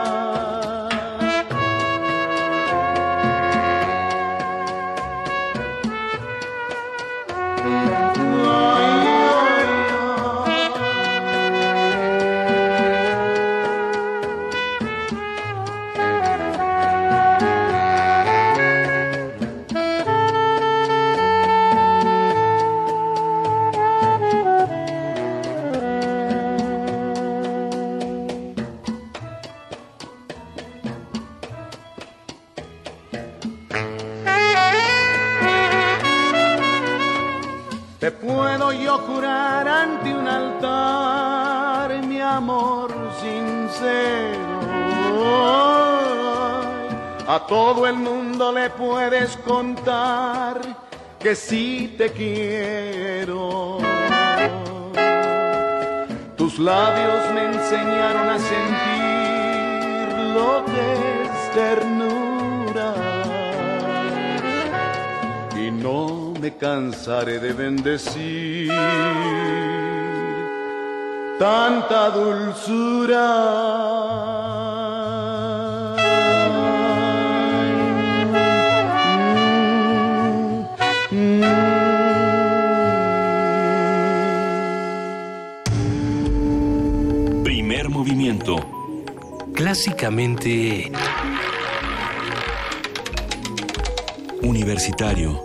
[47.33, 50.59] A todo el mundo le puedes contar
[51.17, 53.77] que sí te quiero.
[56.35, 62.93] Tus labios me enseñaron a sentir lo que es ternura.
[65.55, 68.73] Y no me cansaré de bendecir
[71.39, 73.21] tanta dulzura.
[89.53, 90.91] Clásicamente...
[94.41, 95.39] Universitario.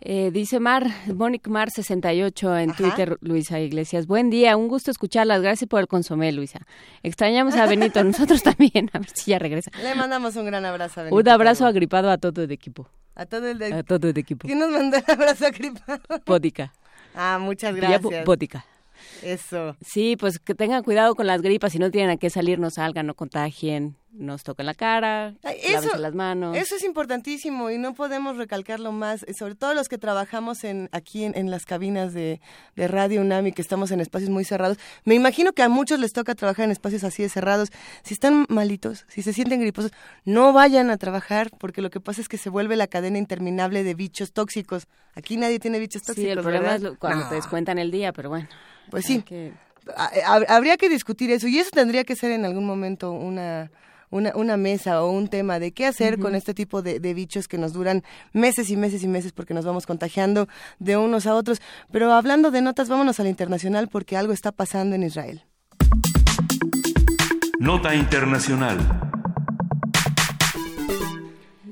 [0.00, 4.06] Eh, dice Mar, Monic Mar 68 en Twitter, Luisa Iglesias.
[4.06, 5.42] Buen día, un gusto escucharlas.
[5.42, 6.60] Gracias por el consomé, Luisa.
[7.02, 8.90] Extrañamos a Benito, nosotros también.
[8.92, 9.70] A ver si ya regresa.
[9.82, 11.20] Le mandamos un gran abrazo a Benito.
[11.20, 12.88] Un abrazo agripado a todo el equipo.
[13.14, 13.72] A todo el de...
[13.72, 14.46] A todo el equipo.
[14.48, 16.00] ¿Quién nos mandó el abrazo agripado?
[16.24, 16.72] Pótica.
[17.14, 18.24] Ah, muchas gracias.
[18.24, 18.64] Pótica.
[19.22, 19.76] Eso.
[19.80, 21.72] Sí, pues que tengan cuidado con las gripas.
[21.72, 23.96] Si no tienen a qué salir, no salgan, no contagien.
[24.12, 26.56] Nos toquen la cara, Eso, las manos.
[26.56, 30.88] eso es importantísimo y no podemos recalcarlo más, eh, sobre todo los que trabajamos en
[30.90, 32.40] aquí en, en las cabinas de,
[32.74, 34.78] de Radio UNAMI, que estamos en espacios muy cerrados.
[35.04, 37.70] Me imagino que a muchos les toca trabajar en espacios así de cerrados.
[38.02, 39.92] Si están malitos, si se sienten griposos,
[40.24, 43.84] no vayan a trabajar porque lo que pasa es que se vuelve la cadena interminable
[43.84, 44.88] de bichos tóxicos.
[45.14, 46.24] Aquí nadie tiene bichos tóxicos.
[46.24, 46.76] Sí, el problema ¿verdad?
[46.78, 47.28] es lo- cuando No.
[47.28, 48.48] te descuentan el día, pero bueno.
[48.90, 49.22] Pues sí.
[49.22, 49.52] que-
[50.26, 53.70] hab- Habría que discutir eso y eso tendría que ser en algún momento una,
[54.10, 57.48] una, una mesa o un tema de qué hacer con este tipo de, de bichos
[57.48, 58.02] que nos duran
[58.32, 60.48] meses y meses y meses porque nos vamos contagiando
[60.78, 61.60] de unos a otros.
[61.90, 65.44] Pero hablando de notas, vámonos a la internacional porque algo está pasando en Israel.
[67.58, 68.78] Nota Internacional.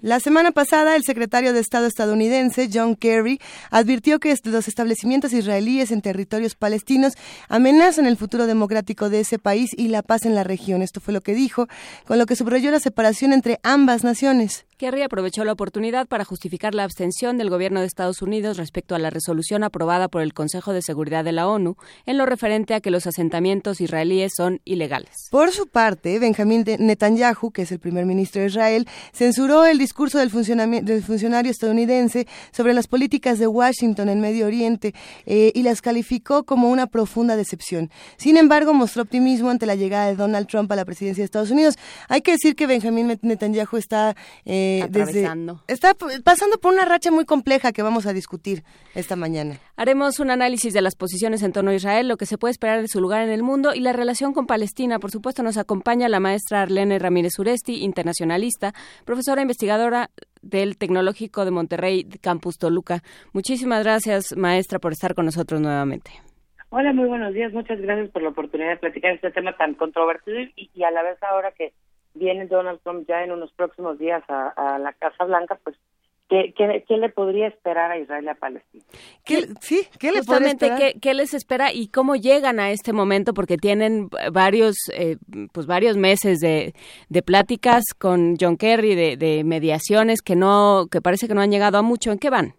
[0.00, 5.90] La semana pasada, el secretario de Estado estadounidense, John Kerry, advirtió que los establecimientos israelíes
[5.90, 7.14] en territorios palestinos
[7.48, 10.82] amenazan el futuro democrático de ese país y la paz en la región.
[10.82, 11.66] Esto fue lo que dijo,
[12.06, 14.67] con lo que subrayó la separación entre ambas naciones.
[14.78, 19.00] Kerry aprovechó la oportunidad para justificar la abstención del gobierno de Estados Unidos respecto a
[19.00, 21.74] la resolución aprobada por el Consejo de Seguridad de la ONU
[22.06, 25.10] en lo referente a que los asentamientos israelíes son ilegales.
[25.32, 30.20] Por su parte, Benjamín Netanyahu, que es el primer ministro de Israel, censuró el discurso
[30.20, 34.94] del, funcionario estadounidense sobre las políticas de Washington en Medio Oriente
[35.26, 37.90] eh, y las calificó como una profunda decepción.
[38.16, 41.50] Sin embargo, mostró optimismo ante la llegada de Donald Trump a la presidencia de Estados
[41.50, 41.74] Unidos.
[42.08, 44.14] Hay que decir que Benjamín Netanyahu está...
[44.44, 45.62] Eh, Atravesando.
[45.66, 48.64] está pasando por una racha muy compleja que vamos a discutir
[48.94, 49.58] esta mañana.
[49.76, 52.80] Haremos un análisis de las posiciones en torno a Israel, lo que se puede esperar
[52.80, 54.98] de su lugar en el mundo y la relación con Palestina.
[54.98, 58.72] Por supuesto, nos acompaña la maestra Arlene Ramírez Uresti, internacionalista,
[59.04, 60.10] profesora investigadora
[60.42, 63.02] del Tecnológico de Monterrey, Campus Toluca.
[63.32, 66.10] Muchísimas gracias, maestra, por estar con nosotros nuevamente.
[66.70, 67.52] Hola, muy buenos días.
[67.52, 71.22] Muchas gracias por la oportunidad de platicar este tema tan controvertido y a la vez
[71.22, 71.72] ahora que
[72.18, 75.76] viene Donald Trump ya en unos próximos días a, la Casa Blanca, pues
[76.28, 78.84] ¿Qué, ¿Qué, le podría esperar a Israel y a Palestina?
[79.24, 83.32] ¿Qué, sí, ¿qué le Justamente, ¿qué, les espera y cómo llegan a este momento?
[83.32, 85.16] Porque tienen varios, eh,
[85.54, 86.74] pues varios meses de,
[87.08, 91.50] de pláticas con John Kerry, de, de mediaciones que no, que parece que no han
[91.50, 92.12] llegado a mucho.
[92.12, 92.52] ¿En qué van?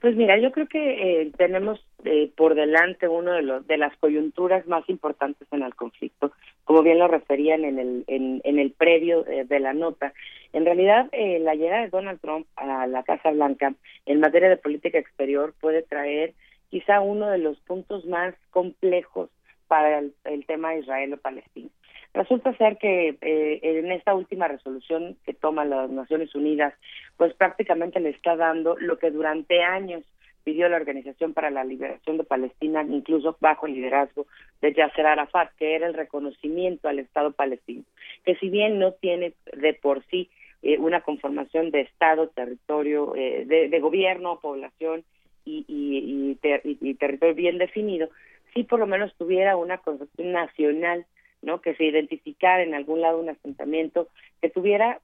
[0.00, 3.96] Pues mira, yo creo que eh, tenemos eh, por delante uno de los de las
[3.96, 6.32] coyunturas más importantes en el conflicto,
[6.64, 10.12] como bien lo referían en el en, en el previo eh, de la nota.
[10.52, 13.74] En realidad, la llegada de Donald Trump a la Casa Blanca
[14.06, 16.32] en materia de política exterior puede traer
[16.70, 19.28] quizá uno de los puntos más complejos
[19.66, 21.68] para el, el tema Israel-Palestina.
[22.14, 26.72] Resulta ser que eh, en esta última resolución que toma las Naciones Unidas,
[27.18, 30.02] pues prácticamente le está dando lo que durante años
[30.48, 34.26] pidió la Organización para la Liberación de Palestina, incluso bajo el liderazgo
[34.62, 37.82] de Yasser Arafat, que era el reconocimiento al Estado palestino,
[38.24, 40.30] que si bien no tiene de por sí
[40.62, 45.04] eh, una conformación de Estado, territorio, eh, de, gobierno, población
[45.44, 48.08] y, y territorio bien definido,
[48.54, 51.04] sí por lo menos tuviera una concepción nacional
[51.42, 51.60] ¿no?
[51.60, 54.08] Que se identificara en algún lado un asentamiento
[54.40, 55.00] que tuviera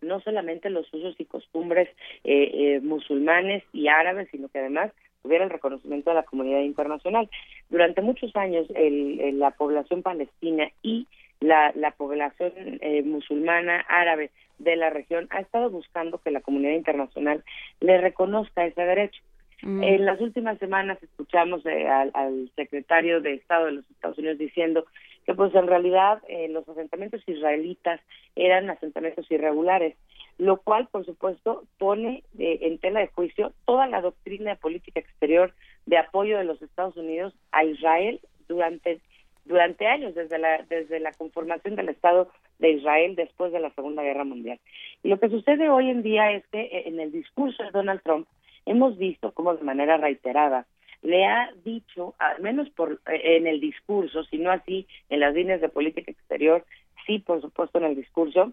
[0.00, 1.88] no solamente los usos y costumbres
[2.24, 4.92] eh, eh, musulmanes y árabes, sino que además
[5.22, 7.28] tuviera el reconocimiento de la comunidad internacional.
[7.70, 11.06] Durante muchos años el, la población palestina y
[11.40, 16.72] la, la población eh, musulmana árabe de la región ha estado buscando que la comunidad
[16.72, 17.44] internacional
[17.80, 19.22] le reconozca ese derecho.
[19.62, 19.82] Mm.
[19.82, 24.86] En las últimas semanas escuchamos al, al, secretario de Estado de los Estados Unidos diciendo
[25.28, 28.00] que pues en realidad eh, los asentamientos israelitas
[28.34, 29.94] eran asentamientos irregulares,
[30.38, 35.00] lo cual por supuesto pone eh, en tela de juicio toda la doctrina de política
[35.00, 35.52] exterior
[35.84, 39.02] de apoyo de los Estados Unidos a Israel durante
[39.44, 44.02] durante años desde la desde la conformación del Estado de Israel después de la Segunda
[44.02, 44.58] Guerra Mundial.
[45.02, 48.00] Y lo que sucede hoy en día es que eh, en el discurso de Donald
[48.02, 48.26] Trump
[48.64, 50.66] hemos visto como de manera reiterada
[51.02, 55.34] le ha dicho, al menos por eh, en el discurso, si no así en las
[55.34, 56.64] líneas de política exterior,
[57.06, 58.52] sí, por supuesto, en el discurso,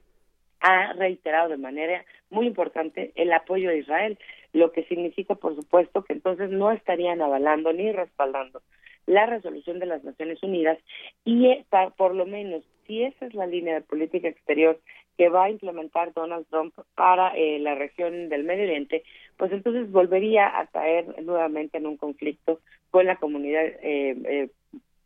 [0.61, 4.17] ha reiterado de manera muy importante el apoyo a Israel,
[4.53, 8.61] lo que significa, por supuesto, que entonces no estarían avalando ni respaldando
[9.05, 10.79] la resolución de las Naciones Unidas
[11.23, 11.65] y eh,
[11.97, 14.79] por lo menos si esa es la línea de política exterior
[15.17, 19.03] que va a implementar Donald Trump para eh, la región del Medio Oriente,
[19.37, 22.59] pues entonces volvería a caer nuevamente en un conflicto
[22.91, 24.49] con la comunidad eh,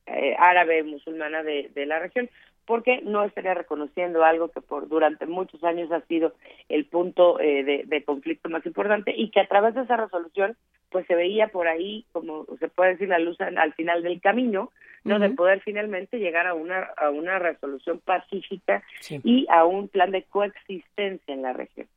[0.05, 2.29] eh, árabe musulmana de, de la región
[2.69, 6.35] porque no estaría reconociendo algo que por durante muchos años ha sido
[6.69, 10.55] el punto eh, de, de, conflicto más importante y que a través de esa resolución
[10.91, 14.71] pues se veía por ahí como se puede decir la luz al, final del camino
[15.03, 18.83] no de poder finalmente llegar a una a una resolución pacífica
[19.23, 21.87] y a un plan de coexistencia en la región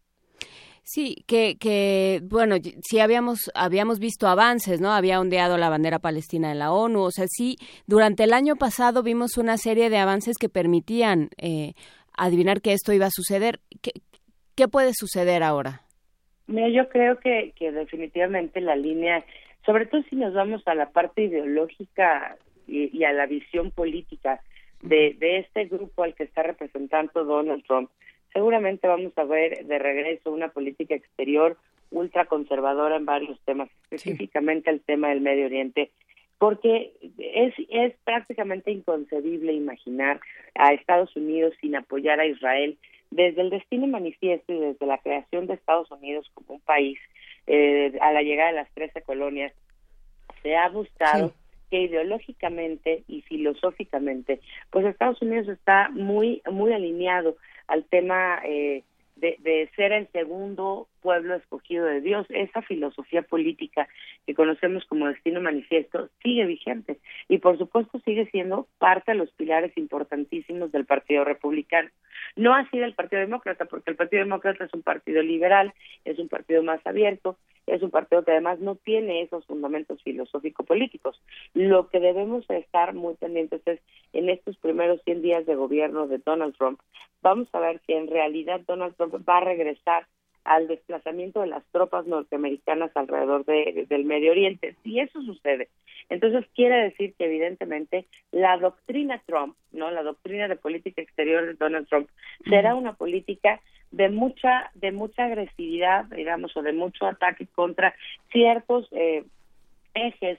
[0.84, 4.90] Sí, que, que bueno, sí habíamos, habíamos visto avances, ¿no?
[4.92, 7.56] Había ondeado la bandera palestina en la ONU, o sea, sí,
[7.86, 11.74] durante el año pasado vimos una serie de avances que permitían eh,
[12.16, 13.60] adivinar que esto iba a suceder.
[13.80, 13.92] ¿Qué,
[14.56, 15.82] ¿Qué puede suceder ahora?
[16.46, 19.24] Mira, yo creo que, que definitivamente la línea,
[19.64, 22.36] sobre todo si nos vamos a la parte ideológica
[22.66, 24.40] y, y a la visión política
[24.82, 27.88] de, de este grupo al que está representando Donald Trump,
[28.32, 31.56] seguramente vamos a ver de regreso una política exterior
[31.90, 35.90] ultraconservadora en varios temas, específicamente el tema del Medio Oriente,
[36.38, 40.20] porque es, es prácticamente inconcebible imaginar
[40.54, 42.78] a Estados Unidos sin apoyar a Israel
[43.10, 46.98] desde el destino manifiesto y desde la creación de Estados Unidos como un país
[47.46, 49.52] eh, a la llegada de las 13 colonias
[50.42, 51.32] se ha buscado
[51.70, 54.40] que ideológicamente y filosóficamente
[54.70, 57.36] pues Estados Unidos está muy muy alineado
[57.72, 58.84] al tema eh,
[59.16, 62.26] de, ser el segundo pueblo escogido de Dios.
[62.30, 63.88] Esa filosofía política
[64.26, 66.98] que conocemos como destino manifiesto sigue vigente
[67.28, 71.90] y por supuesto sigue siendo parte de los pilares importantísimos del Partido Republicano.
[72.36, 75.74] No así del Partido Demócrata, porque el Partido Demócrata es un partido liberal,
[76.04, 81.20] es un partido más abierto, es un partido que además no tiene esos fundamentos filosófico-políticos.
[81.54, 83.80] Lo que debemos estar muy pendientes es
[84.12, 86.80] en estos primeros 100 días de gobierno de Donald Trump,
[87.22, 90.06] vamos a ver si en realidad Donald Trump va a regresar
[90.44, 94.74] al desplazamiento de las tropas norteamericanas alrededor de, del Medio Oriente.
[94.82, 95.68] Si eso sucede,
[96.08, 101.54] entonces quiere decir que evidentemente la doctrina Trump, no, la doctrina de política exterior de
[101.54, 102.08] Donald Trump
[102.48, 103.60] será una política
[103.90, 107.94] de mucha de mucha agresividad, digamos, o de mucho ataque contra
[108.30, 109.24] ciertos eh,
[109.94, 110.38] ejes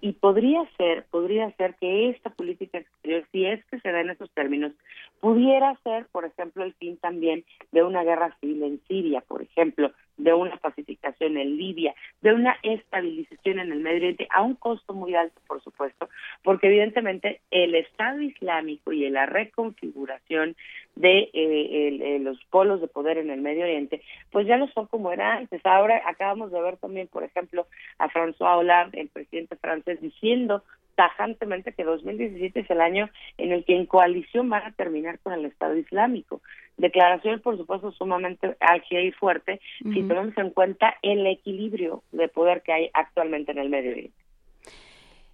[0.00, 4.10] y, podría ser, podría ser que esta política exterior, si es que se da en
[4.10, 4.72] esos términos,
[5.20, 9.92] pudiera ser, por ejemplo, el fin también de una guerra civil en Siria, por ejemplo,
[10.22, 14.94] de una pacificación en Libia, de una estabilización en el Medio Oriente, a un costo
[14.94, 16.08] muy alto, por supuesto,
[16.42, 20.56] porque evidentemente el Estado Islámico y la reconfiguración
[20.96, 25.12] de eh, los polos de poder en el Medio Oriente, pues ya no son como
[25.12, 25.64] era antes.
[25.64, 27.66] Ahora acabamos de ver también, por ejemplo,
[27.98, 30.62] a François Hollande, el presidente francés, diciendo
[30.94, 33.08] tajantemente que 2017 es el año
[33.38, 36.40] en el que en coalición van a terminar con el Estado Islámico.
[36.76, 42.62] Declaración, por supuesto, sumamente álgida y fuerte si tenemos en cuenta el equilibrio de poder
[42.62, 44.29] que hay actualmente en el Medio Oriente.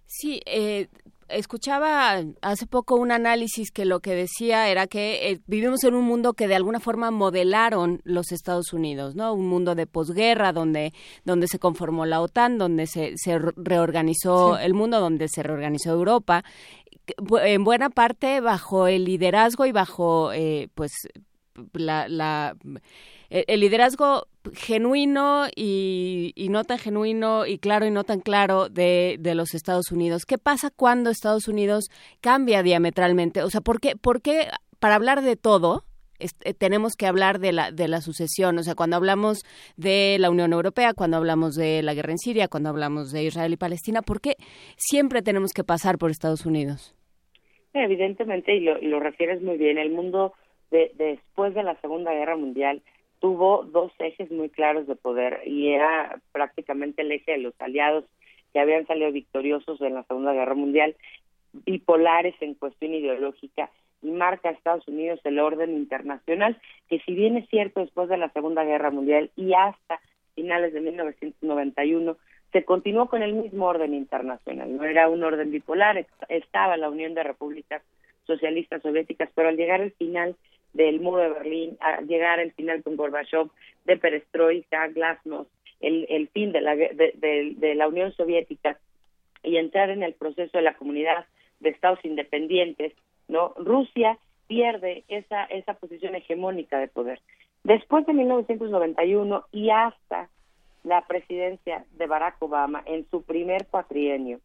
[0.07, 0.87] Sí, eh,
[1.27, 6.05] escuchaba hace poco un análisis que lo que decía era que eh, vivimos en un
[6.05, 9.33] mundo que de alguna forma modelaron los Estados Unidos, ¿no?
[9.33, 10.93] Un mundo de posguerra donde
[11.25, 16.45] donde se conformó la OTAN, donde se, se reorganizó el mundo, donde se reorganizó Europa,
[17.41, 20.93] en buena parte bajo el liderazgo y bajo eh, pues
[21.73, 22.55] la, la
[23.29, 29.35] el liderazgo genuino y, no tan genuino y claro y no tan claro de, de,
[29.35, 30.25] los Estados Unidos.
[30.25, 31.89] ¿Qué pasa cuando Estados Unidos
[32.21, 33.43] cambia diametralmente?
[33.43, 34.47] O sea, ¿por qué, por qué
[34.79, 35.83] para hablar de todo
[36.19, 38.57] eh, tenemos que hablar de la, de la sucesión?
[38.57, 39.43] O sea, cuando hablamos
[39.75, 43.53] de la Unión Europea, cuando hablamos de la guerra en Siria, cuando hablamos de Israel
[43.53, 44.35] y Palestina, ¿por qué
[44.77, 46.95] siempre tenemos que pasar por Estados Unidos?
[47.73, 50.33] Evidentemente, y lo, y lo refieres muy bien, el mundo
[50.71, 52.81] de, después de la Segunda Guerra Mundial
[53.19, 58.05] tuvo dos ejes muy claros de poder y era prácticamente el eje de los aliados
[58.53, 60.95] que habían salido victoriosos en la Segunda Guerra Mundial,
[61.65, 63.69] bipolares en cuestión ideológica
[64.01, 68.17] y marca a Estados Unidos el orden internacional, que si bien es cierto después de
[68.17, 69.99] la Segunda Guerra Mundial y hasta
[70.35, 72.17] finales de 1991
[72.51, 77.13] se continuó con el mismo orden internacional, no era un orden bipolar, estaba la Unión
[77.13, 77.81] de Repúblicas
[78.25, 80.35] Socialistas Soviéticas, pero al llegar al final
[80.77, 83.49] del muro de Berlín, a llegar al final con Gorbachev,
[83.85, 85.49] de perestroika, glasnost,
[85.79, 88.77] el, el fin de la, de, la Unión Soviética
[89.43, 91.25] y entrar en el proceso de la comunidad
[91.59, 92.93] de estados independientes,
[93.27, 93.53] ¿no?
[93.57, 94.17] Rusia
[94.47, 97.19] pierde esa, esa posición hegemónica de poder.
[97.63, 100.29] Después de 1991 y hasta
[100.83, 104.39] la presidencia de Barack Obama en su primer cuatrienio,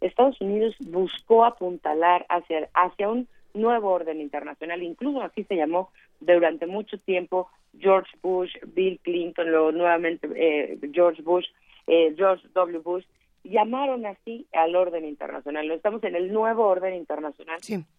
[0.00, 6.66] Estados Unidos buscó apuntalar hacia, hacia un nuevo orden internacional, incluso así se llamó durante
[6.66, 7.48] mucho tiempo
[7.78, 11.46] George Bush, Bill Clinton, luego nuevamente eh, George Bush,
[11.86, 12.78] eh, George W.
[12.80, 13.04] Bush,
[13.44, 15.70] llamaron así al orden internacional.
[15.70, 17.58] Estamos en el nuevo orden internacional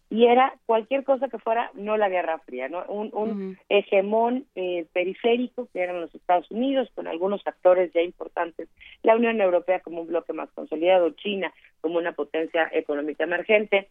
[0.09, 2.83] y era cualquier cosa que fuera no la Guerra Fría, ¿no?
[2.87, 8.67] Un, un hegemón eh, periférico que eran los Estados Unidos con algunos actores ya importantes,
[9.03, 13.87] la Unión Europea como un bloque más consolidado, China como una potencia económica emergente,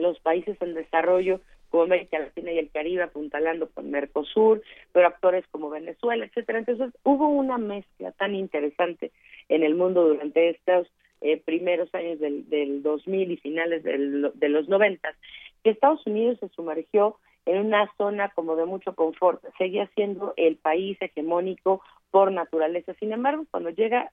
[0.00, 1.40] los países en desarrollo
[1.70, 4.62] como América Latina y el Caribe apuntalando con Mercosur,
[4.92, 6.58] pero actores como Venezuela, etcétera.
[6.58, 9.12] Entonces hubo una mezcla tan interesante
[9.48, 10.88] en el mundo durante estos
[11.20, 15.14] eh, primeros años del, del 2000 y finales del, de los 90
[15.62, 17.16] que Estados Unidos se sumergió
[17.46, 22.94] en una zona como de mucho confort, seguía siendo el país hegemónico por naturaleza.
[22.94, 24.10] Sin embargo, cuando llega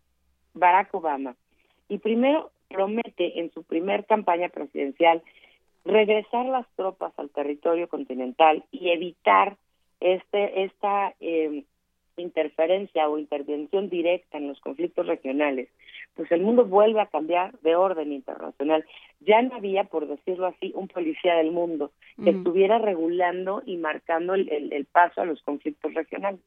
[0.53, 1.35] Barack Obama
[1.89, 5.21] y primero promete en su primer campaña presidencial
[5.87, 9.57] regresar las tropas al territorio continental y evitar
[9.99, 11.63] este esta eh,
[12.17, 15.69] interferencia o intervención directa en los conflictos regionales,
[16.15, 18.83] pues el mundo vuelve a cambiar de orden internacional.
[19.19, 21.91] Ya no había, por decirlo así, un policía del mundo
[22.23, 26.41] que estuviera regulando y marcando el, paso a los conflictos regionales.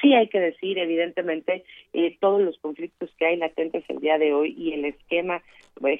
[0.00, 4.32] Sí hay que decir, evidentemente, eh, todos los conflictos que hay latentes el día de
[4.32, 5.42] hoy y el esquema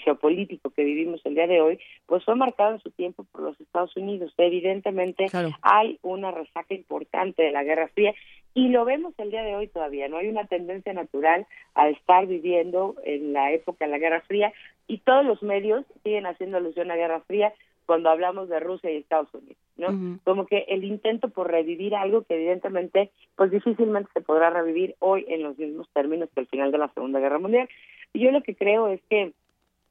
[0.05, 3.61] geopolítico que vivimos el día de hoy, pues fue marcado en su tiempo por los
[3.61, 4.33] Estados Unidos.
[4.39, 5.27] Evidentemente
[5.63, 8.15] hay una resaca importante de la Guerra Fría
[8.55, 12.27] y lo vemos el día de hoy todavía, no hay una tendencia natural a estar
[12.27, 14.53] viviendo en la época de la Guerra Fría
[14.89, 17.53] y todos los medios siguen haciendo alusión a Guerra Fría
[17.87, 20.19] cuando hablamos de Rusia y Estados Unidos, ¿no?
[20.25, 25.25] Como que el intento por revivir algo que evidentemente pues difícilmente se podrá revivir hoy
[25.29, 27.69] en los mismos términos que el final de la Segunda Guerra Mundial.
[28.13, 29.46] Y yo lo que creo es que eh, eh,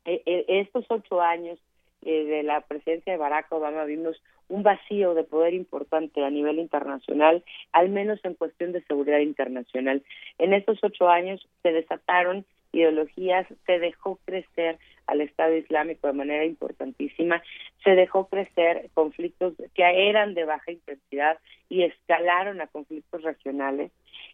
[0.06, 1.60] estos ocho años
[2.04, 6.60] eh, de la presidencia de Barack Obama vimos un vacío de poder importante a nivel
[6.60, 10.04] internacional, al menos en cuestión de seguridad internacional.
[10.38, 14.78] En estos ocho años se desataron ideologías, se dejó crecer
[15.08, 17.42] al Estado Islámico de manera importantísima,
[17.84, 23.92] se dejó crecer conflictos que eran de baja intensidad y escalaron a conflictos regionales.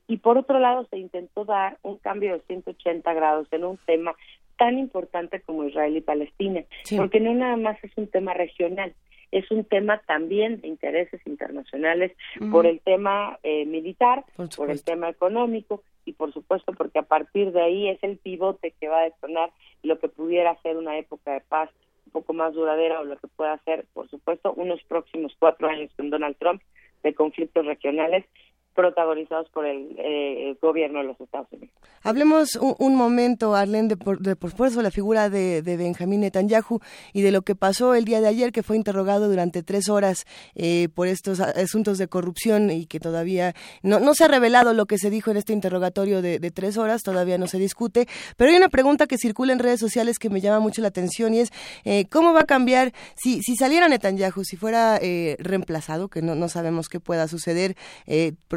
[0.07, 4.15] Y por otro lado, se intentó dar un cambio de 180 grados en un tema
[4.61, 6.63] tan importante como Israel y Palestina,
[6.95, 8.93] porque no nada más es un tema regional,
[9.31, 12.11] es un tema también de intereses internacionales
[12.51, 14.23] por el tema eh, militar,
[14.55, 18.75] por, el tema económico y por supuesto porque a partir de ahí es el pivote
[18.79, 19.49] que va a detonar
[19.81, 21.71] lo que pudiera ser una época de paz
[22.05, 25.89] un poco más duradera o lo que pueda ser, por supuesto, unos próximos cuatro años
[25.97, 26.61] con Donald Trump
[27.01, 28.25] de conflictos regionales
[28.73, 31.73] protagonizados por el eh, gobierno de los Estados Unidos.
[32.03, 36.79] Hablemos un, momento, Arlene, de por, de por supuesto la figura de, Benjamín Netanyahu
[37.13, 40.25] y de lo que pasó el día de ayer, que fue interrogado durante tres horas
[40.55, 43.53] eh, por estos asuntos de corrupción y que todavía
[43.83, 47.03] no, no se ha revelado lo que se dijo en este interrogatorio de, tres horas,
[47.03, 48.07] todavía no se discute.
[48.35, 51.35] Pero hay una pregunta que circula en redes sociales que me llama mucho la atención
[51.35, 51.51] y es
[51.85, 54.99] eh, cómo va a cambiar si, si saliera Netanyahu, si fuera
[55.37, 57.75] reemplazado, que no, no sabemos qué pueda suceder,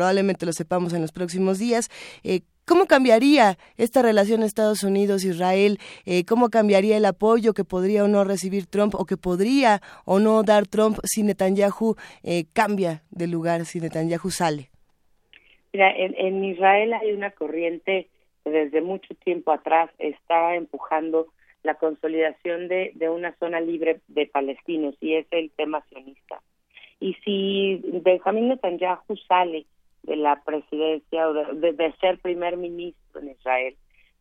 [0.04, 1.88] probablemente lo sepamos en los próximos días.
[2.24, 5.78] Eh, ¿Cómo cambiaría esta relación Estados Unidos-Israel?
[6.04, 10.18] Eh, ¿Cómo cambiaría el apoyo que podría o no recibir Trump o que podría o
[10.18, 14.68] no dar Trump si Netanyahu eh, cambia de lugar, si Netanyahu sale?
[15.72, 18.08] Mira, en, Israel hay una corriente
[18.44, 21.28] que desde mucho tiempo atrás está empujando
[21.62, 26.42] la consolidación de, de una zona libre de palestinos y es el tema sionista.
[27.00, 29.64] Y si Benjamín Netanyahu sale
[30.04, 33.76] de la presidencia o de, ser primer ministro en Israel,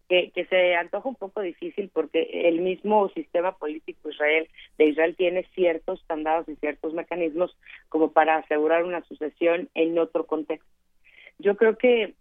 [0.10, 4.48] que, que, se antoja un poco difícil porque el mismo sistema político Israel
[4.78, 7.56] de Israel tiene ciertos candados y ciertos mecanismos
[7.90, 10.70] como para asegurar una sucesión en otro contexto.
[11.40, 12.14] Yo creo que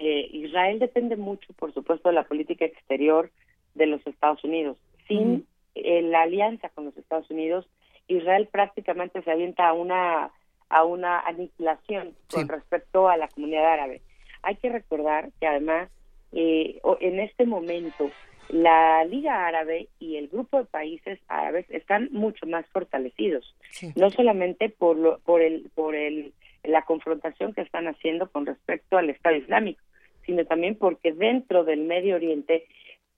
[0.00, 3.30] eh, Israel depende mucho, por supuesto, de la política exterior
[3.74, 4.78] de los Estados Unidos.
[5.06, 7.68] Sin eh, la alianza con los Estados Unidos,
[8.08, 10.30] Israel prácticamente se avienta a una
[10.70, 14.00] a una aniquilación con respecto a la comunidad árabe.
[14.42, 15.90] Hay que recordar que además
[16.32, 18.10] eh, en este momento
[18.48, 23.54] la Liga Árabe y el grupo de países árabes están mucho más fortalecidos,
[23.94, 26.32] no solamente por lo, por el por el
[26.64, 29.80] la confrontación que están haciendo con respecto al Estado Islámico,
[30.26, 32.66] sino también porque dentro del Medio Oriente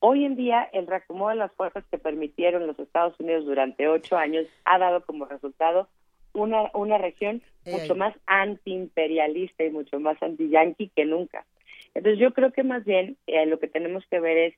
[0.04, 4.16] Hoy en día, el reacomodo de las fuerzas que permitieron los Estados Unidos durante ocho
[4.16, 5.88] años ha dado como resultado
[6.34, 11.44] una, una región mucho más antiimperialista y mucho más anti-yanqui que nunca.
[11.94, 14.54] Entonces yo creo que más bien eh, lo que tenemos que ver es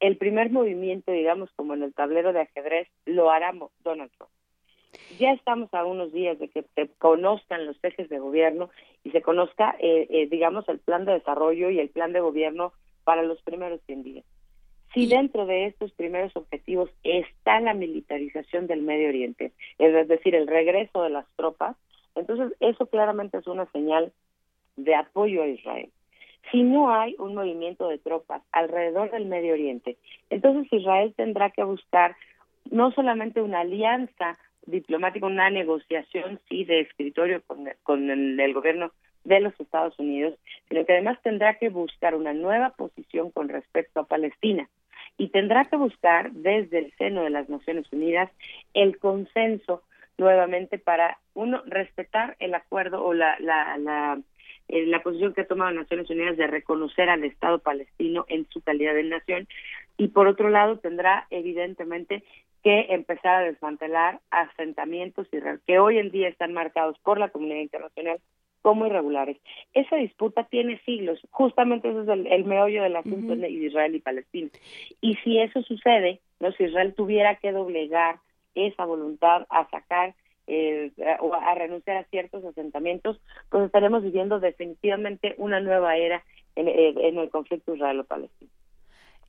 [0.00, 3.52] el primer movimiento, digamos, como en el tablero de ajedrez, lo hará
[3.84, 4.30] Donald Trump.
[5.18, 8.70] Ya estamos a unos días de que se conozcan los ejes de gobierno
[9.04, 12.72] y se conozca, eh, eh, digamos, el plan de desarrollo y el plan de gobierno
[13.04, 14.24] para los primeros 100 días.
[14.94, 20.46] Si dentro de estos primeros objetivos está la militarización del Medio Oriente, es decir, el
[20.46, 21.76] regreso de las tropas,
[22.14, 24.12] entonces eso claramente es una señal
[24.76, 25.90] de apoyo a Israel.
[26.50, 29.96] Si no hay un movimiento de tropas alrededor del Medio Oriente,
[30.30, 32.16] entonces Israel tendrá que buscar
[32.70, 38.92] no solamente una alianza diplomática, una negociación, sí, de escritorio con, con el gobierno
[39.26, 40.34] de los Estados Unidos,
[40.68, 44.68] sino que además tendrá que buscar una nueva posición con respecto a Palestina.
[45.18, 48.30] Y tendrá que buscar desde el seno de las Naciones Unidas
[48.74, 49.82] el consenso
[50.18, 54.18] nuevamente para uno respetar el acuerdo o la la la,
[54.68, 58.60] eh, la posición que ha tomado Naciones Unidas de reconocer al Estado palestino en su
[58.62, 59.48] calidad de nación.
[59.96, 62.22] Y por otro lado tendrá evidentemente
[62.62, 65.28] que empezar a desmantelar asentamientos
[65.66, 68.18] que hoy en día están marcados por la comunidad internacional
[68.66, 69.36] como irregulares.
[69.74, 74.50] Esa disputa tiene siglos, justamente ese es el, meollo del asunto de Israel y Palestina.
[75.00, 76.50] Y si eso sucede, ¿no?
[76.50, 78.18] si Israel tuviera que doblegar
[78.56, 80.16] esa voluntad a sacar
[80.48, 80.90] eh,
[81.20, 83.20] o a renunciar a ciertos asentamientos,
[83.50, 86.24] pues estaremos viviendo definitivamente una nueva era
[86.56, 88.50] en, eh, el conflicto israelo-palestino.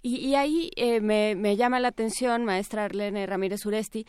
[0.02, 4.08] Y, ahí eh, me, me, llama la atención, maestra Arlene Ramírez Uresti,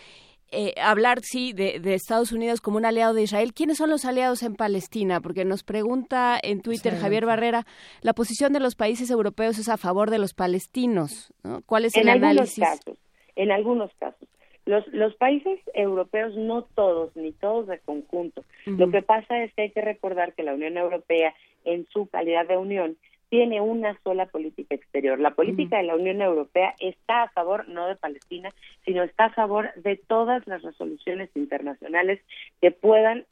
[0.50, 3.52] eh, hablar, sí, de, Estados Unidos como un aliado de Israel.
[3.52, 5.20] ¿Quiénes son los aliados en Palestina?
[5.20, 7.66] Porque nos pregunta en Twitter Javier Barrera,
[8.00, 11.32] la posición de los países europeos es a favor de los palestinos.
[11.66, 12.62] ¿Cuál es el en análisis?
[12.62, 12.98] Algunos casos,
[13.36, 14.28] en algunos casos.
[14.64, 18.44] Los, los países europeos, no todos, ni todos de conjunto.
[18.66, 21.34] Lo que pasa es que hay que recordar que la Unión Europea,
[21.64, 22.98] en su calidad de unión,
[23.28, 25.18] tiene una sola política exterior.
[25.18, 28.50] La política de la Unión Europea está a favor no de Palestina,
[28.84, 32.20] sino está a favor de todas las resoluciones internacionales
[32.60, 33.26] que puedan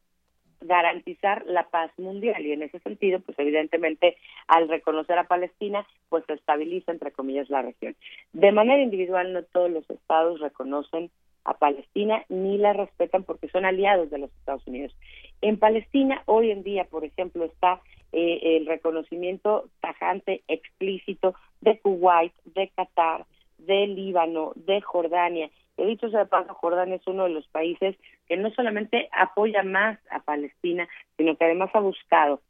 [0.61, 2.45] garantizar la paz mundial.
[2.45, 4.17] Y en ese sentido pues evidentemente
[4.49, 7.97] al reconocer a Palestina pues se estabiliza entre comillas la región.
[8.33, 11.11] De manera individual no todos los estados reconocen
[11.45, 14.93] a Palestina ni la respetan porque son aliados de los Estados Unidos
[15.41, 17.81] en Palestina hoy en día por ejemplo está
[18.13, 23.27] eh, el reconocimiento tajante, explícito de Kuwait, de Qatar,
[23.59, 25.51] de Líbano, de Jordania.
[25.77, 27.97] He dicho sea de paso, Jordania es uno de los países
[28.29, 32.41] que no solamente apoya más a Palestina, sino que además ha buscado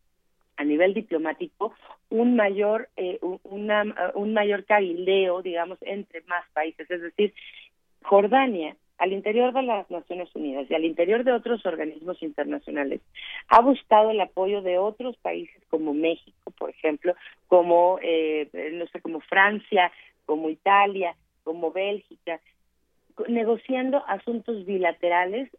[0.56, 1.74] a nivel diplomático
[2.10, 7.34] un mayor eh, una, un mayor cabildeo digamos entre más países es decir
[8.02, 13.00] Jordania al interior de las Naciones Unidas y al interior de otros organismos internacionales,
[13.48, 17.14] ha buscado el apoyo de otros países como México, por ejemplo,
[17.48, 19.92] como, eh, no sé, como Francia,
[20.24, 21.14] como Italia,
[21.44, 22.40] como Bélgica,
[23.28, 25.50] negociando asuntos bilaterales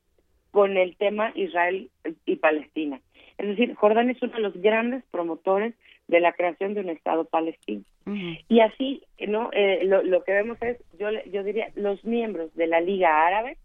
[0.51, 1.89] con el tema Israel
[2.25, 3.01] y Palestina.
[3.37, 5.73] Es decir, Jordán es uno de los grandes promotores
[6.07, 7.83] de la creación de un Estado palestino.
[8.47, 12.79] Y así, no, eh, lo, que vemos es, yo, yo diría, los miembros de la
[12.79, 13.57] Liga Árabe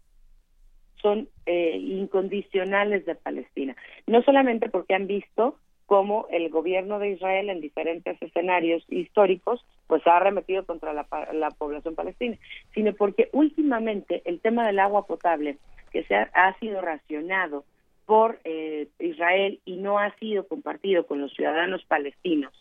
[1.01, 7.49] son eh, incondicionales de Palestina, no solamente porque han visto cómo el gobierno de Israel
[7.49, 12.37] en diferentes escenarios históricos pues ha arremetido contra la, la población palestina,
[12.73, 15.57] sino porque últimamente el tema del agua potable
[15.93, 17.63] que se ha sido racionado
[18.05, 22.51] por eh, Israel y no ha sido compartido con los ciudadanos palestinos.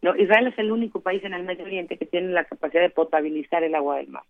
[0.00, 2.90] No, Israel es el único país en el Medio Oriente que tiene la capacidad de
[2.90, 4.24] potabilizar el agua del mar.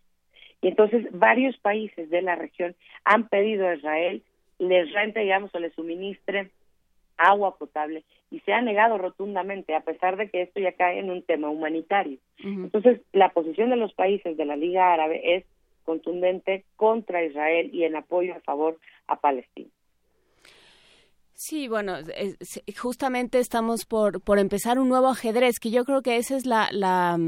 [0.60, 2.74] Y entonces varios países de la región
[3.04, 4.22] han pedido a Israel
[4.58, 6.50] les rente, digamos, o les suministre
[7.16, 11.10] agua potable y se ha negado rotundamente, a pesar de que esto ya cae en
[11.10, 12.18] un tema humanitario.
[12.38, 15.44] Entonces, la posición de los países de la Liga Árabe es
[15.82, 19.70] contundente contra Israel y en apoyo a favor a Palestina.
[21.34, 21.94] Sí, bueno,
[22.80, 26.68] justamente estamos por, por empezar un nuevo ajedrez, que yo creo que ese es la,
[26.70, 27.18] la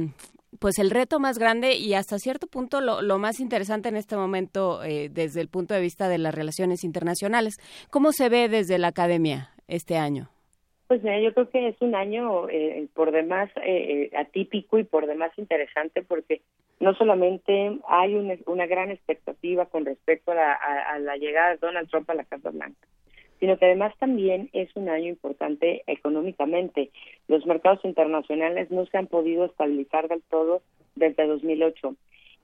[0.61, 4.17] pues el reto más grande y hasta cierto punto lo, lo más interesante en este
[4.17, 7.57] momento eh, desde el punto de vista de las relaciones internacionales.
[7.91, 10.29] ¿Cómo se ve desde la academia este año?
[10.87, 15.07] Pues mira, yo creo que es un año eh, por demás eh, atípico y por
[15.07, 16.43] demás interesante porque
[16.85, 21.57] no solamente hay una, una gran expectativa con respecto a la, a la llegada de
[21.57, 22.87] Donald Trump a la Casa Blanca,
[23.41, 26.91] sino que además también es un año importante económicamente.
[27.27, 30.63] Los mercados internacionales no se han podido estabilizar del todo
[30.95, 31.97] desde 2008.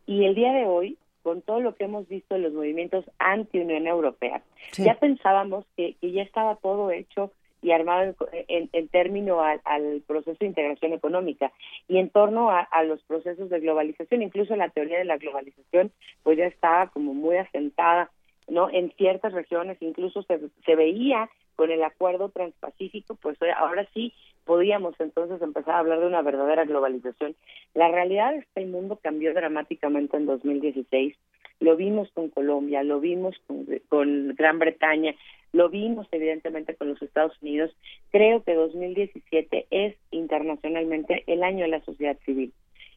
[0.07, 3.87] Y el día de hoy, con todo lo que hemos visto en los movimientos anti-Unión
[3.87, 4.43] Europea,
[4.79, 7.31] ya pensábamos que, ya estaba todo hecho
[7.63, 8.15] y armado
[8.49, 11.53] en, término al proceso de integración económica
[11.89, 15.93] y en torno a, a, los procesos de globalización, incluso la teoría de la globalización,
[16.23, 18.11] pues ya estaba como muy asentada
[18.49, 24.13] no en ciertas regiones incluso se, se veía con el acuerdo transpacífico pues ahora sí
[24.45, 27.37] podíamos entonces empezar a hablar de una verdadera globalización.
[27.75, 31.17] La realidad es que el mundo cambió dramáticamente en 2016
[31.61, 35.15] lo vimos con Colombia lo vimos con, con Gran Bretaña
[35.53, 37.71] lo vimos evidentemente con los Estados Unidos
[38.11, 42.53] creo que 2017 es internacionalmente el año de la sociedad civil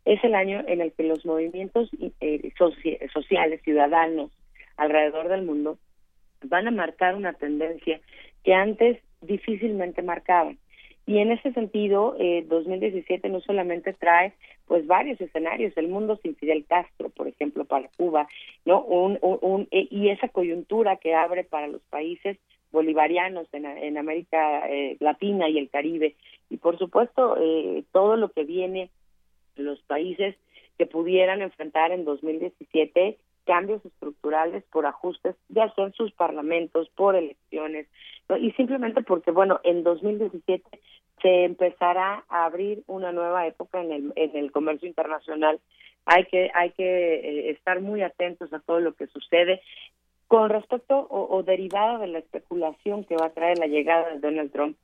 [0.05, 4.31] es el año en el que los movimientos eh, sociales ciudadanos
[4.77, 5.77] alrededor del mundo
[6.43, 8.01] van a marcar una tendencia
[8.43, 10.57] que antes difícilmente marcaban.
[11.05, 14.33] Y en ese sentido, eh, 2017 no solamente trae
[14.67, 18.27] pues varios escenarios, el mundo sin Fidel Castro, por ejemplo, para Cuba,
[18.65, 22.37] no un, un, eh, y esa coyuntura que abre para los países
[22.71, 26.15] bolivarianos en, en América eh, Latina y el Caribe,
[26.49, 28.89] y por supuesto eh, todo lo que viene
[29.55, 30.35] los países
[30.77, 37.15] que pudieran enfrentar en 2017 cambios estructurales por ajustes, ya sea en sus parlamentos, por
[37.15, 37.87] elecciones,
[38.39, 40.63] y simplemente porque, bueno, en 2017
[41.21, 45.59] se empezará a abrir una nueva época en el, en el comercio internacional.
[46.05, 49.61] Hay que, hay que eh, estar muy atentos a todo lo que sucede.
[50.27, 54.19] Con respecto o, o derivado de la especulación que va a traer la llegada de
[54.19, 54.77] Donald Trump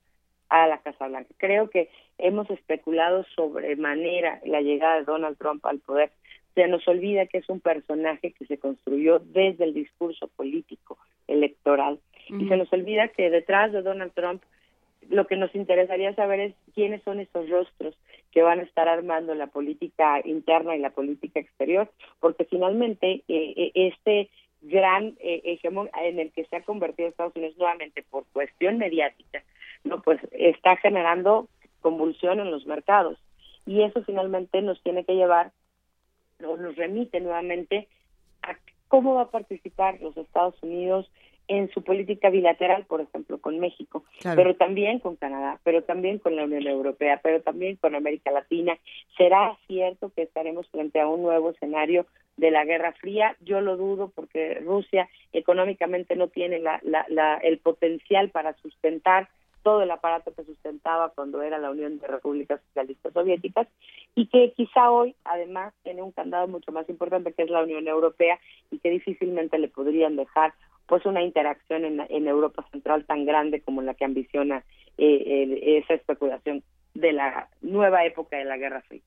[0.49, 1.33] a la Casa Blanca.
[1.37, 6.11] Creo que hemos especulado sobremanera la llegada de Donald Trump al poder
[6.59, 11.99] se nos olvida que es un personaje que se construyó desde el discurso político electoral.
[12.27, 14.43] Y se nos olvida que detrás de Donald Trump
[15.07, 17.95] lo que nos interesaría saber es quiénes son esos rostros
[18.31, 23.53] que van a estar armando la política interna y la política exterior, porque finalmente eh,
[23.55, 24.29] eh, este
[24.61, 29.43] gran eh, hegemón en el que se ha convertido Estados Unidos nuevamente por cuestión mediática,
[29.85, 31.47] no pues está generando
[31.79, 33.17] convulsión en los mercados.
[33.65, 35.53] Y eso finalmente nos tiene que llevar
[36.39, 37.87] nos remite nuevamente
[38.41, 38.55] a
[38.87, 41.09] cómo va a participar los Estados Unidos
[41.49, 46.35] en su política bilateral, por ejemplo, con México, pero también con Canadá, pero también con
[46.35, 48.77] la Unión Europea, pero también con América Latina.
[49.17, 52.05] ¿Será cierto que estaremos frente a un nuevo escenario
[52.37, 53.35] de la Guerra Fría?
[53.41, 59.27] Yo lo dudo porque Rusia económicamente no tiene la, la, el potencial para sustentar
[59.63, 63.67] todo el aparato que sustentaba cuando era la Unión de Repúblicas Socialistas Soviéticas
[64.15, 67.87] y que quizá hoy además tiene un candado mucho más importante que es la Unión
[67.87, 68.39] Europea
[68.71, 70.53] y que difícilmente le podrían dejar
[70.87, 74.63] pues una interacción en, en Europa Central tan grande como la que ambiciona
[74.97, 76.63] eh, esa especulación
[76.93, 79.01] de la nueva época de la Guerra Fría.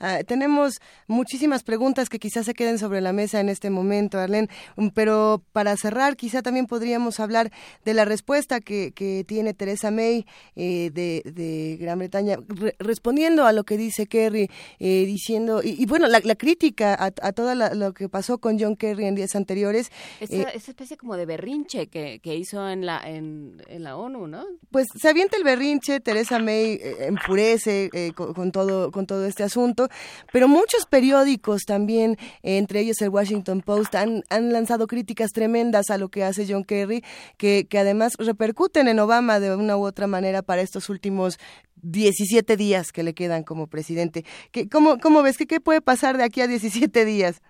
[0.00, 4.48] Ah, tenemos muchísimas preguntas que quizás se queden sobre la mesa en este momento, Arlene,
[4.76, 7.50] um, pero para cerrar, quizá también podríamos hablar
[7.84, 12.38] de la respuesta que, que tiene Teresa May eh, de, de, Gran Bretaña,
[12.78, 14.48] respondiendo a lo que dice Kerry,
[14.78, 19.06] eh, diciendo, y, bueno, la, crítica a, a todo lo que pasó con John Kerry
[19.06, 19.90] en días anteriores.
[20.20, 23.96] Esa, eh, esa especie como de berrinche que, que hizo en la, en, en, la
[23.96, 24.44] ONU, ¿no?
[24.70, 29.87] Pues se avienta el berrinche, Teresa May enfurece con, con, todo, con todo este asunto
[30.32, 35.98] pero muchos periódicos también, entre ellos el Washington Post, han, han lanzado críticas tremendas a
[35.98, 37.02] lo que hace John Kerry,
[37.36, 41.38] que, que además repercuten en Obama de una u otra manera para estos últimos
[41.82, 44.24] 17 días que le quedan como presidente.
[44.52, 47.42] ¿Qué, cómo, ¿Cómo ves que qué puede pasar de aquí a 17 días?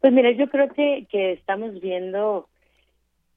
[0.00, 2.48] Pues mira, yo creo que, que estamos viendo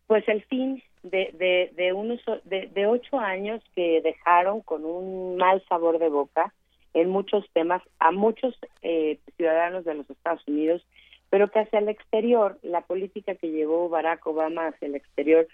[0.08, 5.38] pues el fin de, de, de unos de, de ocho años que dejaron con un
[5.38, 6.54] mal sabor de boca
[6.94, 10.86] en muchos temas a muchos eh, ciudadanos de los Estados Unidos,
[11.30, 15.48] pero que hacia el exterior, la política que llevó Barack Obama hacia el exterior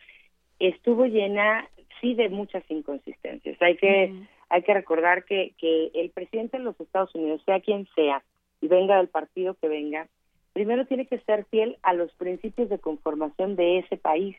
[0.60, 1.68] estuvo llena,
[1.99, 3.62] sí, de muchas inconsistencias.
[3.62, 4.14] Hay que,
[4.49, 8.24] hay que recordar que, que el presidente de los Estados Unidos, sea quien sea,
[8.62, 10.07] y venga del partido que venga,
[10.53, 14.38] primero tiene que ser fiel a los principios de conformación de ese país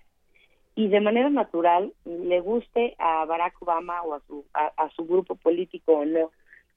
[0.74, 5.34] y de manera natural le guste a Barack Obama o a su a su grupo
[5.34, 6.30] político o no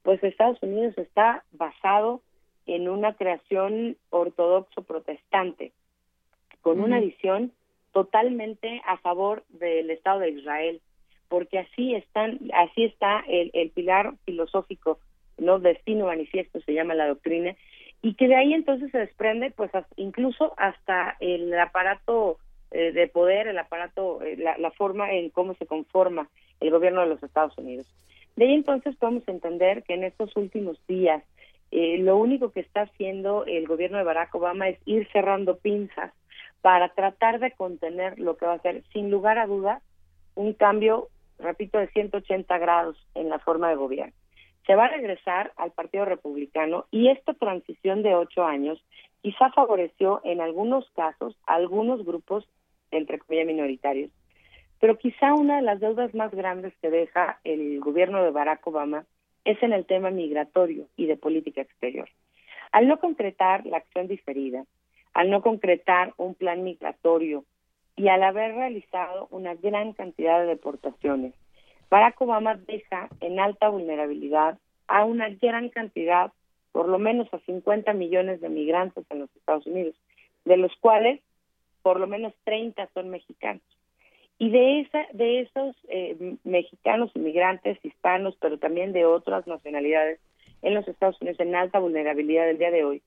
[0.04, 2.22] pues Estados Unidos está basado
[2.66, 5.72] en una creación ortodoxo protestante,
[6.62, 7.52] con una visión
[7.94, 10.82] totalmente a favor del Estado de Israel,
[11.28, 15.00] porque así están, así está el, el pilar filosófico,
[15.38, 17.56] no destino manifiesto se llama la doctrina,
[18.02, 22.38] y que de ahí entonces se desprende, pues incluso hasta el aparato
[22.72, 27.02] eh, de poder, el aparato, eh, la, la forma en cómo se conforma el gobierno
[27.02, 27.88] de los Estados Unidos.
[28.40, 31.22] De ahí entonces podemos entender que en estos últimos días
[31.72, 36.14] eh, lo único que está haciendo el gobierno de Barack Obama es ir cerrando pinzas
[36.62, 39.84] para tratar de contener lo que va a ser, sin lugar a dudas,
[40.36, 44.14] un cambio, repito, de 180 grados en la forma de gobierno.
[44.66, 48.82] Se va a regresar al Partido Republicano y esta transición de ocho años
[49.22, 52.48] quizá favoreció en algunos casos a algunos grupos,
[52.92, 54.12] entre comillas, minoritarios,
[54.80, 59.06] pero quizá una de las deudas más grandes que deja el gobierno de Barack Obama
[59.46, 62.10] es en el tema migratorio y de política exterior.
[62.72, 64.66] Al no concretar la acción diferida,
[65.14, 67.44] al no concretar un plan migratorio
[67.96, 71.34] y al haber realizado una gran cantidad de deportaciones,
[71.90, 76.32] Barack Obama deja en alta vulnerabilidad a una gran cantidad,
[76.72, 79.96] por lo menos a 50 millones de migrantes en los Estados Unidos,
[80.46, 81.20] de los cuales
[81.82, 83.64] por lo menos 30 son mexicanos.
[84.40, 90.20] Y de, esa, de esos eh, mexicanos, inmigrantes, hispanos, pero también de otras nacionalidades
[90.62, 93.02] en los Estados Unidos en alta vulnerabilidad del día de hoy,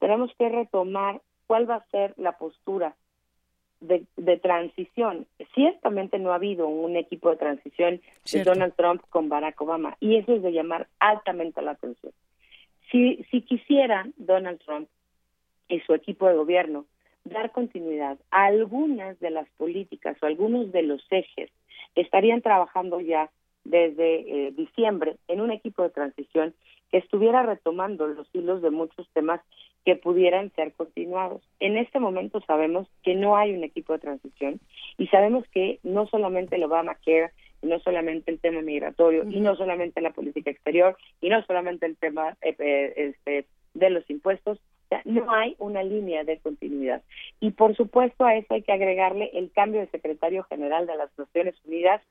[0.00, 2.96] tenemos que retomar cuál va a ser la postura
[3.80, 5.26] de, de, transición.
[5.54, 8.00] Ciertamente no ha habido un equipo de transición
[8.32, 12.12] de Donald Trump con Barack Obama y eso es de llamar altamente la atención.
[12.90, 14.88] Si, si quisiera Donald Trump
[15.68, 16.86] y su equipo de gobierno
[17.24, 21.50] dar continuidad a algunas de las políticas o algunos de los ejes
[21.94, 23.30] estarían trabajando ya
[23.64, 26.54] desde eh, diciembre en un equipo de transición
[26.90, 29.40] que estuviera retomando los hilos de muchos temas
[29.84, 31.42] que pudieran ser continuados.
[31.58, 34.60] En este momento sabemos que no hay un equipo de transición
[34.98, 37.32] y sabemos que no solamente a maquear,
[37.62, 41.86] y no solamente el tema migratorio, y no solamente la política exterior, y no solamente
[41.86, 44.58] el tema eh, eh, este, de los impuestos,
[45.04, 47.02] no hay una línea de continuidad.
[47.40, 51.16] Y por supuesto a eso hay que agregarle el cambio de secretario general de las
[51.18, 52.02] Naciones Unidas,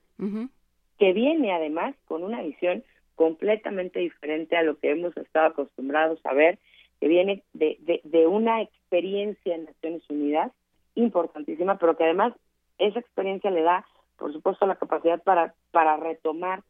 [0.98, 2.84] que viene además con una visión
[3.16, 6.60] completamente diferente a lo que hemos estado acostumbrados a ver,
[7.00, 10.52] que viene de, de, una experiencia en Naciones Unidas
[10.96, 12.34] importantísima, pero que además
[12.78, 13.86] esa experiencia le da,
[14.18, 16.62] por supuesto, la capacidad para, para retomar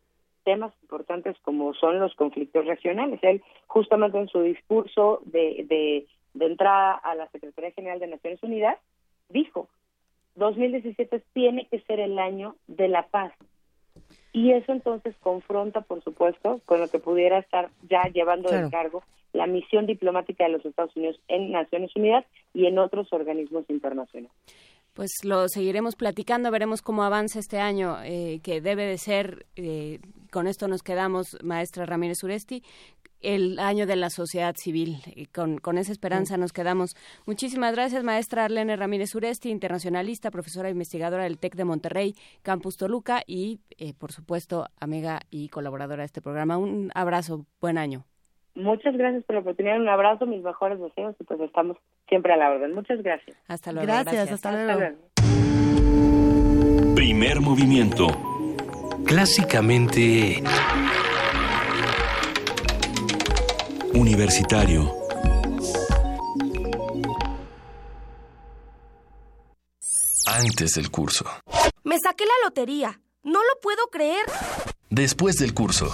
[0.44, 3.20] temas importantes como son los conflictos regionales.
[3.24, 8.42] Él, justamente en su discurso de, de, de entrada a la Secretaría General de Naciones
[8.44, 8.78] Unidas,
[9.30, 9.68] dijo,
[10.36, 13.34] 2017 tiene que ser el año de la paz.
[14.34, 19.04] Y eso entonces confronta, por supuesto, con lo que pudiera estar ya llevando de cargo
[19.34, 24.32] la misión diplomática de los Estados Unidos en Naciones Unidas y en otros organismos internacionales.
[24.94, 30.00] Pues lo seguiremos platicando, veremos cómo avanza este año, eh, que debe de ser, eh,
[30.32, 32.62] con esto nos quedamos, maestra Ramírez Uresti,
[33.22, 34.98] el año de la sociedad civil.
[35.16, 36.96] Y con, con esa esperanza nos quedamos.
[37.26, 42.76] Muchísimas gracias, maestra Arlene Ramírez Uresti, internacionalista, profesora e investigadora del TEC de Monterrey, Campus
[42.76, 46.58] Toluca y, eh, por supuesto, amiga y colaboradora de este programa.
[46.58, 48.11] Un abrazo, buen año.
[48.56, 51.78] Muchas gracias por la oportunidad, un abrazo, mis mejores deseos y pues estamos
[52.10, 52.74] siempre a la orden.
[52.74, 53.38] Muchas gracias.
[53.48, 53.88] Hasta luego.
[53.88, 54.98] Gracias, hasta, luego.
[56.96, 58.08] Primer movimiento.
[59.06, 60.44] Clásicamente...
[63.94, 64.92] Universitario.
[70.28, 71.26] Antes del curso.
[71.84, 73.00] Me saqué la lotería.
[73.24, 74.26] No lo puedo creer.
[74.90, 75.92] Después del curso.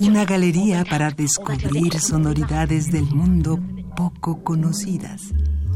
[0.00, 3.58] Una galería para descubrir sonoridades del mundo
[3.96, 5.22] poco conocidas.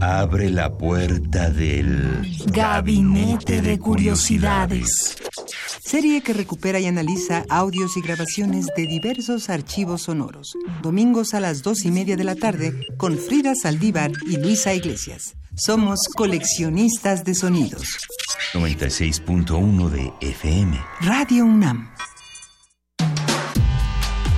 [0.00, 5.16] Abre la puerta del Gabinete de Curiosidades.
[5.82, 10.56] Serie que recupera y analiza audios y grabaciones de diversos archivos sonoros.
[10.82, 15.36] Domingos a las dos y media de la tarde con Frida Saldívar y Luisa Iglesias.
[15.54, 17.96] Somos coleccionistas de sonidos.
[18.52, 20.78] 96.1 de FM.
[21.00, 21.88] Radio UNAM.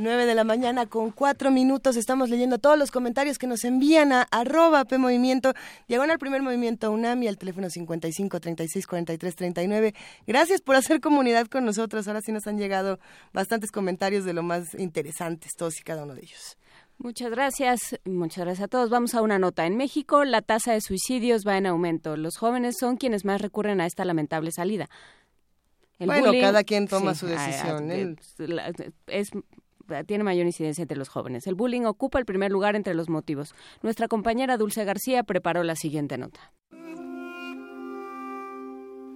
[0.00, 1.96] 9 de la mañana con 4 minutos.
[1.96, 5.52] Estamos leyendo todos los comentarios que nos envían a arroba P Movimiento,
[5.88, 9.94] al primer movimiento UNAM y al teléfono 55 36 43 39.
[10.26, 12.08] Gracias por hacer comunidad con nosotros.
[12.08, 12.98] Ahora sí nos han llegado
[13.32, 16.56] bastantes comentarios de lo más interesantes, todos y cada uno de ellos.
[16.98, 18.90] Muchas gracias, muchas gracias a todos.
[18.90, 19.66] Vamos a una nota.
[19.66, 22.16] En México la tasa de suicidios va en aumento.
[22.16, 24.88] Los jóvenes son quienes más recurren a esta lamentable salida.
[25.98, 27.90] bueno, cada quien toma su decisión.
[29.06, 29.30] es
[30.06, 31.46] tiene mayor incidencia entre los jóvenes.
[31.46, 33.54] El bullying ocupa el primer lugar entre los motivos.
[33.82, 36.52] Nuestra compañera Dulce García preparó la siguiente nota.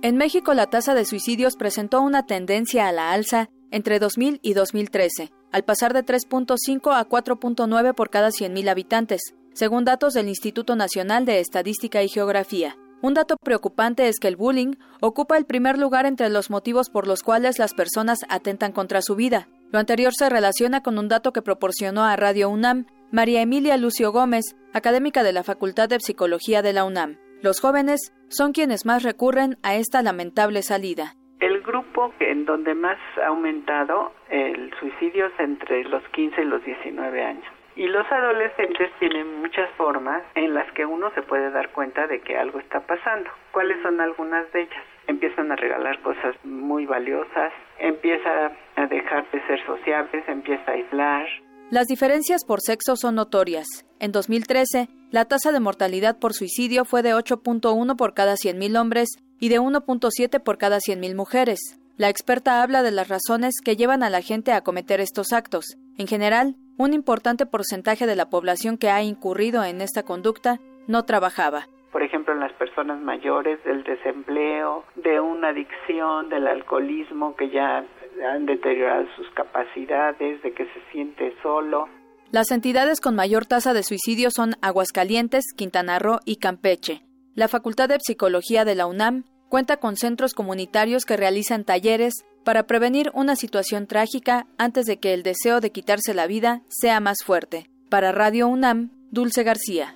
[0.03, 4.53] En México la tasa de suicidios presentó una tendencia a la alza entre 2000 y
[4.53, 10.77] 2013, al pasar de 3.5 a 4.9 por cada 100.000 habitantes, según datos del Instituto
[10.77, 12.77] Nacional de Estadística y Geografía.
[13.01, 17.07] Un dato preocupante es que el bullying ocupa el primer lugar entre los motivos por
[17.07, 21.33] los cuales las personas atentan contra su vida, lo anterior se relaciona con un dato
[21.33, 26.63] que proporcionó a Radio UNAM María Emilia Lucio Gómez, académica de la Facultad de Psicología
[26.63, 27.19] de la UNAM.
[27.43, 31.15] Los jóvenes son quienes más recurren a esta lamentable salida.
[31.41, 36.65] El grupo en donde más ha aumentado el suicidio es entre los 15 y los
[36.65, 37.45] 19 años.
[37.75, 42.21] Y los adolescentes tienen muchas formas en las que uno se puede dar cuenta de
[42.21, 43.29] que algo está pasando.
[43.51, 44.85] ¿Cuáles son algunas de ellas?
[45.07, 51.27] Empiezan a regalar cosas muy valiosas, empieza a dejar de ser sociables, empieza a aislar.
[51.71, 53.67] Las diferencias por sexo son notorias.
[53.99, 59.09] En 2013, la tasa de mortalidad por suicidio fue de 8.1 por cada 100.000 hombres
[59.41, 61.59] y de 1.7 por cada 100.000 mujeres.
[61.97, 65.77] La experta habla de las razones que llevan a la gente a cometer estos actos.
[65.97, 71.05] En general, un importante porcentaje de la población que ha incurrido en esta conducta no
[71.05, 71.69] trabajaba.
[71.95, 77.87] Por ejemplo, en las personas mayores, del desempleo, de una adicción, del alcoholismo que ya
[78.33, 81.87] han deteriorado sus capacidades, de que se siente solo.
[82.33, 87.03] Las entidades con mayor tasa de suicidio son Aguascalientes, Quintana Roo y Campeche.
[87.37, 92.67] La Facultad de Psicología de la UNAM cuenta con centros comunitarios que realizan talleres para
[92.67, 97.19] prevenir una situación trágica antes de que el deseo de quitarse la vida sea más
[97.25, 97.71] fuerte.
[97.89, 99.95] Para Radio UNAM, Dulce García.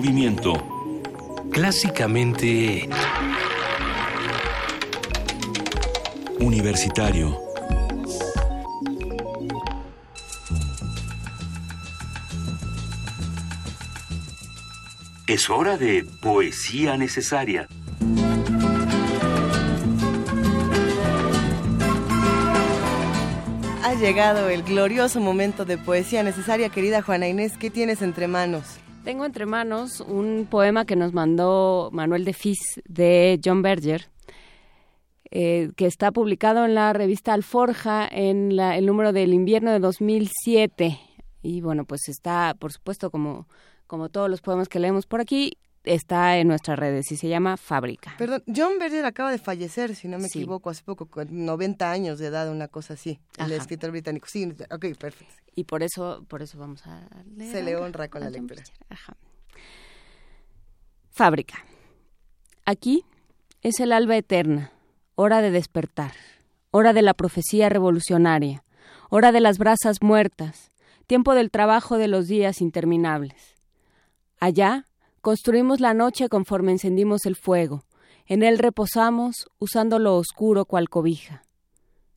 [0.00, 0.54] Movimiento.
[1.52, 2.88] Clásicamente...
[6.38, 7.38] Universitario.
[15.26, 17.68] Es hora de poesía necesaria.
[23.84, 27.58] Ha llegado el glorioso momento de poesía necesaria, querida Juana Inés.
[27.58, 28.80] ¿Qué tienes entre manos?
[29.04, 34.08] Tengo entre manos un poema que nos mandó Manuel de Fis de John Berger,
[35.30, 41.00] eh, que está publicado en la revista Alforja en el número del invierno de 2007.
[41.42, 43.46] Y bueno, pues está, por supuesto, como
[43.90, 47.56] como todos los poemas que leemos por aquí, está en nuestras redes y se llama
[47.56, 48.14] Fábrica.
[48.18, 52.18] Perdón, John Berger acaba de fallecer, si no me equivoco, hace poco, con 90 años
[52.18, 54.26] de edad, una cosa así, el escritor británico.
[54.28, 55.34] Sí, ok, perfecto.
[55.54, 57.52] Y por eso, por eso vamos a leer.
[57.52, 58.62] Se le honra con la lectura.
[58.88, 59.16] Ajá.
[61.10, 61.64] Fábrica.
[62.64, 63.04] Aquí
[63.62, 64.72] es el alba eterna,
[65.16, 66.12] hora de despertar,
[66.70, 68.62] hora de la profecía revolucionaria,
[69.08, 70.70] hora de las brasas muertas,
[71.06, 73.60] tiempo del trabajo de los días interminables
[74.40, 74.86] Allá
[75.20, 77.84] construimos la noche conforme encendimos el fuego.
[78.26, 81.42] En él reposamos, usando lo oscuro cual cobija.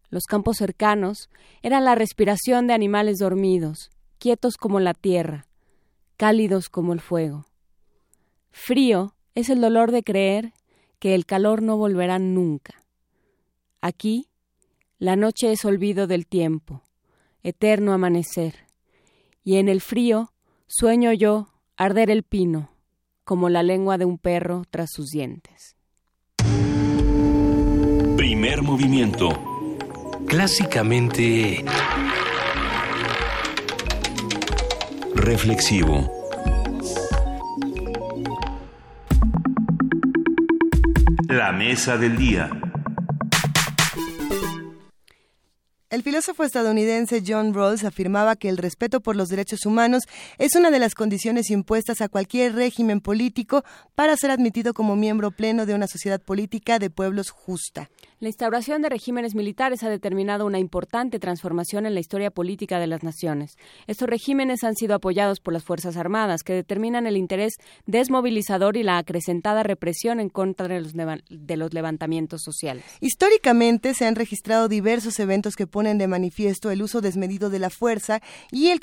[0.10, 1.30] Los campos cercanos
[1.62, 3.90] eran la respiración de animales dormidos,
[4.20, 5.48] quietos como la tierra,
[6.18, 7.46] cálidos como el fuego.
[8.52, 10.54] Frío es el dolor de creer
[11.00, 12.84] que el calor no volverá nunca.
[13.82, 14.28] Aquí,
[15.00, 16.84] la noche es olvido del tiempo,
[17.42, 18.68] eterno amanecer,
[19.44, 20.32] y en el frío
[20.68, 22.73] sueño yo arder el pino,
[23.24, 25.76] como la lengua de un perro tras sus dientes.
[28.18, 29.30] Primer movimiento.
[30.28, 31.64] Clásicamente...
[35.16, 36.12] Reflexivo.
[41.30, 42.63] La mesa del día.
[45.94, 50.02] El filósofo estadounidense John Rawls afirmaba que el respeto por los derechos humanos
[50.40, 53.64] es una de las condiciones impuestas a cualquier régimen político
[53.94, 57.92] para ser admitido como miembro pleno de una sociedad política de pueblos justa.
[58.24, 62.88] La instauración de regímenes militares ha determinado una importante transformación en la historia política de
[62.88, 63.58] las naciones.
[63.86, 67.56] Estos regímenes han sido apoyados por las Fuerzas Armadas, que determinan el interés
[67.86, 70.80] desmovilizador y la acrecentada represión en contra de
[71.58, 72.86] los, levantamientos sociales.
[73.02, 77.70] Históricamente se han registrado diversos eventos que ponen de manifiesto el uso desmedido de la
[77.70, 78.22] fuerza
[78.54, 78.80] y el,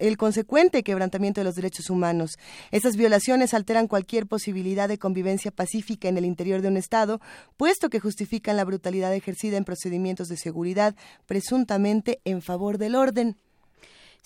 [0.00, 2.32] el consecuente quebrantamiento de los derechos humanos.
[2.70, 7.22] Estas violaciones alteran cualquier posibilidad de convivencia pacífica en el interior de un Estado,
[7.56, 10.96] puesto que justifican la brutalidad ejercida en procedimientos de seguridad
[11.26, 13.36] presuntamente en favor del orden.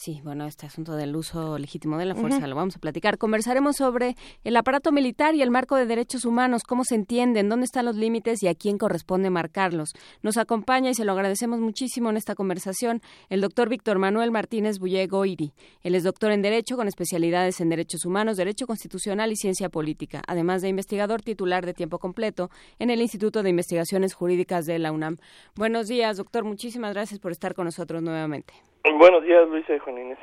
[0.01, 3.19] Sí, bueno, este asunto del uso legítimo de la fuerza lo vamos a platicar.
[3.19, 4.15] Conversaremos sobre
[4.45, 7.97] el aparato militar y el marco de derechos humanos, cómo se entienden, dónde están los
[7.97, 9.95] límites y a quién corresponde marcarlos.
[10.23, 14.79] Nos acompaña y se lo agradecemos muchísimo en esta conversación el doctor Víctor Manuel Martínez
[14.79, 15.53] Bullego Iri.
[15.83, 20.23] Él es doctor en Derecho con especialidades en Derechos Humanos, Derecho Constitucional y Ciencia Política,
[20.29, 24.93] además de investigador titular de tiempo completo en el Instituto de Investigaciones Jurídicas de la
[24.93, 25.17] UNAM.
[25.57, 26.45] Buenos días, doctor.
[26.45, 28.55] Muchísimas gracias por estar con nosotros nuevamente.
[28.85, 30.19] Buenos días, Luisa y Juan Inés.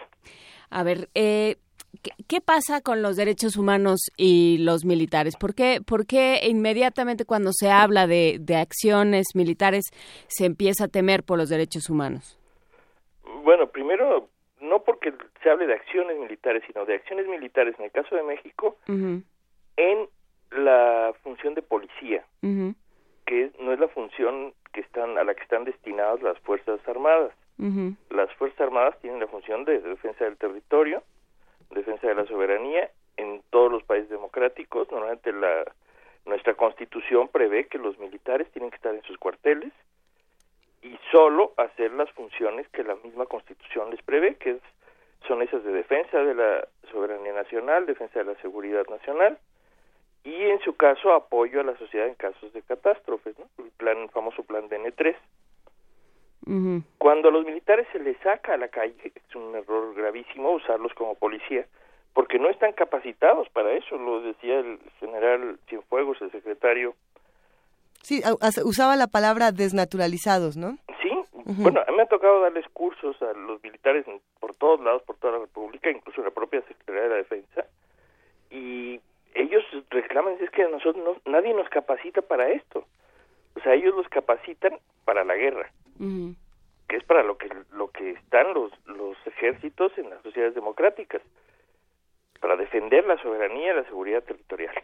[0.70, 1.58] A ver, eh,
[2.28, 5.36] ¿qué, pasa con los derechos humanos y los militares?
[5.38, 9.86] ¿Por qué, por qué inmediatamente cuando se habla de, de acciones militares
[10.28, 12.40] se empieza a temer por los derechos humanos?
[13.44, 14.30] Bueno, primero,
[14.60, 18.24] no porque se hable de acciones militares, sino de acciones militares, en el caso de
[18.24, 20.08] México, en
[20.52, 25.64] la función de policía, que no es la función que están a la que están
[25.64, 27.32] destinadas las Fuerzas Armadas.
[28.10, 31.04] Las Fuerzas Armadas tienen la función de defensa del territorio,
[31.72, 34.92] defensa de la soberanía en todos los países democráticos.
[34.92, 35.64] Normalmente la,
[36.26, 39.72] nuestra constitución prevé que los militares tienen que estar en sus cuarteles
[40.82, 44.60] y solo hacer las funciones que la misma constitución les prevé, que
[45.28, 49.40] son esas de defensa de la soberanía nacional, defensa de la seguridad nacional
[50.26, 54.10] y en su caso apoyo a la sociedad en casos de catástrofes, el plan el
[54.10, 55.16] famoso plan DN3.
[57.00, 60.94] Cuando a los militares se les saca a la calle, es un error gravísimo usarlos
[60.94, 61.66] como policía,
[62.14, 66.94] porque no están capacitados para eso, lo decía el general Cienfuegos, el secretario.
[68.04, 68.22] Sí,
[68.64, 70.78] usaba la palabra desnaturalizados, ¿no?
[71.02, 71.10] Sí,
[71.46, 74.06] bueno, a mí me ha tocado darles cursos a los militares
[74.40, 77.66] por todos lados, por toda la República, incluso la propia Secretaría de la Defensa,
[78.52, 79.02] y
[79.34, 82.86] ellos reclaman, es que a nosotros nadie nos capacita para esto.
[83.56, 88.12] O sea, ellos los capacitan para la guerra que es para lo que lo que
[88.12, 91.22] están los los ejércitos en las sociedades democráticas
[92.40, 94.76] para defender la soberanía y la seguridad territorial.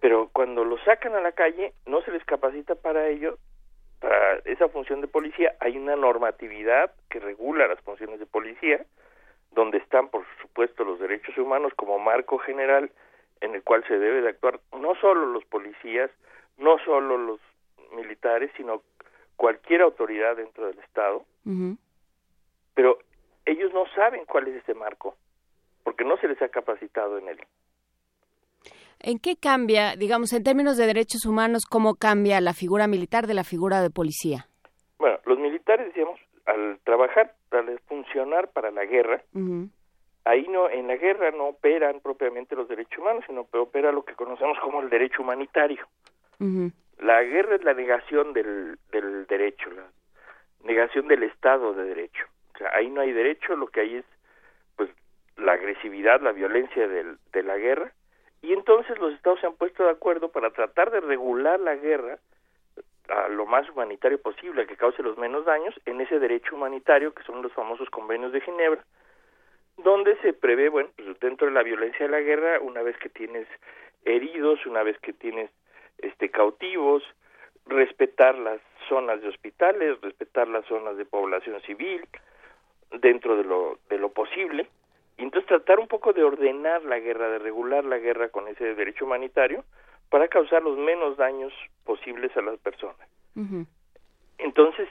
[0.00, 3.38] Pero cuando los sacan a la calle no se les capacita para ello
[4.00, 8.84] para esa función de policía hay una normatividad que regula las funciones de policía
[9.52, 12.90] donde están por supuesto los derechos humanos como marco general
[13.40, 16.10] en el cual se debe de actuar no solo los policías
[16.58, 17.40] no solo los
[17.96, 18.82] militares sino
[19.36, 21.24] cualquier autoridad dentro del Estado,
[22.74, 22.98] pero
[23.44, 25.16] ellos no saben cuál es ese marco,
[25.82, 27.40] porque no se les ha capacitado en él.
[29.00, 33.34] ¿En qué cambia, digamos, en términos de derechos humanos, cómo cambia la figura militar de
[33.34, 34.46] la figura de policía?
[34.98, 39.22] Bueno, los militares, decíamos, al trabajar, al funcionar para la guerra,
[40.24, 44.04] ahí no, en la guerra no operan propiamente los derechos humanos, sino que opera lo
[44.04, 45.86] que conocemos como el derecho humanitario.
[46.98, 49.86] La guerra es la negación del, del derecho, la
[50.62, 52.24] negación del Estado de Derecho.
[52.54, 54.04] O sea, ahí no hay derecho, lo que hay es
[54.76, 54.90] pues
[55.36, 57.92] la agresividad, la violencia del, de la guerra.
[58.42, 62.18] Y entonces los Estados se han puesto de acuerdo para tratar de regular la guerra
[63.08, 67.22] a lo más humanitario posible, que cause los menos daños, en ese derecho humanitario que
[67.24, 68.84] son los famosos convenios de Ginebra,
[69.78, 73.08] donde se prevé, bueno, pues dentro de la violencia de la guerra, una vez que
[73.08, 73.46] tienes
[74.04, 75.50] heridos, una vez que tienes
[75.98, 77.02] este, cautivos,
[77.66, 82.06] respetar las zonas de hospitales, respetar las zonas de población civil
[83.00, 84.68] dentro de lo, de lo posible,
[85.16, 88.74] y entonces tratar un poco de ordenar la guerra, de regular la guerra con ese
[88.74, 89.64] derecho humanitario
[90.10, 91.52] para causar los menos daños
[91.84, 93.08] posibles a las personas.
[94.38, 94.88] Entonces,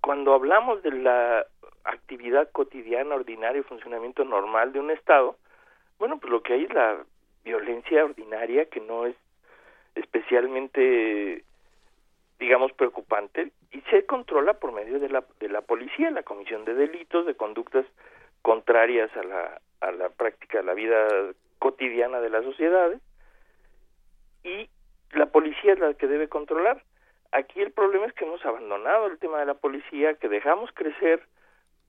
[0.00, 1.46] cuando hablamos de la
[1.84, 5.36] actividad cotidiana, ordinaria y funcionamiento normal de un Estado,
[5.98, 7.04] bueno, pues lo que hay es la
[7.44, 9.16] violencia ordinaria que no es
[9.98, 11.44] especialmente
[12.38, 16.74] digamos preocupante y se controla por medio de la de la policía la comisión de
[16.74, 17.84] delitos de conductas
[18.42, 21.06] contrarias a la a la práctica de la vida
[21.58, 23.00] cotidiana de las sociedades
[24.44, 24.68] y
[25.12, 26.82] la policía es la que debe controlar.
[27.32, 31.22] Aquí el problema es que hemos abandonado el tema de la policía, que dejamos crecer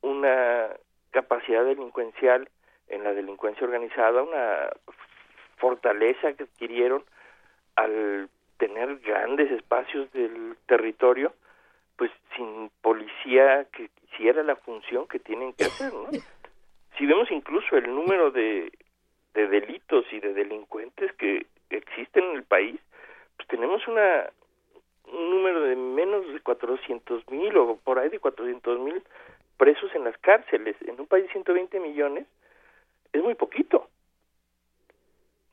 [0.02, 0.70] una
[1.12, 2.50] capacidad delincuencial
[2.88, 4.70] en la delincuencia organizada, una
[5.58, 7.04] fortaleza que adquirieron
[7.84, 11.34] al tener grandes espacios del territorio,
[11.98, 16.10] pues sin policía que hiciera la función que tienen que hacer, ¿no?
[16.98, 18.72] Si vemos incluso el número de,
[19.34, 22.80] de delitos y de delincuentes que existen en el país,
[23.38, 24.30] pues tenemos una
[25.12, 29.02] un número de menos de 400 mil o por ahí de 400 mil
[29.58, 30.76] presos en las cárceles.
[30.86, 32.28] En un país de 120 millones
[33.14, 33.90] es muy poquito.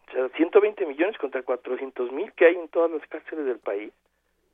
[0.08, 3.92] O sea, 120 millones contra 400 mil que hay en todas las cárceles del país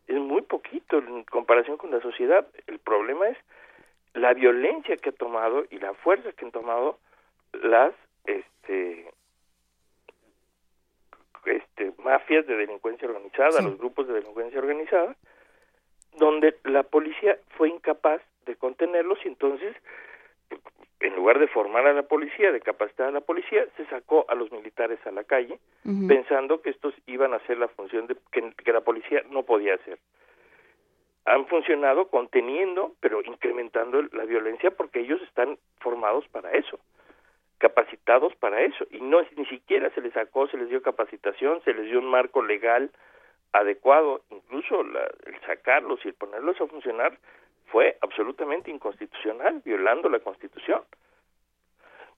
[0.06, 2.46] es muy poquito en comparación con la sociedad.
[2.66, 3.38] El problema es
[4.14, 6.98] la violencia que ha tomado y la fuerza que han tomado
[7.52, 7.92] las
[8.24, 9.10] este
[11.44, 15.16] este mafias de delincuencia organizada, los grupos de delincuencia organizada,
[16.16, 19.74] donde la policía fue incapaz de contenerlos y entonces
[21.02, 24.34] en lugar de formar a la policía, de capacitar a la policía, se sacó a
[24.34, 25.58] los militares a la calle,
[26.06, 29.74] pensando que estos iban a hacer la función de, que, que, la policía no podía
[29.74, 29.98] hacer.
[31.24, 36.78] Han funcionado conteniendo, pero incrementando la violencia porque ellos están formados para eso,
[37.58, 41.74] capacitados para eso, y no ni siquiera se les sacó, se les dio capacitación, se
[41.74, 42.90] les dio un marco legal
[43.52, 47.18] adecuado, incluso la, el sacarlos y el ponerlos a funcionar
[47.73, 50.82] fue absolutamente inconstitucional, violando la Constitución.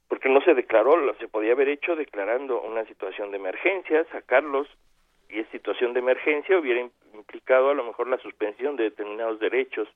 [0.09, 4.67] Porque no se declaró, se podía haber hecho declarando una situación de emergencia, sacarlos,
[5.29, 6.81] y esa situación de emergencia hubiera
[7.15, 9.89] implicado a lo mejor la suspensión de determinados derechos,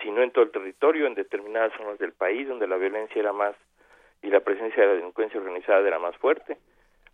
[0.00, 3.32] si no en todo el territorio, en determinadas zonas del país donde la violencia era
[3.32, 3.54] más
[4.22, 6.56] y la presencia de la delincuencia organizada era más fuerte.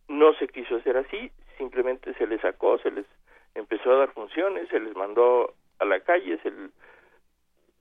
[0.07, 3.07] No se quiso hacer así, simplemente se les sacó, se les
[3.55, 6.71] empezó a dar funciones, se les mandó a la calle, se les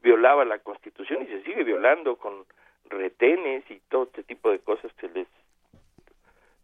[0.01, 2.45] violaba la Constitución y se sigue violando con
[2.89, 5.27] retenes y todo este tipo de cosas que les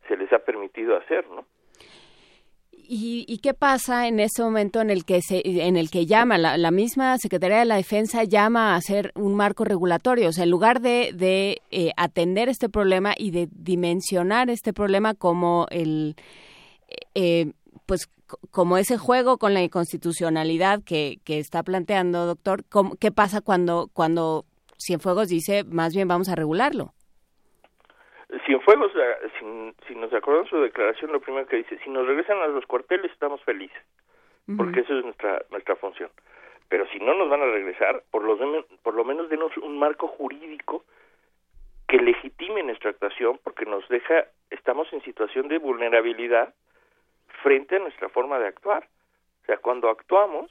[0.07, 1.45] se les ha permitido hacer, ¿no?
[2.87, 6.37] ¿Y, ¿Y, qué pasa en ese momento en el que se, en el que llama
[6.37, 10.29] la, la, misma Secretaría de la Defensa llama a hacer un marco regulatorio?
[10.29, 15.15] O sea, en lugar de, de eh, atender este problema y de dimensionar este problema
[15.15, 16.15] como el
[17.15, 17.53] eh,
[17.87, 18.07] pues
[18.51, 22.63] como ese juego con la inconstitucionalidad que, que está planteando, doctor,
[22.99, 24.45] ¿qué pasa cuando, cuando
[24.77, 26.93] Cienfuegos dice más bien vamos a regularlo?
[28.45, 32.39] Cienfuegos, eh, si, si nos acordamos su declaración, lo primero que dice, si nos regresan
[32.39, 33.81] a los cuarteles estamos felices,
[34.57, 36.09] porque eso es nuestra nuestra función.
[36.67, 38.37] Pero si no nos van a regresar, por lo,
[38.81, 40.83] por lo menos denos un marco jurídico
[41.87, 46.53] que legitime nuestra actuación, porque nos deja, estamos en situación de vulnerabilidad
[47.45, 48.87] frente a nuestra forma de actuar.
[49.43, 50.49] O sea, cuando actuamos,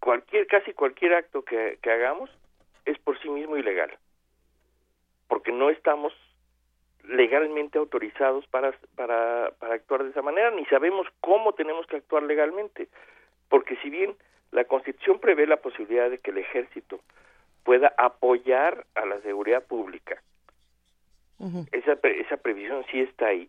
[0.00, 2.28] cualquier, casi cualquier acto que, que hagamos
[2.84, 3.90] es por sí mismo ilegal,
[5.26, 6.12] porque no estamos
[7.04, 12.24] legalmente autorizados para, para, para actuar de esa manera, ni sabemos cómo tenemos que actuar
[12.24, 12.88] legalmente,
[13.48, 14.14] porque si bien
[14.50, 17.00] la Constitución prevé la posibilidad de que el ejército
[17.64, 20.20] pueda apoyar a la seguridad pública,
[21.72, 23.48] esa, esa previsión sí está ahí,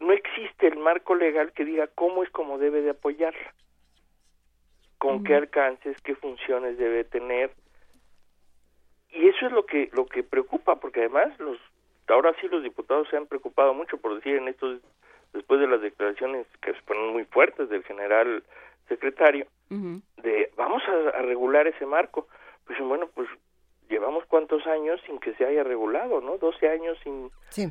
[0.00, 3.54] no existe el marco legal que diga cómo es como debe de apoyarla,
[4.98, 7.52] con qué alcances, qué funciones debe tener.
[9.10, 11.58] Y eso es lo que lo que preocupa, porque además los
[12.08, 14.80] ahora sí los diputados se han preocupado mucho por decir en estos
[15.32, 18.42] después de las declaraciones que se ponen muy fuertes del general
[18.88, 22.26] secretario de vamos a, a, regular ese marco.
[22.66, 23.28] Pues bueno, pues
[23.88, 26.38] llevamos cuántos años sin que se haya regulado, ¿no?
[26.38, 27.70] 12 años sin sí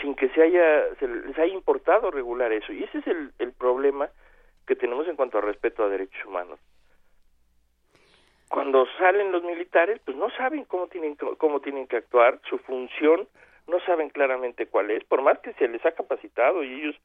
[0.00, 2.72] sin que se haya se les haya importado regular eso.
[2.72, 4.10] Y ese es el, el problema
[4.66, 6.58] que tenemos en cuanto a respeto a derechos humanos.
[8.48, 13.28] Cuando salen los militares pues no saben cómo tienen cómo tienen que actuar su función
[13.68, 16.96] no saben claramente cuál es por más que se les ha capacitado y ellos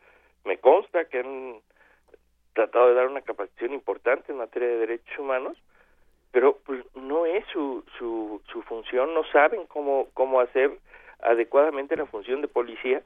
[0.44, 1.62] me consta que han
[2.54, 5.58] tratado de dar una capacitación importante en materia de derechos humanos
[6.32, 10.72] pero pues no es su su su función no saben cómo cómo hacer
[11.26, 13.02] adecuadamente la función de policía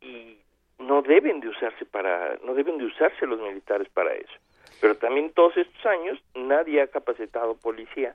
[0.00, 0.38] y
[0.78, 4.34] no deben de usarse para no deben de usarse los militares para eso.
[4.80, 8.14] Pero también todos estos años nadie ha capacitado policía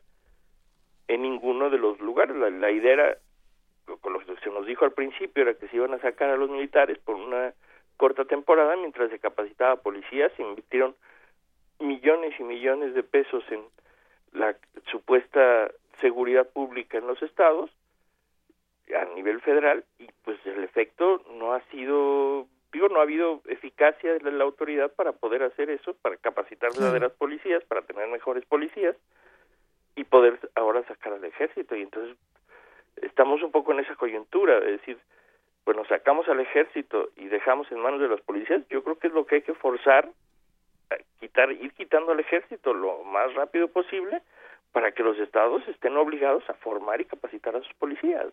[1.08, 2.36] en ninguno de los lugares.
[2.36, 3.18] La, idea era
[4.02, 6.38] con lo que se nos dijo al principio era que se iban a sacar a
[6.38, 7.54] los militares por una
[7.98, 10.96] corta temporada mientras se capacitaba policía se invirtieron
[11.80, 13.62] millones y millones de pesos en
[14.32, 14.56] la
[14.92, 17.72] supuesta seguridad pública en los estados
[18.96, 24.14] a nivel federal y pues el efecto no ha sido digo, no ha habido eficacia
[24.14, 28.96] de la, autoridad para poder hacer eso, para capacitar verdaderas policías, para tener mejores policías
[29.96, 31.76] y poder ahora sacar al ejército.
[31.76, 32.16] Y entonces
[33.02, 34.98] estamos un poco en esa coyuntura, de decir,
[35.66, 39.14] bueno, sacamos al ejército y dejamos en manos de los policías, yo creo que es
[39.14, 40.10] lo que hay que forzar,
[41.20, 44.22] quitar, ir quitando al ejército lo más rápido posible
[44.72, 48.28] para que los estados estén obligados a formar y capacitar a sus policías.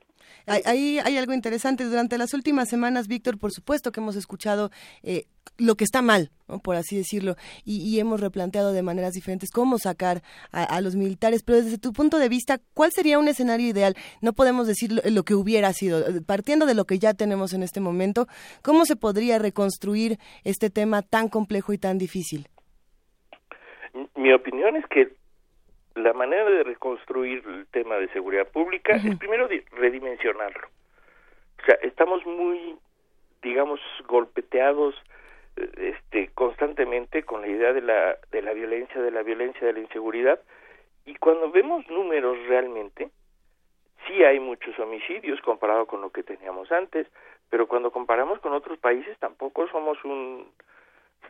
[0.46, 1.84] Ahí hay, algo interesante.
[1.84, 4.70] Durante las últimas semanas, Víctor, por supuesto que hemos escuchado
[5.02, 5.24] eh,
[5.56, 6.30] lo que está mal,
[6.62, 10.20] por así decirlo, y, hemos replanteado de maneras diferentes cómo sacar
[10.52, 11.42] a, los militares.
[11.42, 13.94] Pero desde tu punto de vista, ¿cuál sería un escenario ideal?
[14.20, 16.04] No podemos decir lo, que hubiera sido.
[16.26, 18.26] Partiendo de lo que ya tenemos en este momento,
[18.62, 22.48] ¿cómo se podría reconstruir este tema tan complejo y tan difícil?
[24.14, 25.16] Mi opinión es que
[25.96, 30.68] la manera de reconstruir el tema de seguridad pública es primero redimensionarlo.
[31.62, 32.76] O sea, estamos muy,
[33.42, 34.94] digamos, golpeteados
[35.56, 39.72] eh, este, constantemente con la idea de la, de la violencia, de la violencia, de
[39.72, 40.38] la inseguridad,
[41.06, 43.08] y cuando vemos números realmente,
[44.06, 47.06] sí hay muchos homicidios comparado con lo que teníamos antes,
[47.48, 50.46] pero cuando comparamos con otros países tampoco somos un,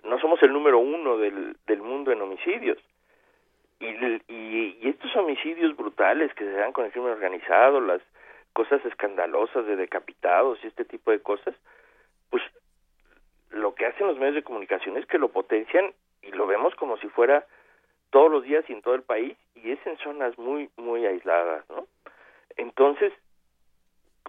[0.03, 2.79] no somos el número uno del, del mundo en homicidios
[3.79, 3.87] y,
[4.29, 8.01] y, estos homicidios brutales que se dan con el crimen organizado, las
[8.53, 11.55] cosas escandalosas de decapitados y este tipo de cosas,
[12.31, 12.43] pues
[13.51, 15.93] lo que hacen los medios de comunicación es que lo potencian
[16.23, 17.45] y lo vemos como si fuera
[18.11, 21.69] todos los días y en todo el país y es en zonas muy muy aisladas,
[21.69, 21.87] ¿no?
[22.57, 23.13] Entonces,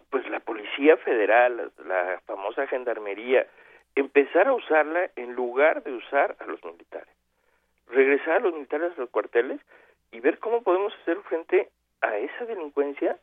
[0.10, 3.48] pues la policía federal, la famosa gendarmería,
[3.96, 7.17] empezar a usarla en lugar de usar a los militares
[7.90, 9.60] regresar a los militares a los cuarteles
[10.12, 11.70] y ver cómo podemos hacer frente
[12.02, 13.18] a esa delincuencia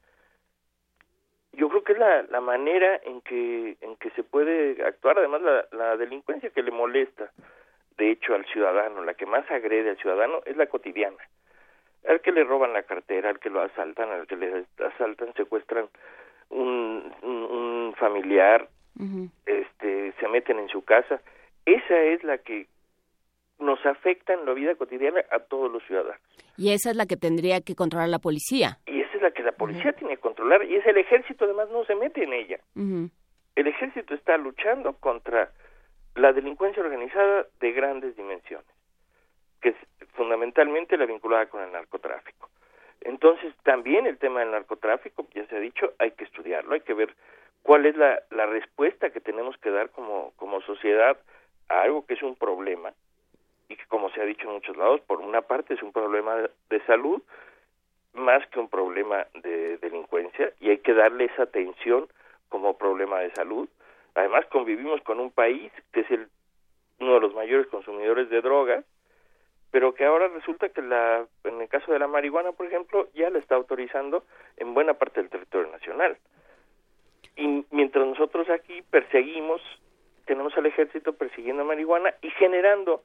[1.57, 5.19] yo creo que es la, la manera en que en que se puede actuar.
[5.19, 7.31] Además la, la delincuencia que le molesta
[7.97, 11.19] de hecho al ciudadano la que más agrede al ciudadano es la cotidiana.
[12.09, 15.89] Al que le roban la cartera al que lo asaltan al que le asaltan secuestran
[16.51, 18.69] un, un, familiar
[19.47, 21.21] este se meten en su casa.
[21.65, 22.67] Esa es la que
[23.59, 26.21] nos afecta en la vida cotidiana a todos los ciudadanos.
[26.57, 28.79] Y esa es la que tendría que controlar la policía.
[28.87, 31.69] Y esa es la que la policía tiene que controlar y es el ejército además
[31.71, 32.59] no se mete en ella.
[32.75, 35.51] El ejército está luchando contra
[36.15, 38.67] la delincuencia organizada de grandes dimensiones,
[39.61, 39.77] que es
[40.13, 42.49] fundamentalmente la vinculada con el narcotráfico.
[43.01, 46.95] Entonces, también el tema del narcotráfico, ya se ha dicho, hay que estudiarlo, hay que
[46.95, 47.15] ver
[47.63, 51.19] cuál es la, la respuesta que tenemos que dar como, como sociedad
[51.69, 52.93] a algo que es un problema
[53.77, 56.37] que como se ha dicho en muchos lados, por una parte es un problema
[56.71, 57.23] de salud
[58.15, 62.09] más que un problema de delincuencia y hay que darle esa atención
[62.49, 63.69] como problema de salud.
[64.15, 66.29] Además convivimos con un país que es el,
[67.01, 68.85] uno de los mayores consumidores de drogas,
[69.73, 73.29] pero que ahora resulta que la, en el caso de la marihuana, por ejemplo, ya
[73.31, 74.25] la está autorizando
[74.57, 76.17] en buena parte del territorio nacional.
[77.37, 79.61] Y mientras nosotros aquí perseguimos,
[80.27, 83.03] tenemos al ejército persiguiendo marihuana y generando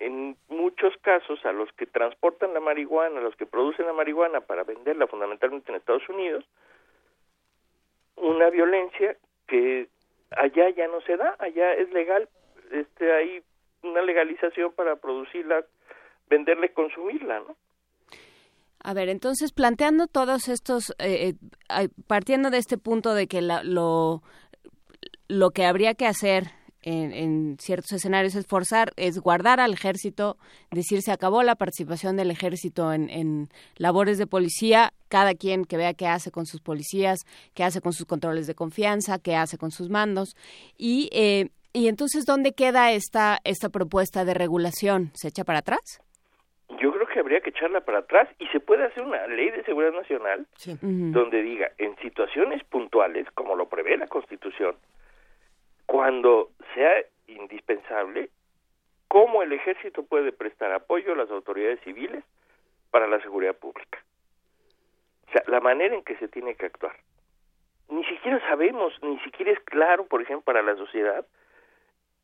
[0.00, 4.40] en muchos casos a los que transportan la marihuana, a los que producen la marihuana
[4.40, 6.44] para venderla fundamentalmente en Estados Unidos,
[8.16, 9.88] una violencia que
[10.30, 12.28] allá ya no se da, allá es legal,
[12.70, 13.42] este hay
[13.82, 15.64] una legalización para producirla,
[16.28, 17.56] venderla y consumirla, ¿no?
[18.80, 21.34] A ver, entonces planteando todos estos, eh,
[21.68, 24.22] eh partiendo de este punto de que la, lo,
[25.26, 26.44] lo que habría que hacer
[26.88, 30.36] en, ciertos escenarios es forzar, es guardar al ejército,
[30.70, 35.94] decir se acabó la participación del ejército en, labores de policía, cada quien que vea
[35.94, 37.20] qué hace con sus policías,
[37.54, 40.34] qué hace con sus controles de confianza, qué hace con sus mandos.
[40.76, 45.10] Y, eh, y entonces, ¿dónde queda esta, esta propuesta de regulación?
[45.14, 46.00] ¿Se echa para atrás?
[46.80, 49.64] Yo creo que habría que echarla para atrás y se puede hacer una ley de
[49.64, 50.46] seguridad nacional
[50.82, 54.76] donde diga, en situaciones puntuales, como lo prevé la Constitución,
[55.88, 58.28] cuando sea indispensable,
[59.08, 62.22] cómo el ejército puede prestar apoyo a las autoridades civiles
[62.90, 63.98] para la seguridad pública.
[65.28, 66.94] O sea, la manera en que se tiene que actuar.
[67.88, 71.26] Ni siquiera sabemos, ni siquiera es claro, por ejemplo, para la sociedad,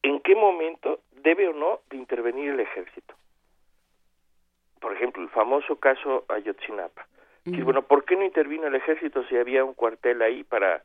[0.02, 3.15] en qué momento debe o no de intervenir el ejército.
[4.78, 7.07] Por ejemplo, el famoso caso Ayotzinapa.
[7.47, 10.83] Y bueno, ¿por qué no intervino el ejército si había un cuartel ahí para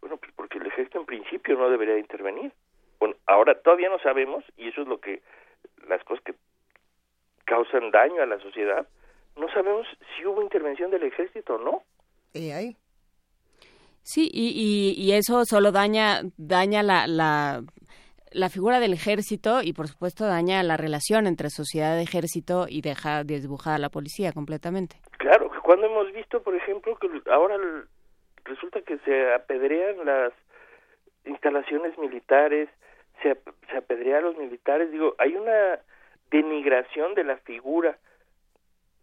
[0.00, 2.52] bueno, pues porque el ejército en principio no debería intervenir.
[2.98, 5.22] Bueno, ahora todavía no sabemos, y eso es lo que,
[5.88, 6.34] las cosas que
[7.44, 8.86] causan daño a la sociedad,
[9.36, 11.82] no sabemos si hubo intervención del ejército o no.
[12.32, 12.76] ¿Y ahí?
[14.02, 17.62] Sí, y, y, eso solo daña, daña la, la
[18.32, 22.80] la figura del ejército y por supuesto daña la relación entre sociedad y ejército y
[22.80, 24.96] deja desdibujada a la policía completamente.
[25.18, 27.56] Claro, cuando hemos visto, por ejemplo, que ahora
[28.50, 30.32] resulta que se apedrean las
[31.24, 32.68] instalaciones militares,
[33.22, 33.36] se,
[33.70, 35.78] se apedrea a los militares, digo, hay una
[36.30, 37.96] denigración de la figura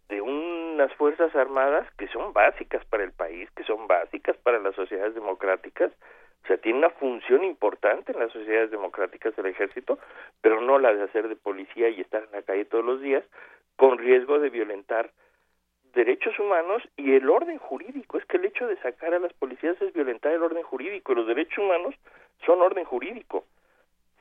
[0.08, 4.74] de unas fuerzas armadas que son básicas para el país, que son básicas para las
[4.74, 5.92] sociedades democráticas,
[6.44, 9.98] o sea, tiene una función importante en las sociedades democráticas el ejército,
[10.40, 13.24] pero no la de hacer de policía y estar en la calle todos los días,
[13.76, 15.10] con riesgo de violentar
[15.94, 18.18] derechos humanos y el orden jurídico.
[18.18, 21.16] Es que el hecho de sacar a las policías es violentar el orden jurídico y
[21.16, 21.94] los derechos humanos
[22.44, 23.44] son orden jurídico.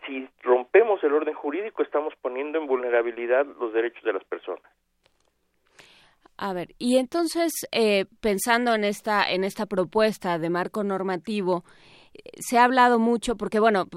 [0.06, 4.64] Si rompemos el orden jurídico estamos poniendo en vulnerabilidad los derechos de las personas.
[6.38, 11.64] A ver, y entonces eh, pensando en esta en esta propuesta de marco normativo,
[12.40, 13.88] se ha hablado mucho porque bueno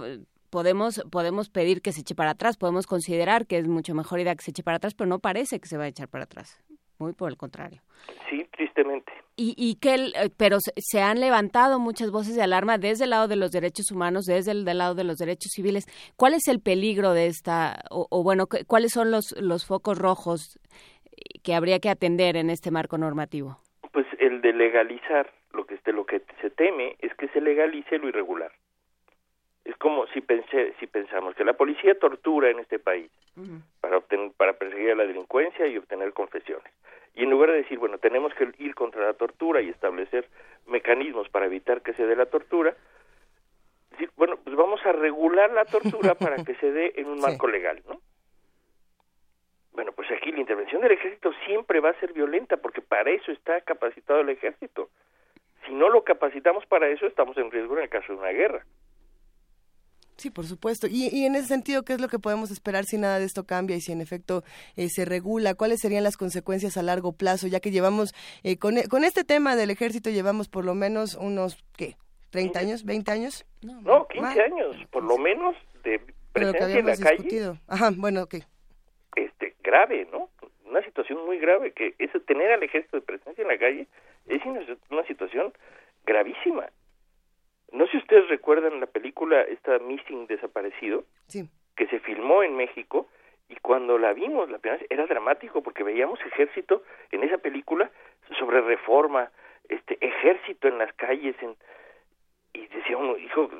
[0.48, 4.34] podemos podemos pedir que se eche para atrás, podemos considerar que es mucho mejor idea
[4.34, 6.58] que se eche para atrás, pero no parece que se va a echar para atrás.
[7.00, 7.80] Muy por el contrario.
[8.28, 9.10] Sí, tristemente.
[9.34, 13.26] Y, y que, eh, pero se han levantado muchas voces de alarma desde el lado
[13.26, 15.86] de los derechos humanos, desde el del lado de los derechos civiles.
[16.16, 20.60] ¿Cuál es el peligro de esta, o, o bueno, cuáles son los, los focos rojos
[21.42, 23.58] que habría que atender en este marco normativo?
[23.92, 28.08] Pues el de legalizar, lo que, lo que se teme es que se legalice lo
[28.08, 28.52] irregular.
[29.70, 33.08] Es como si, pensé, si pensamos que la policía tortura en este país
[33.80, 36.72] para, obtener, para perseguir a la delincuencia y obtener confesiones.
[37.14, 40.26] Y en lugar de decir, bueno, tenemos que ir contra la tortura y establecer
[40.66, 42.74] mecanismos para evitar que se dé la tortura,
[43.92, 47.46] decir, bueno, pues vamos a regular la tortura para que se dé en un marco
[47.46, 48.00] legal, ¿no?
[49.70, 53.30] Bueno, pues aquí la intervención del ejército siempre va a ser violenta porque para eso
[53.30, 54.90] está capacitado el ejército.
[55.64, 58.64] Si no lo capacitamos para eso, estamos en riesgo en el caso de una guerra.
[60.20, 60.86] Sí, por supuesto.
[60.86, 63.44] Y, y, en ese sentido, ¿qué es lo que podemos esperar si nada de esto
[63.44, 64.44] cambia y si en efecto
[64.76, 65.54] eh, se regula?
[65.54, 67.46] ¿Cuáles serían las consecuencias a largo plazo?
[67.46, 71.56] Ya que llevamos, eh, con, con, este tema del ejército, llevamos por lo menos unos,
[71.74, 71.96] ¿qué?
[72.34, 72.84] ¿30 años?
[72.84, 73.46] ¿20 años?
[73.62, 76.02] No, no 15 años, por lo menos, de
[76.34, 77.52] presencia en la discutido.
[77.54, 77.62] calle.
[77.68, 78.34] Ajá, bueno, ok.
[79.16, 80.28] Este, grave, ¿no?
[80.66, 83.86] Una situación muy grave, que es tener al ejército de presencia en la calle
[84.26, 84.42] es
[84.90, 85.54] una situación
[86.04, 86.68] gravísima.
[87.72, 91.04] No sé si ustedes recuerdan la película esta Missing Desaparecido,
[91.76, 93.08] que se filmó en México
[93.48, 97.90] y cuando la vimos la primera vez era dramático porque veíamos ejército en esa película
[98.38, 99.30] sobre reforma,
[99.68, 101.56] este ejército en las calles en,
[102.52, 103.50] y decía uno, hijo,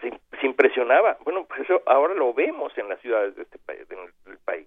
[0.00, 1.18] se, se, impresionaba.
[1.24, 4.66] Bueno, pues eso ahora lo vemos en las ciudades de este país, del país.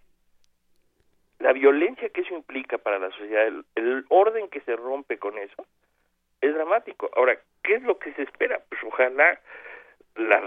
[1.39, 5.37] La violencia que eso implica para la sociedad, el, el orden que se rompe con
[5.37, 5.65] eso,
[6.41, 7.09] es dramático.
[7.15, 8.61] Ahora, ¿qué es lo que se espera?
[8.69, 9.39] Pues ojalá
[10.15, 10.41] la,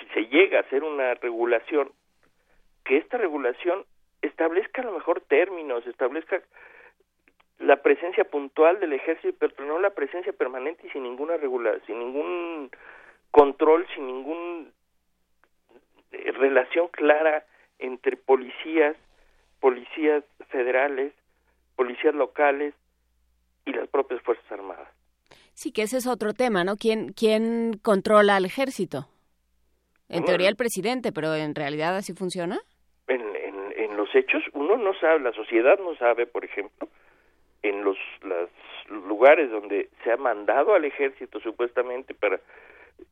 [0.00, 1.92] si se llega a hacer una regulación,
[2.84, 3.84] que esta regulación
[4.22, 6.42] establezca a lo mejor términos, establezca
[7.58, 11.98] la presencia puntual del ejército, pero no la presencia permanente y sin ninguna regulación, sin
[11.98, 12.70] ningún
[13.30, 14.68] control, sin ninguna
[16.12, 17.44] eh, relación clara
[17.78, 18.96] entre policías,
[19.60, 21.12] policías federales,
[21.76, 22.74] policías locales,
[23.66, 24.88] y las propias Fuerzas Armadas.
[25.52, 26.76] Sí, que ese es otro tema, ¿no?
[26.76, 29.08] ¿Quién, quién controla al ejército?
[30.08, 32.60] En teoría el presidente, pero en realidad así funciona.
[33.08, 36.88] En, en, en, los hechos uno no sabe, la sociedad no sabe, por ejemplo,
[37.62, 38.48] en los, los
[39.08, 42.40] lugares donde se ha mandado al ejército supuestamente para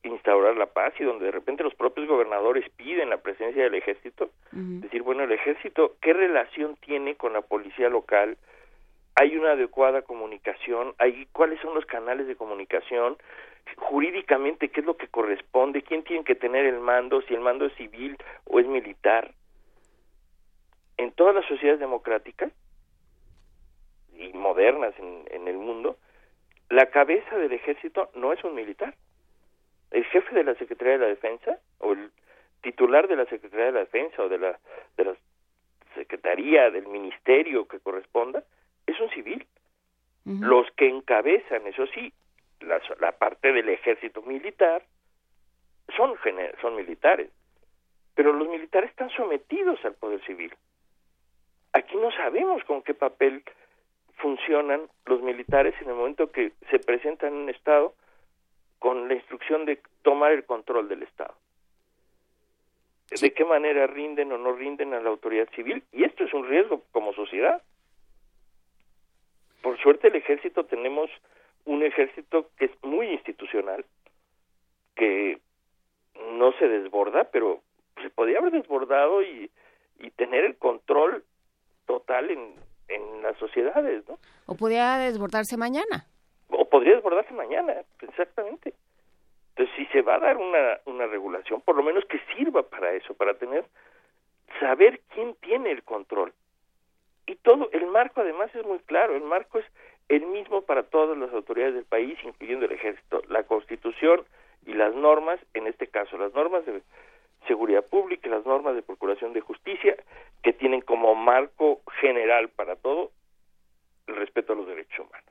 [0.03, 4.31] instaurar la paz y donde de repente los propios gobernadores piden la presencia del ejército,
[4.53, 8.37] decir, bueno, el ejército, ¿qué relación tiene con la policía local?
[9.17, 13.17] Hay una adecuada comunicación, hay cuáles son los canales de comunicación,
[13.77, 17.67] jurídicamente qué es lo que corresponde, quién tiene que tener el mando, si el mando
[17.67, 19.33] es civil o es militar.
[20.97, 22.53] En todas las sociedades democráticas
[24.17, 25.97] y modernas en, el mundo,
[26.69, 28.95] la cabeza del ejército no es un militar.
[29.91, 32.11] El jefe de la Secretaría de la Defensa o el
[32.63, 34.59] titular de la Secretaría de la Defensa o de la
[34.97, 35.17] de la
[35.95, 38.43] Secretaría del Ministerio que corresponda
[38.87, 39.47] es un civil.
[40.25, 42.11] Los que encabezan, eso sí,
[42.61, 44.83] la, la, parte del ejército militar
[45.95, 46.15] son,
[46.63, 47.31] son militares,
[48.15, 50.55] pero los militares están sometidos al poder civil.
[51.75, 53.43] Aquí no sabemos con qué papel
[54.17, 57.95] funcionan los militares en el momento que se presentan en un Estado
[58.79, 61.35] con la instrucción de tomar el control del Estado.
[63.21, 65.83] De qué manera rinden o no rinden a la autoridad civil.
[65.93, 67.63] Y esto es un riesgo como sociedad
[69.65, 71.11] por suerte el ejército tenemos
[71.65, 73.87] un ejército que es muy institucional,
[74.95, 75.41] que
[76.37, 77.63] no se desborda, pero
[78.03, 79.51] se podía haber desbordado y,
[80.01, 81.25] y tener el control
[81.87, 82.57] total en,
[82.89, 84.19] en las sociedades, ¿no?
[84.45, 86.09] O podría desbordarse mañana.
[86.51, 88.75] O podría desbordarse mañana, exactamente.
[89.57, 92.93] Entonces, si se va a dar una, una regulación, por lo menos que sirva para
[92.93, 93.65] eso, para tener,
[94.61, 96.35] saber quién tiene el control.
[97.27, 99.65] Y todo, el marco además es muy claro, el marco es
[100.09, 104.25] el mismo para todas las autoridades del país, incluyendo el ejército, la constitución
[104.67, 106.83] y las normas, en este caso las normas de
[107.47, 109.97] seguridad pública, las normas de procuración de justicia,
[110.43, 113.11] que tienen como marco general para todo
[114.07, 115.31] el respeto a los derechos humanos.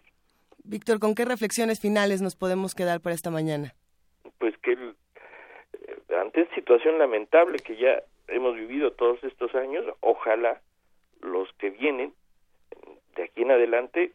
[0.99, 3.73] ¿Con qué reflexiones finales nos podemos quedar para esta mañana?
[4.39, 10.61] Pues que eh, ante esta situación lamentable que ya hemos vivido todos estos años, ojalá
[11.21, 12.13] los que vienen
[13.15, 14.11] de aquí en adelante,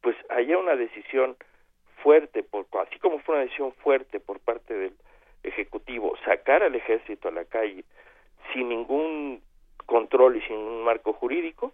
[0.00, 1.36] pues haya una decisión
[2.02, 4.94] fuerte, por, así como fue una decisión fuerte por parte del
[5.42, 7.84] Ejecutivo, sacar al ejército a la calle
[8.52, 9.42] sin ningún
[9.86, 11.72] control y sin un marco jurídico,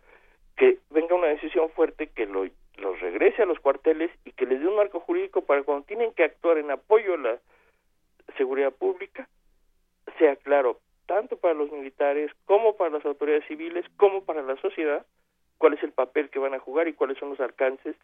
[0.57, 2.45] que venga una decisión fuerte que lo,
[2.77, 6.13] los regrese a los cuarteles y que les dé un marco jurídico para cuando tienen
[6.13, 7.39] que actuar en apoyo a la
[8.37, 9.29] seguridad pública,
[10.19, 15.05] sea claro, tanto para los militares como para las autoridades civiles, como para la sociedad,
[15.59, 17.97] cuál es el papel que van a jugar y cuáles son los alcances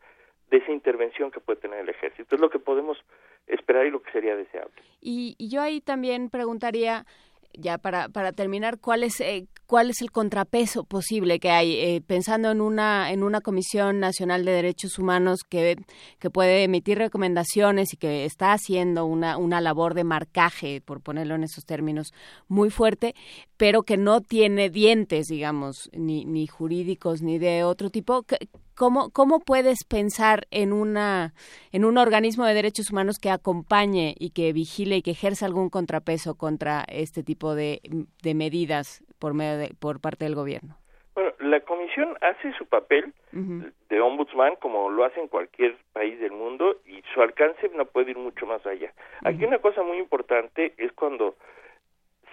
[0.50, 2.34] de esa intervención que puede tener el ejército.
[2.34, 2.98] Es lo que podemos
[3.46, 4.74] esperar y lo que sería deseable.
[5.00, 7.06] Y, y yo ahí también preguntaría,
[7.54, 12.02] ya para, para terminar, ¿cuál es, eh, cuál es el contrapeso posible que hay eh,
[12.06, 15.78] pensando en una en una comisión nacional de derechos humanos que,
[16.18, 21.36] que puede emitir recomendaciones y que está haciendo una una labor de marcaje por ponerlo
[21.36, 22.12] en esos términos
[22.48, 23.14] muy fuerte
[23.56, 28.26] pero que no tiene dientes digamos ni ni jurídicos ni de otro tipo
[28.74, 31.34] ¿Cómo, ¿Cómo puedes pensar en, una,
[31.72, 35.68] en un organismo de derechos humanos que acompañe y que vigile y que ejerza algún
[35.68, 37.82] contrapeso contra este tipo de,
[38.22, 40.76] de medidas por, medio de, por parte del gobierno?
[41.14, 46.32] Bueno, la comisión hace su papel de ombudsman como lo hace en cualquier país del
[46.32, 48.92] mundo y su alcance no puede ir mucho más allá.
[49.22, 51.36] Aquí una cosa muy importante es cuando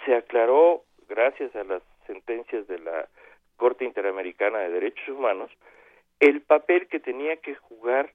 [0.03, 3.07] se aclaró, gracias a las sentencias de la
[3.57, 5.51] Corte Interamericana de Derechos Humanos,
[6.19, 8.13] el papel que tenía que jugar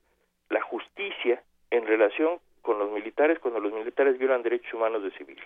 [0.51, 5.45] la justicia en relación con los militares cuando los militares violan derechos humanos de civiles.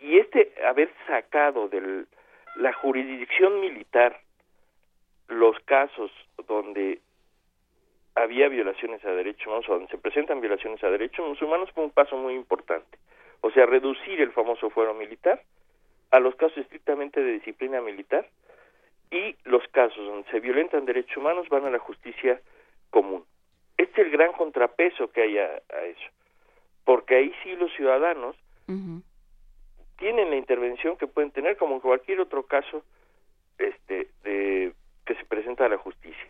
[0.00, 2.06] Y este haber sacado de
[2.56, 4.20] la jurisdicción militar
[5.28, 6.10] los casos
[6.48, 7.00] donde
[8.14, 11.90] había violaciones a derechos humanos o donde se presentan violaciones a derechos humanos fue un
[11.90, 12.98] paso muy importante.
[13.40, 15.42] O sea, reducir el famoso fuero militar
[16.10, 18.26] a los casos estrictamente de disciplina militar
[19.10, 22.40] y los casos donde se violentan derechos humanos van a la justicia
[22.90, 23.24] común.
[23.76, 26.10] Este es el gran contrapeso que hay a, eso,
[26.84, 28.36] porque ahí sí los ciudadanos
[30.00, 32.82] tienen la intervención que pueden tener como en cualquier otro caso
[33.58, 34.72] este de
[35.04, 36.26] que se presenta a la justicia.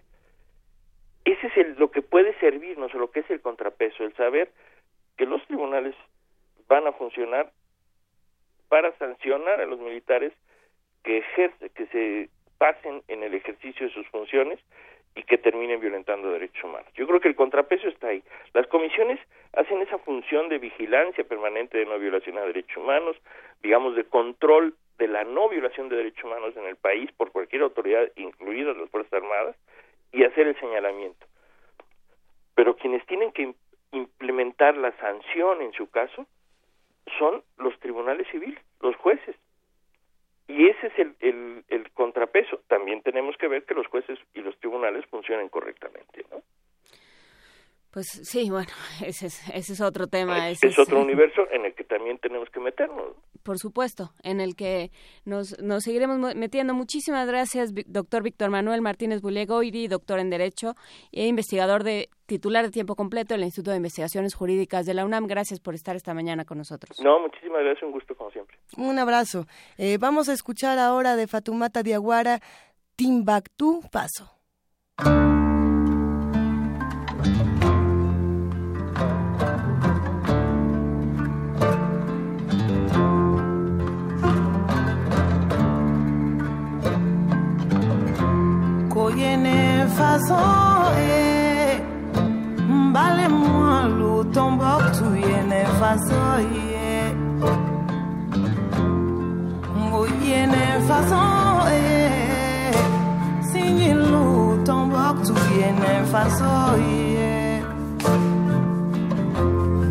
[1.24, 4.50] Ese es el, lo que puede servirnos, lo que es el contrapeso, el saber
[5.16, 5.94] que los tribunales
[6.66, 7.52] van a funcionar
[8.68, 10.32] para sancionar a los militares
[11.04, 14.58] que ejerce, que se pasen en el ejercicio de sus funciones
[15.14, 16.88] y que terminen violentando derechos humanos.
[16.94, 18.22] Yo creo que el contrapeso está ahí.
[18.54, 19.18] Las comisiones
[19.54, 23.16] hacen esa función de vigilancia permanente de no violación a derechos humanos,
[23.62, 27.62] digamos de control de la no violación de derechos humanos en el país por cualquier
[27.62, 29.56] autoridad, incluidas las Fuerzas Armadas,
[30.12, 31.26] y hacer el señalamiento.
[32.54, 33.54] Pero quienes tienen que
[33.92, 36.26] implementar la sanción en su caso
[37.18, 39.36] son los tribunales civiles, los jueces.
[40.50, 42.60] Y ese es el, el, contrapeso.
[42.66, 46.42] También tenemos que ver que los jueces y los tribunales funcionen correctamente, ¿no?
[47.92, 48.70] Pues sí, bueno,
[49.06, 50.50] ese es, ese es otro tema.
[50.50, 53.14] Es, es otro universo en el que también tenemos que meternos.
[53.42, 54.90] Por supuesto, en el que
[55.24, 56.74] nos, nos seguiremos metiendo.
[56.74, 60.74] Muchísimas gracias, doctor Víctor Manuel Martínez Bulegoiri, doctor en Derecho
[61.12, 65.26] e investigador de titular de tiempo completo del Instituto de Investigaciones Jurídicas de la UNAM.
[65.26, 67.00] Gracias por estar esta mañana con nosotros.
[67.00, 68.56] No, muchísimas gracias, un gusto como siempre.
[68.76, 69.46] Un abrazo.
[69.78, 72.40] Eh, vamos a escuchar ahora de Fatumata Diaguara,
[72.96, 74.30] Timbuktu Paso.
[89.20, 91.80] gene fason e.
[92.68, 96.40] Mbale mwen louton bok touye ne fason
[96.72, 96.92] ye
[99.76, 101.82] Mwoye ne fason e.
[103.48, 107.62] Sinye louton bok touye ne fason ye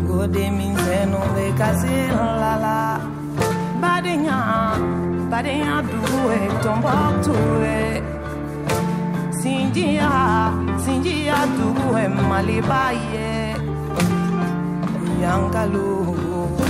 [0.06, 1.98] Gode minze nou de kase
[2.42, 2.80] lala
[3.82, 4.88] Bade nyan,
[5.30, 7.28] bade nyan duwe ton bok
[7.64, 8.19] e.
[9.40, 10.52] Sindia,
[10.84, 11.96] sindia, tugu
[12.28, 13.56] maliba ye
[15.22, 16.69] yankalu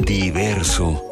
[0.00, 1.02] Diverso.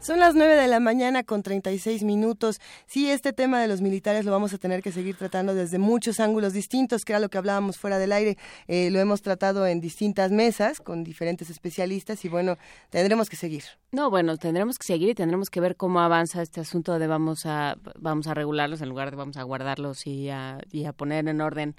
[0.00, 2.60] Son las 9 de la mañana con 36 minutos.
[2.90, 6.18] Sí, este tema de los militares lo vamos a tener que seguir tratando desde muchos
[6.18, 8.36] ángulos distintos, que era lo que hablábamos fuera del aire.
[8.66, 13.62] Eh, lo hemos tratado en distintas mesas con diferentes especialistas y bueno, tendremos que seguir.
[13.92, 17.46] No, bueno, tendremos que seguir y tendremos que ver cómo avanza este asunto de vamos
[17.46, 21.28] a vamos a regularlos en lugar de vamos a guardarlos y a, y a poner
[21.28, 21.76] en orden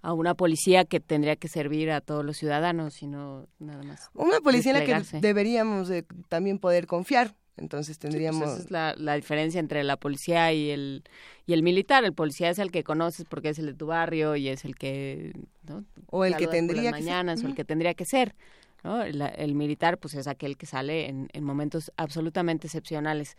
[0.00, 4.08] a una policía que tendría que servir a todos los ciudadanos y no nada más.
[4.14, 7.34] Una policía en la que deberíamos de también poder confiar.
[7.56, 8.42] Entonces Sí, pues tendríamos...
[8.42, 11.04] esa es la, la diferencia entre la policía y el
[11.46, 12.04] y el militar.
[12.04, 14.74] El policía es el que conoces porque es el de tu barrio y es el
[14.74, 15.32] que
[15.68, 15.84] ¿no?
[16.10, 17.26] O el que tendría que ser.
[17.26, 18.34] o el que tendría que ser.
[18.82, 19.02] ¿no?
[19.02, 23.36] El, el militar pues es aquel que sale en, en momentos absolutamente excepcionales.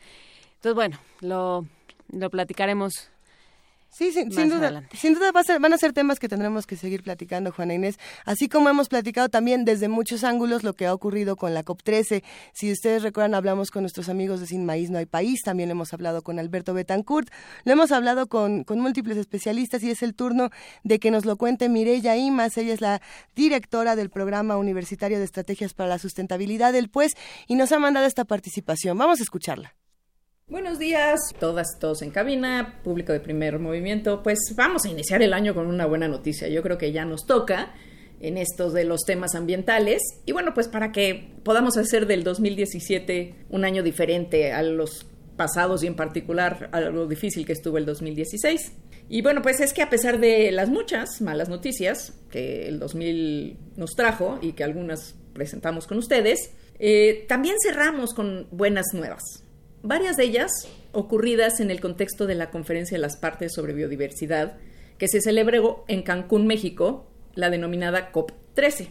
[0.56, 1.66] Entonces bueno, lo
[2.12, 3.12] lo platicaremos.
[3.98, 4.98] Sí, sin, duda, adelante.
[4.98, 7.76] sin duda va a ser- van a ser temas que tendremos que seguir platicando, Juana
[7.76, 11.64] Inés, así como hemos platicado también desde muchos ángulos lo que ha ocurrido con la
[11.64, 12.22] COP13.
[12.52, 15.94] Si ustedes recuerdan, hablamos con nuestros amigos de Sin Maíz No Hay País, también hemos
[15.94, 17.30] hablado con Alberto Betancourt,
[17.64, 20.50] lo hemos hablado con, con múltiples especialistas y es el turno
[20.84, 23.02] de que nos lo cuente Mireya Imas, ella es la
[23.34, 27.14] directora del Programa Universitario de Estrategias para la Sustentabilidad del PUES
[27.48, 28.98] y nos ha mandado esta participación.
[28.98, 29.74] Vamos a escucharla.
[30.48, 34.22] Buenos días, todas, todos en cabina, público de primer movimiento.
[34.22, 36.48] Pues vamos a iniciar el año con una buena noticia.
[36.48, 37.74] Yo creo que ya nos toca
[38.20, 40.04] en estos de los temas ambientales.
[40.24, 45.84] Y bueno, pues para que podamos hacer del 2017 un año diferente a los pasados
[45.84, 48.72] y en particular a lo difícil que estuvo el 2016.
[49.10, 53.58] Y bueno, pues es que a pesar de las muchas malas noticias que el 2000
[53.78, 59.42] nos trajo y que algunas presentamos con ustedes, eh, también cerramos con buenas nuevas
[59.86, 60.52] varias de ellas
[60.92, 64.58] ocurridas en el contexto de la Conferencia de las Partes sobre Biodiversidad,
[64.98, 68.90] que se celebró en Cancún, México, la denominada COP13.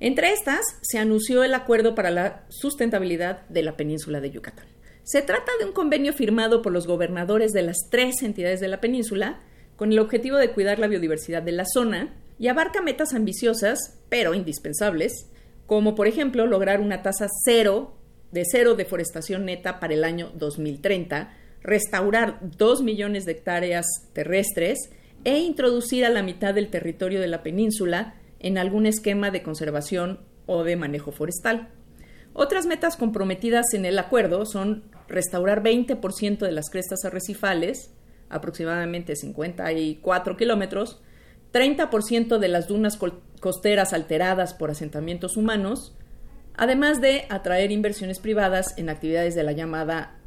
[0.00, 4.66] Entre estas, se anunció el Acuerdo para la Sustentabilidad de la Península de Yucatán.
[5.02, 8.80] Se trata de un convenio firmado por los gobernadores de las tres entidades de la
[8.80, 9.40] península,
[9.76, 14.34] con el objetivo de cuidar la biodiversidad de la zona y abarca metas ambiciosas, pero
[14.34, 15.30] indispensables,
[15.66, 17.94] como por ejemplo lograr una tasa cero
[18.34, 21.32] de cero deforestación neta para el año 2030,
[21.62, 24.90] restaurar 2 millones de hectáreas terrestres
[25.22, 30.20] e introducir a la mitad del territorio de la península en algún esquema de conservación
[30.46, 31.68] o de manejo forestal.
[32.32, 37.94] Otras metas comprometidas en el acuerdo son restaurar 20% de las crestas arrecifales,
[38.28, 41.00] aproximadamente 54 kilómetros,
[41.52, 42.98] 30% de las dunas
[43.40, 45.96] costeras alteradas por asentamientos humanos,
[46.56, 50.18] además de atraer inversiones privadas en actividades de la llamada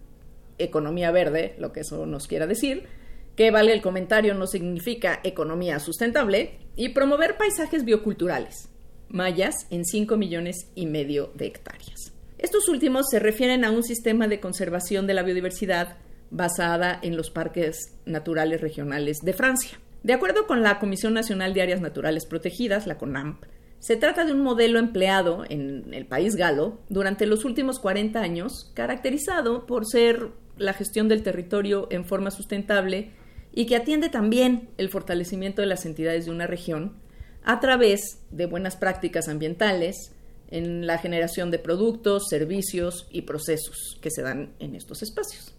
[0.57, 2.87] economía verde, lo que eso nos quiera decir,
[3.35, 8.69] que vale el comentario no significa economía sustentable, y promover paisajes bioculturales,
[9.09, 12.13] mayas en 5 millones y medio de hectáreas.
[12.37, 15.97] Estos últimos se refieren a un sistema de conservación de la biodiversidad
[16.29, 19.79] basada en los parques naturales regionales de Francia.
[20.03, 23.43] De acuerdo con la Comisión Nacional de Áreas Naturales Protegidas, la CONAMP,
[23.79, 28.71] se trata de un modelo empleado en el país galo durante los últimos 40 años,
[28.73, 33.11] caracterizado por ser la gestión del territorio en forma sustentable
[33.53, 36.95] y que atiende también el fortalecimiento de las entidades de una región
[37.43, 40.13] a través de buenas prácticas ambientales
[40.49, 45.53] en la generación de productos, servicios y procesos que se dan en estos espacios.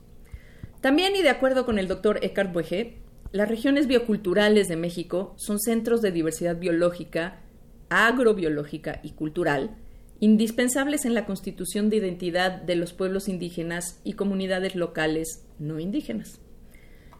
[0.81, 2.99] También, y de acuerdo con el doctor Eckhart Buege,
[3.33, 7.41] las regiones bioculturales de México son centros de diversidad biológica,
[7.89, 9.77] agrobiológica y cultural,
[10.21, 16.41] indispensables en la constitución de identidad de los pueblos indígenas y comunidades locales no indígenas.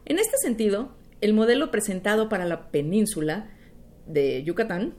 [0.05, 3.49] En este sentido, el modelo presentado para la península
[4.05, 4.95] de Yucatán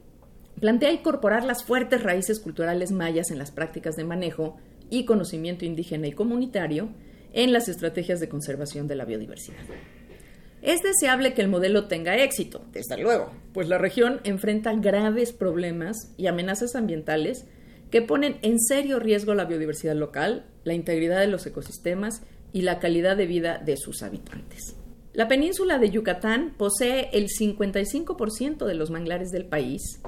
[0.60, 4.58] plantea incorporar las fuertes raíces culturales mayas en las prácticas de manejo
[4.90, 6.90] y conocimiento indígena y comunitario,
[7.32, 9.58] en las estrategias de conservación de la biodiversidad.
[10.62, 16.12] Es deseable que el modelo tenga éxito, desde luego, pues la región enfrenta graves problemas
[16.16, 17.46] y amenazas ambientales
[17.90, 22.22] que ponen en serio riesgo la biodiversidad local, la integridad de los ecosistemas
[22.52, 24.76] y la calidad de vida de sus habitantes.
[25.12, 30.00] La península de Yucatán posee el 55% de los manglares del país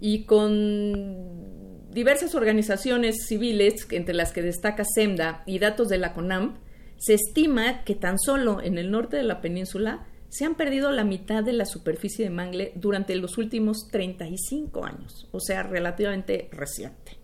[0.00, 6.56] y con diversas organizaciones civiles, entre las que destaca SEMDA y datos de la CONAMP,
[6.98, 11.04] se estima que tan solo en el norte de la península se han perdido la
[11.04, 17.18] mitad de la superficie de mangle durante los últimos 35 años, o sea, relativamente reciente.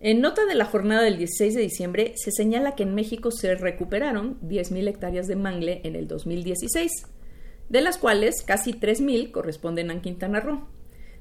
[0.00, 3.54] En nota de la jornada del 16 de diciembre se señala que en México se
[3.54, 6.90] recuperaron 10.000 hectáreas de mangle en el 2016,
[7.68, 10.68] de las cuales casi 3.000 corresponden a Quintana Roo.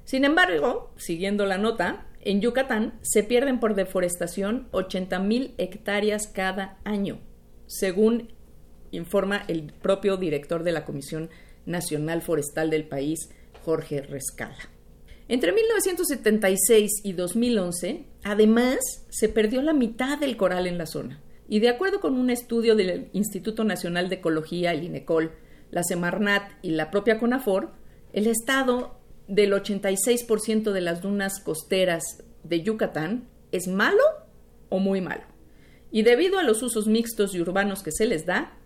[0.04, 7.20] Sin embargo, siguiendo la nota, en Yucatán se pierden por deforestación 80.000 hectáreas cada año,
[7.68, 8.30] según
[8.92, 11.30] informa el propio director de la Comisión
[11.66, 13.30] Nacional Forestal del país,
[13.64, 14.70] Jorge Rescala.
[15.28, 18.78] Entre 1976 y 2011, además,
[19.10, 21.22] se perdió la mitad del coral en la zona.
[21.50, 25.34] Y de acuerdo con un estudio del Instituto Nacional de Ecología, el INECOL,
[25.70, 27.72] la Semarnat y la propia CONAFOR,
[28.14, 28.98] el estado
[29.28, 34.04] del 86% de las dunas costeras de Yucatán es malo
[34.70, 35.37] o muy malo
[35.92, 38.58] y debido a los usos mixtos y urbanos que se les da,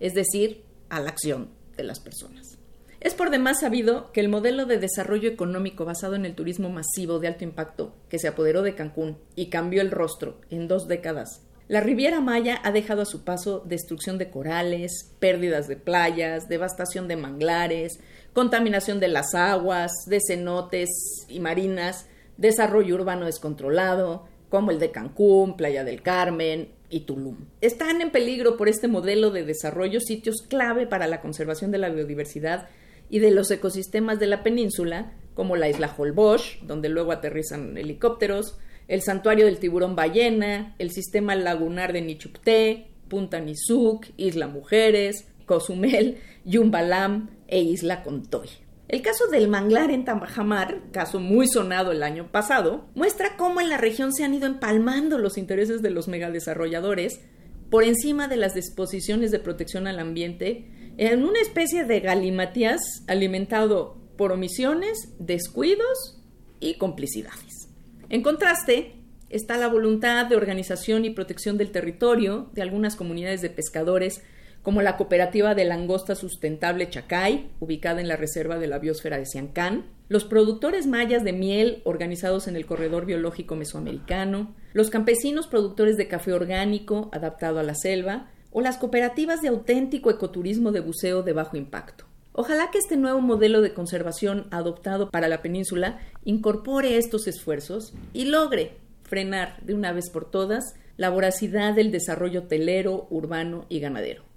[0.00, 2.58] es decir, a la acción de las personas.
[3.00, 7.18] Es por demás sabido que el modelo de desarrollo económico basado en el turismo masivo
[7.18, 11.42] de alto impacto que se apoderó de Cancún y cambió el rostro en dos décadas,
[11.72, 17.08] la Riviera Maya ha dejado a su paso destrucción de corales, pérdidas de playas, devastación
[17.08, 17.98] de manglares,
[18.34, 20.90] contaminación de las aguas, de cenotes
[21.28, 27.38] y marinas, desarrollo urbano descontrolado, como el de Cancún, Playa del Carmen y Tulum.
[27.62, 31.88] Están en peligro por este modelo de desarrollo sitios clave para la conservación de la
[31.88, 32.68] biodiversidad
[33.08, 38.58] y de los ecosistemas de la península, como la isla Holbox, donde luego aterrizan helicópteros,
[38.88, 46.18] el santuario del tiburón ballena, el sistema lagunar de Nichupté, Punta Nizuc, Isla Mujeres, Cozumel,
[46.44, 48.50] Yumbalam e Isla Contoy.
[48.92, 53.70] El caso del manglar en Tambajamar, caso muy sonado el año pasado, muestra cómo en
[53.70, 57.22] la región se han ido empalmando los intereses de los megadesarrolladores
[57.70, 63.96] por encima de las disposiciones de protección al ambiente en una especie de galimatías alimentado
[64.18, 66.22] por omisiones, descuidos
[66.60, 67.70] y complicidades.
[68.10, 68.96] En contraste,
[69.30, 74.22] está la voluntad de organización y protección del territorio de algunas comunidades de pescadores
[74.62, 79.26] como la cooperativa de langosta sustentable Chacay, ubicada en la reserva de la biosfera de
[79.26, 85.96] Siancán, los productores mayas de miel organizados en el corredor biológico mesoamericano, los campesinos productores
[85.96, 91.22] de café orgánico adaptado a la selva, o las cooperativas de auténtico ecoturismo de buceo
[91.22, 92.04] de bajo impacto.
[92.32, 98.26] Ojalá que este nuevo modelo de conservación adoptado para la península incorpore estos esfuerzos y
[98.26, 104.31] logre frenar de una vez por todas la voracidad del desarrollo hotelero, urbano y ganadero.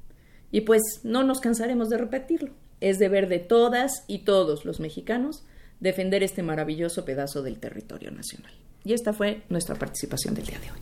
[0.51, 2.51] Y pues no nos cansaremos de repetirlo.
[2.81, 5.45] Es deber de todas y todos los mexicanos
[5.79, 8.53] defender este maravilloso pedazo del territorio nacional.
[8.83, 10.79] Y esta fue nuestra participación del día de hoy.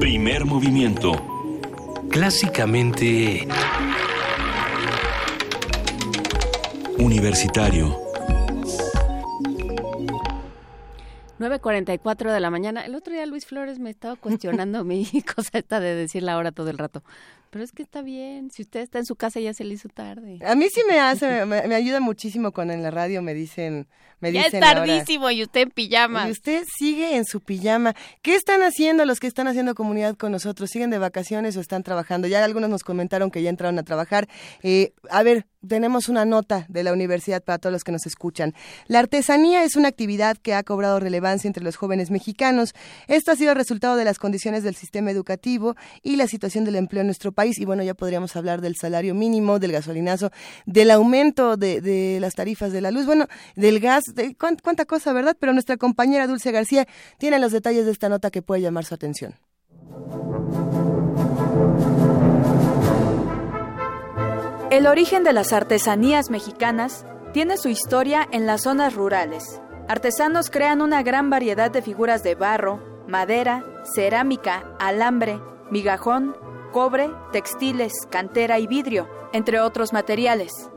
[0.00, 1.12] Primer movimiento.
[2.10, 3.46] Clásicamente...
[6.98, 8.11] Universitario.
[11.42, 12.84] 9.44 de la mañana.
[12.84, 15.04] El otro día Luis Flores me estaba cuestionando mi
[15.34, 17.02] cosa esta de decir la hora todo el rato.
[17.50, 19.88] Pero es que está bien, si usted está en su casa ya se le hizo
[19.90, 20.38] tarde.
[20.46, 23.88] A mí sí me hace, me, me ayuda muchísimo con en la radio me dicen,
[24.20, 26.28] me ya dicen es tardísimo y usted en pijama.
[26.28, 27.94] Y usted sigue en su pijama.
[28.22, 30.70] ¿Qué están haciendo los que están haciendo comunidad con nosotros?
[30.70, 32.28] ¿Siguen de vacaciones o están trabajando?
[32.28, 34.28] Ya algunos nos comentaron que ya entraron a trabajar.
[34.62, 38.54] Eh, a ver, tenemos una nota de la universidad para todos los que nos escuchan.
[38.86, 42.74] La artesanía es una actividad que ha cobrado relevancia entre los jóvenes mexicanos.
[43.08, 47.00] Esto ha sido resultado de las condiciones del sistema educativo y la situación del empleo
[47.02, 47.58] en nuestro país.
[47.58, 50.30] Y bueno, ya podríamos hablar del salario mínimo, del gasolinazo,
[50.66, 53.26] del aumento de, de las tarifas de la luz, bueno,
[53.56, 55.36] del gas, de cuán- cuánta cosa, ¿verdad?
[55.38, 56.86] Pero nuestra compañera Dulce García
[57.18, 59.34] tiene los detalles de esta nota que puede llamar su atención.
[64.72, 69.60] El origen de las artesanías mexicanas tiene su historia en las zonas rurales.
[69.86, 76.34] Artesanos crean una gran variedad de figuras de barro, madera, cerámica, alambre, migajón,
[76.72, 80.70] cobre, textiles, cantera y vidrio, entre otros materiales.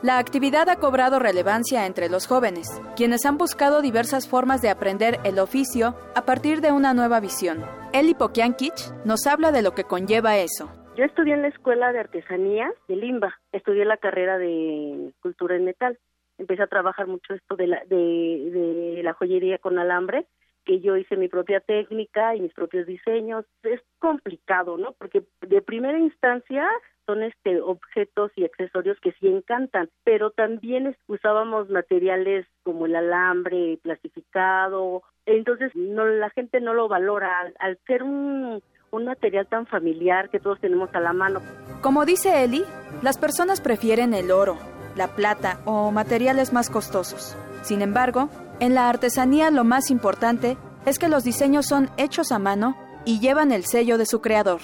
[0.00, 5.20] La actividad ha cobrado relevancia entre los jóvenes, quienes han buscado diversas formas de aprender
[5.24, 7.66] el oficio a partir de una nueva visión.
[7.92, 10.70] Eli Pokiankich nos habla de lo que conlleva eso.
[10.94, 15.64] Yo estudié en la Escuela de Artesanías de Limba, estudié la carrera de Cultura en
[15.64, 15.98] Metal.
[16.36, 18.50] Empecé a trabajar mucho esto de la, de,
[18.96, 20.26] de la joyería con alambre,
[20.66, 23.46] que yo hice mi propia técnica y mis propios diseños.
[23.62, 24.92] Es complicado, ¿no?
[24.92, 26.68] Porque de primera instancia
[27.06, 33.78] son este objetos y accesorios que sí encantan, pero también usábamos materiales como el alambre
[33.82, 38.62] plastificado, entonces no la gente no lo valora al, al ser un
[38.92, 41.40] un material tan familiar que todos tenemos a la mano.
[41.80, 42.62] Como dice Eli,
[43.00, 44.58] las personas prefieren el oro,
[44.96, 47.34] la plata o materiales más costosos.
[47.62, 48.28] Sin embargo,
[48.60, 53.18] en la artesanía lo más importante es que los diseños son hechos a mano y
[53.18, 54.60] llevan el sello de su creador.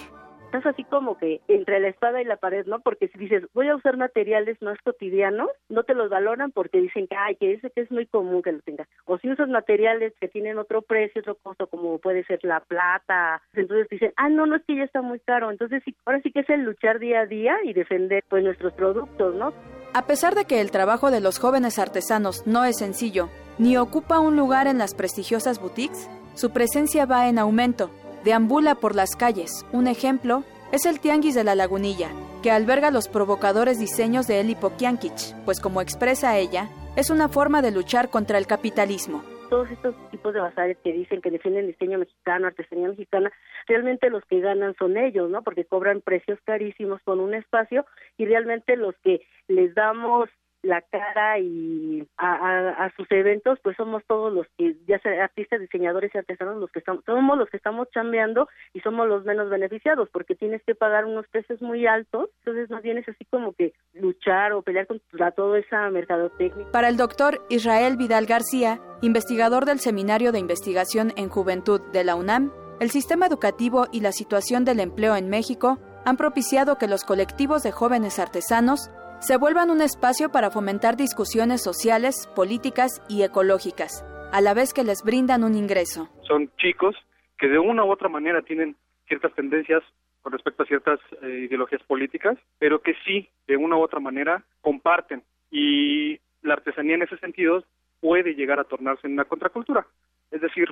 [0.49, 2.81] Estás así como que entre la espada y la pared, ¿no?
[2.81, 7.07] Porque si dices, voy a usar materiales más cotidianos, no te los valoran porque dicen
[7.07, 8.89] que, ay, que ese que es muy común que lo tengas.
[9.05, 13.43] O si usas materiales que tienen otro precio, otro costo, como puede ser la plata,
[13.53, 15.51] entonces dicen, ah, no, no es que ya está muy caro.
[15.51, 18.73] Entonces, sí, ahora sí que es el luchar día a día y defender, pues, nuestros
[18.73, 19.53] productos, ¿no?
[19.93, 23.29] A pesar de que el trabajo de los jóvenes artesanos no es sencillo,
[23.59, 27.91] ni ocupa un lugar en las prestigiosas boutiques, su presencia va en aumento.
[28.25, 29.65] Deambula por las calles.
[29.73, 32.11] Un ejemplo es el Tianguis de la Lagunilla,
[32.43, 37.63] que alberga los provocadores diseños de Eli Pokiankich, pues como expresa ella, es una forma
[37.63, 39.23] de luchar contra el capitalismo.
[39.49, 43.33] todos estos tipos de bazares que dicen que defienden el diseño mexicano, artesanía mexicana,
[43.67, 45.43] realmente los que ganan son ellos, ¿no?
[45.43, 47.87] Porque cobran precios carísimos con un espacio
[48.19, 50.29] y realmente los que les damos
[50.63, 56.13] la cara y a, sus eventos, pues somos todos los que, ya sea artistas, diseñadores
[56.15, 60.09] y artesanos, los que estamos, somos los que estamos chambeando y somos los menos beneficiados,
[60.11, 63.73] porque tienes que pagar unos precios muy altos, entonces más bien es así como que
[63.95, 66.67] luchar o pelear contra toda esa mercadotecnia.
[66.73, 72.17] Para el doctor Israel Vidal García, investigador del Seminario de Investigación en Juventud de la
[72.17, 77.05] UNAM, el sistema educativo y la situación del empleo en México han propiciado que los
[77.05, 78.91] colectivos de jóvenes artesanos
[79.21, 84.85] se vuelvan un espacio para fomentar discusiones sociales, políticas y ecológicas, a la vez que
[84.85, 86.09] les brindan un ingreso.
[86.23, 86.95] Son chicos
[87.39, 89.83] que de una u otra manera tienen ciertas tendencias
[90.23, 94.45] con respecto a ciertas eh, ideologías políticas, pero que sí, de una u otra manera,
[94.61, 95.23] comparten.
[95.51, 97.65] Y la artesanía en ese sentido
[98.01, 99.87] puede llegar a tornarse en una contracultura,
[100.31, 100.69] es decir,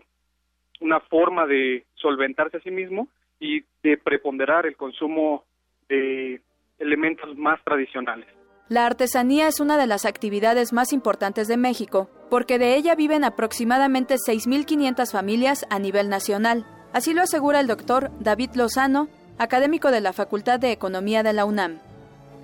[0.81, 3.09] una forma de solventarse a sí mismo
[3.41, 5.45] y de preponderar el consumo
[5.89, 6.41] de
[6.79, 8.27] elementos más tradicionales.
[8.69, 13.23] La artesanía es una de las actividades más importantes de México, porque de ella viven
[13.23, 16.65] aproximadamente 6.500 familias a nivel nacional.
[16.93, 21.45] Así lo asegura el doctor David Lozano, académico de la Facultad de Economía de la
[21.45, 21.79] UNAM.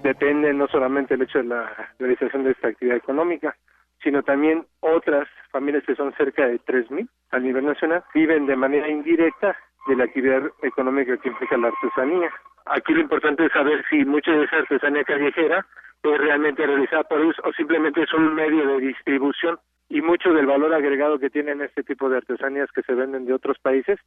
[0.03, 3.57] Depende no solamente el hecho de la realización de esta actividad económica,
[4.03, 8.89] sino también otras familias que son cerca de 3.000 a nivel nacional viven de manera
[8.89, 12.31] indirecta de la actividad económica que implica la artesanía.
[12.67, 15.67] Aquí lo importante es saber si mucha de esa artesanía callejera
[16.03, 19.59] es realmente realizada por ellos o simplemente es un medio de distribución
[19.89, 23.35] y mucho del valor agregado que tienen este tipo de artesanías que se venden de
[23.35, 23.99] otros países,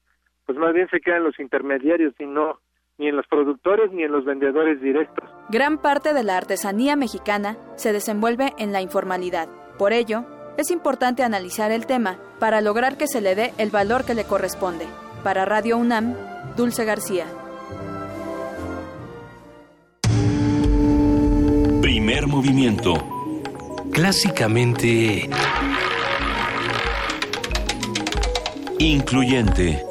[0.45, 2.59] pues más bien se quedan los intermediarios y no
[2.97, 5.29] ni en los productores ni en los vendedores directos.
[5.49, 9.47] Gran parte de la artesanía mexicana se desenvuelve en la informalidad.
[9.77, 10.25] Por ello,
[10.57, 14.23] es importante analizar el tema para lograr que se le dé el valor que le
[14.23, 14.85] corresponde.
[15.23, 16.15] Para Radio UNAM,
[16.55, 17.25] Dulce García.
[22.05, 23.03] Primer movimiento.
[23.91, 25.27] Clásicamente...
[28.77, 29.83] Incluyente.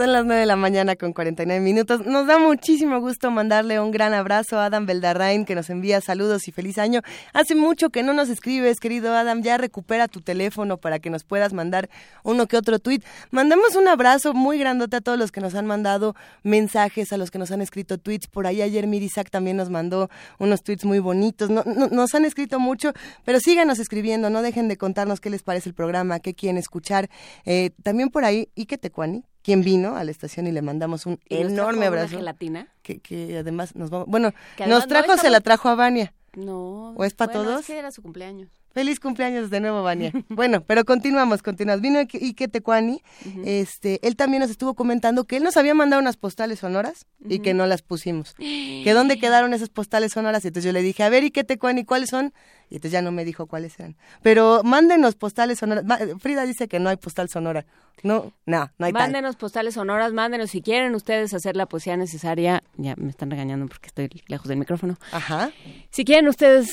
[0.00, 2.06] Son las 9 de la mañana con 49 minutos.
[2.06, 6.48] Nos da muchísimo gusto mandarle un gran abrazo a Adam Beldarrain, que nos envía saludos
[6.48, 7.02] y feliz año.
[7.34, 9.42] Hace mucho que no nos escribes, querido Adam.
[9.42, 11.90] Ya recupera tu teléfono para que nos puedas mandar
[12.22, 13.02] uno que otro tweet.
[13.30, 17.30] Mandamos un abrazo muy grandote a todos los que nos han mandado mensajes, a los
[17.30, 18.26] que nos han escrito tweets.
[18.26, 21.50] Por ahí ayer Mirisak también nos mandó unos tweets muy bonitos.
[21.50, 22.94] No, no- nos han escrito mucho,
[23.26, 24.30] pero síganos escribiendo.
[24.30, 27.10] No dejen de contarnos qué les parece el programa, qué quieren escuchar.
[27.44, 31.18] Eh, también por ahí, Ike Tecuani, quien vino a la estación y le mandamos un
[31.28, 32.16] ¿Y nos enorme una abrazo.
[32.16, 32.68] gelatina?
[32.82, 34.06] Que, que además nos vamos.
[34.08, 36.12] Bueno, nos no trajo, se estamos- la trajo a Vania.
[36.36, 36.90] No.
[36.90, 37.60] ¿O es para bueno, todos?
[37.62, 38.50] Es que era su cumpleaños.
[38.72, 40.12] Feliz cumpleaños de nuevo, Vania.
[40.28, 41.82] bueno, pero continuamos, continuamos.
[41.82, 43.02] Vino Ike Tecuani,
[43.44, 47.40] este, él también nos estuvo comentando que él nos había mandado unas postales sonoras y
[47.40, 48.34] que no las pusimos.
[48.38, 50.44] que dónde quedaron esas postales sonoras.
[50.44, 52.32] Y entonces yo le dije, a ver, Ike Tecuani, ¿cuáles son?
[52.70, 53.96] Y entonces ya no me dijo cuáles eran.
[54.22, 55.84] Pero mándenos postales sonoras.
[56.20, 57.66] Frida dice que no hay postal sonora.
[58.02, 59.02] No, no, no hay tal.
[59.02, 62.62] Mándenos postales sonoras, mándenos si quieren ustedes hacer la poesía necesaria.
[62.76, 64.98] Ya me están regañando porque estoy lejos del micrófono.
[65.12, 65.50] Ajá.
[65.90, 66.70] Si quieren ustedes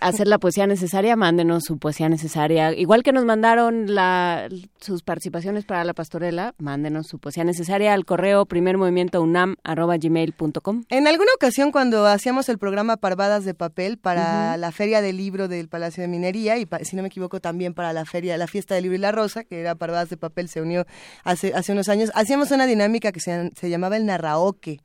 [0.00, 2.72] hacer la poesía necesaria, mándenos su poesía necesaria.
[2.72, 4.48] Igual que nos mandaron la,
[4.80, 10.84] sus participaciones para la pastorela, mándenos su poesía necesaria al correo primermovimientounam.gmail.com.
[10.88, 15.46] En alguna ocasión cuando hacíamos el programa Parvadas de Papel para la Feria del Libro
[15.46, 18.74] del Palacio de Minería y si no me equivoco también para la feria, la fiesta
[18.74, 20.86] del libro y la rosa, que era Parvadas de Papel, se unió
[21.22, 24.80] hace, hace unos años, hacíamos una dinámica que se, se llamaba el narraoque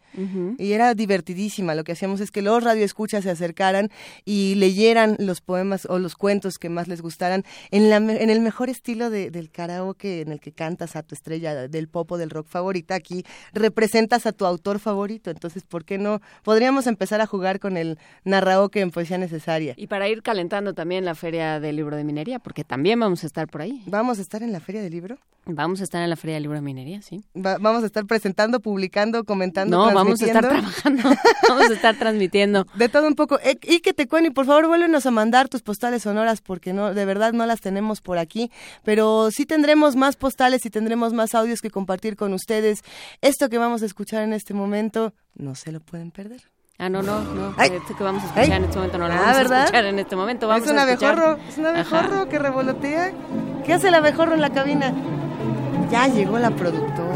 [0.57, 1.75] y era divertidísima.
[1.75, 3.89] Lo que hacíamos es que los radioescuchas se acercaran
[4.25, 8.39] y leyeran los poemas o los cuentos que más les gustaran en, la, en el
[8.41, 12.17] mejor estilo de- del karaoke en el que cantas a tu estrella del pop o
[12.17, 12.95] del rock favorita.
[12.95, 13.23] Aquí
[13.53, 15.29] representas a tu autor favorito.
[15.29, 16.19] Entonces, ¿por qué no?
[16.43, 19.73] Podríamos empezar a jugar con el narraoke en poesía necesaria.
[19.77, 23.27] Y para ir calentando también la Feria del Libro de Minería, porque también vamos a
[23.27, 23.81] estar por ahí.
[23.85, 25.17] ¿Vamos a estar en la Feria del Libro?
[25.49, 27.23] Vamos a estar en la Feria del Libro de Minería, sí.
[27.35, 29.77] Va- vamos a estar presentando, publicando, comentando.
[29.87, 31.03] No, vamos a estar trabajando,
[31.49, 32.65] vamos a estar transmitiendo.
[32.75, 33.39] De todo un poco.
[33.41, 36.93] Eh, y que te cuente, por favor, vuélvenos a mandar tus postales sonoras porque no,
[36.93, 38.51] de verdad no las tenemos por aquí,
[38.83, 42.79] pero sí tendremos más postales y tendremos más audios que compartir con ustedes.
[43.21, 46.41] Esto que vamos a escuchar en este momento, no se lo pueden perder.
[46.79, 47.55] Ah, no, no, no.
[47.63, 48.51] Esto que vamos a escuchar Ay.
[48.51, 49.57] en este momento no lo Ah, vamos ¿verdad?
[49.61, 50.47] a escuchar en este momento.
[50.47, 51.73] Vamos es un abejorro, es un Ajá.
[51.75, 53.11] abejorro que revolotea.
[53.65, 54.93] ¿Qué hace el abejorro en la cabina?
[55.89, 57.06] Ya llegó la productora.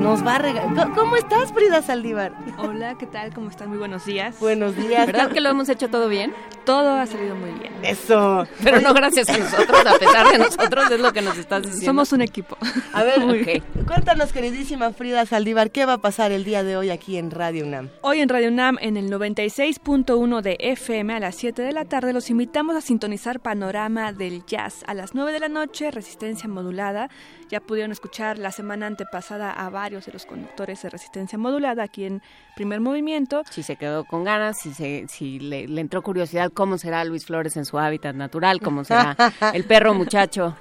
[0.00, 0.92] Nos va a regalar.
[0.94, 2.32] ¿Cómo estás, Frida Saldívar?
[2.58, 3.34] Hola, ¿qué tal?
[3.34, 3.68] ¿Cómo están?
[3.68, 4.40] Muy buenos días.
[4.40, 5.06] Buenos días.
[5.06, 6.32] ¿Verdad que lo hemos hecho todo bien?
[6.64, 7.72] Todo ha salido muy bien.
[7.82, 8.46] Eso.
[8.64, 11.84] Pero no gracias a nosotros, a pesar de nosotros, es lo que nos estás diciendo.
[11.86, 12.56] Somos un equipo.
[12.94, 13.86] A ver, Ok.
[13.86, 17.66] cuéntanos, queridísima Frida Saldívar, ¿qué va a pasar el día de hoy aquí en Radio
[17.66, 17.90] UNAM?
[18.00, 22.12] Hoy en Radio UNAM, en el 96.1 de FM a las 7 de la tarde,
[22.14, 24.82] los invitamos a sintonizar Panorama del Jazz.
[24.86, 27.10] A las 9 de la noche, Resistencia Modulada.
[27.50, 32.04] Ya pudieron escuchar la semana antepasada a varios de los conductores de Resistencia Modulada aquí
[32.04, 32.22] en
[32.54, 33.42] Primer Movimiento.
[33.50, 37.26] Si se quedó con ganas, si, se, si le, le entró curiosidad cómo será Luis
[37.26, 39.16] Flores en su hábitat natural, cómo será
[39.52, 40.56] el perro muchacho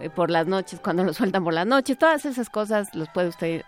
[0.00, 3.28] eh, por las noches, cuando lo sueltan por las noches, todas esas cosas los puede
[3.28, 3.62] usted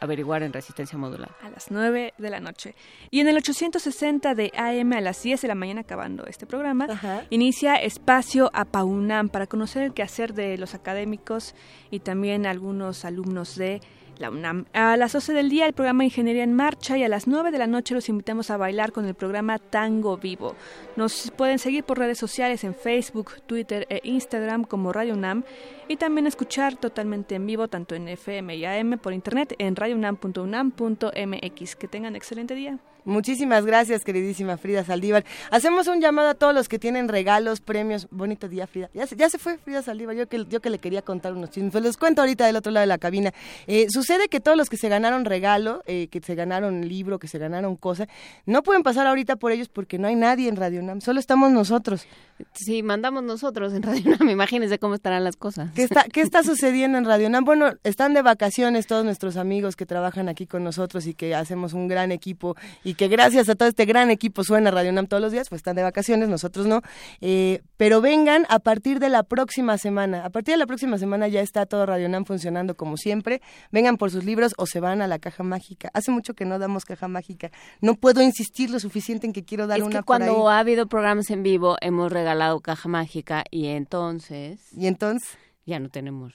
[0.00, 1.30] averiguar en Resistencia Modular.
[1.42, 2.74] a las 9 de la noche.
[3.10, 6.88] Y en el 860 de AM a las 10 de la mañana, acabando este programa,
[7.30, 11.54] inicia Espacio APAUNAM para conocer el quehacer de los académicos
[11.90, 13.80] y también algunos alumnos de
[14.20, 14.66] la UNAM.
[14.72, 17.58] A las 12 del día el programa Ingeniería en Marcha y a las 9 de
[17.58, 20.54] la noche los invitamos a bailar con el programa Tango Vivo.
[20.96, 25.44] Nos pueden seguir por redes sociales en Facebook, Twitter e Instagram como Radio UNAM
[25.88, 31.76] y también escuchar totalmente en vivo tanto en FM y AM por internet en radiounam.unam.mx.
[31.76, 32.78] Que tengan excelente día.
[33.04, 35.24] Muchísimas gracias, queridísima Frida Saldívar.
[35.50, 38.06] Hacemos un llamado a todos los que tienen regalos, premios.
[38.10, 38.90] Bonito día, Frida.
[38.92, 40.14] Ya se, ya se fue Frida Saldívar.
[40.14, 41.72] Yo que, yo que le quería contar unos chismes.
[41.72, 43.32] Pues les cuento ahorita del otro lado de la cabina.
[43.66, 47.20] Eh, sucede sucede que todos los que se ganaron regalo, eh, que se ganaron libro,
[47.20, 48.08] que se ganaron cosa,
[48.44, 51.52] no pueden pasar ahorita por ellos porque no hay nadie en Radio UNAM, solo estamos
[51.52, 52.06] nosotros.
[52.54, 55.70] Sí, mandamos nosotros en Radio UNAM, imagínense cómo estarán las cosas.
[55.74, 57.44] ¿Qué está, ¿Qué está sucediendo en Radio UNAM?
[57.44, 61.72] Bueno, están de vacaciones todos nuestros amigos que trabajan aquí con nosotros y que hacemos
[61.72, 65.22] un gran equipo y que gracias a todo este gran equipo suena Radio UNAM todos
[65.22, 66.82] los días, pues están de vacaciones, nosotros no.
[67.20, 70.24] Eh, pero vengan a partir de la próxima semana.
[70.24, 73.42] A partir de la próxima semana ya está todo Radio UNAM funcionando como siempre.
[73.70, 75.90] Vengan por sus libros o se van a la caja mágica.
[75.94, 77.50] Hace mucho que no damos caja mágica.
[77.80, 80.56] No puedo insistir lo suficiente en que quiero dar Es una que por cuando ahí.
[80.56, 84.60] ha habido programas en vivo hemos regalado caja mágica y entonces...
[84.76, 85.36] ¿Y entonces?
[85.66, 86.34] Ya no tenemos.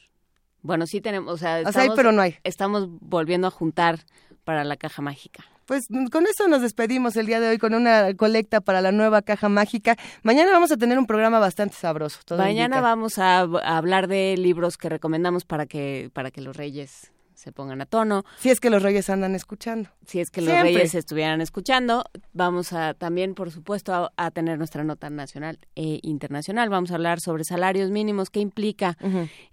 [0.61, 2.35] Bueno, sí tenemos, o sea, O sea, hay, pero no hay.
[2.43, 3.99] Estamos volviendo a juntar
[4.43, 5.43] para la caja mágica.
[5.65, 9.21] Pues con esto nos despedimos el día de hoy con una colecta para la nueva
[9.23, 9.97] caja mágica.
[10.23, 12.19] Mañana vamos a tener un programa bastante sabroso.
[12.23, 12.81] todo Mañana indica.
[12.81, 17.11] vamos a, a hablar de libros que recomendamos para que para que los reyes
[17.45, 18.25] se pongan a tono.
[18.39, 19.89] Si es que los reyes andan escuchando.
[20.07, 24.57] Si es que los reyes estuvieran escuchando, vamos a también, por supuesto, a, a tener
[24.57, 26.69] nuestra nota nacional e internacional.
[26.69, 28.97] Vamos a hablar sobre salarios mínimos, qué implica,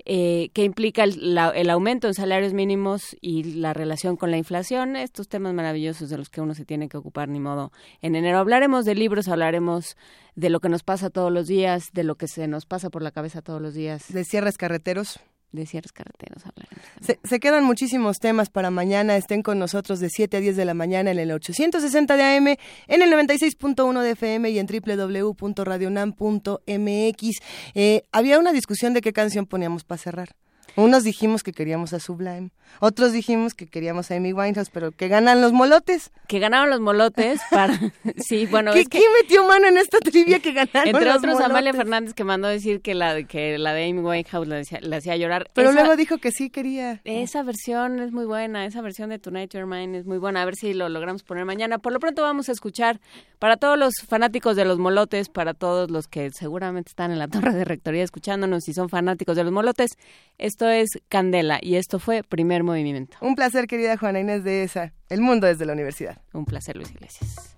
[0.07, 4.39] eh, qué implica el, la- el aumento en salarios mínimos y la relación con la
[4.39, 4.97] inflación.
[4.97, 7.73] Estos temas maravillosos de los que uno se tiene que ocupar, ni modo.
[8.01, 9.97] En enero hablaremos de libros, hablaremos
[10.35, 13.03] de lo que nos pasa todos los días, de lo que se nos pasa por
[13.03, 14.11] la cabeza todos los días.
[14.11, 15.21] De cierres carreteros.
[15.53, 16.43] De cierres carreteros.
[17.01, 19.17] Se, se quedan muchísimos temas para mañana.
[19.17, 22.49] Estén con nosotros de 7 a 10 de la mañana en el 860 de AM,
[22.49, 27.41] en el 96.1 de FM y en www.radionam.mx.
[27.75, 30.35] Eh, había una discusión de qué canción poníamos para cerrar.
[30.76, 35.09] Unos dijimos que queríamos a Sublime, otros dijimos que queríamos a Amy Winehouse, pero que
[35.09, 36.10] ganan los molotes.
[36.28, 37.78] Que ganaron los molotes para...
[38.17, 38.99] sí, bueno, ¿Qué- es que...
[38.99, 41.76] ¿Quién metió mano en esta trivia que ganaron Entre los otros, Amalia molotes?
[41.76, 45.17] Fernández que mandó decir que la que la de Amy Winehouse le hacía, le hacía
[45.17, 45.49] llorar.
[45.55, 47.01] Pero Esa- luego dijo que sí quería.
[47.05, 50.42] Esa versión es muy buena, esa versión de Tonight Your Mind es muy buena.
[50.42, 51.78] A ver si lo logramos poner mañana.
[51.78, 53.01] Por lo pronto vamos a escuchar
[53.39, 57.28] para todos los fanáticos de los molotes, para todos los que seguramente están en la
[57.28, 59.91] torre de rectoría escuchándonos y son fanáticos de los molotes.
[60.39, 63.16] Esto es Candela y esto fue Primer Movimiento.
[63.20, 64.92] Un placer, querida Juana Inés de esa.
[65.08, 66.23] El mundo desde la universidad.
[66.32, 67.57] Un placer, Luis Iglesias.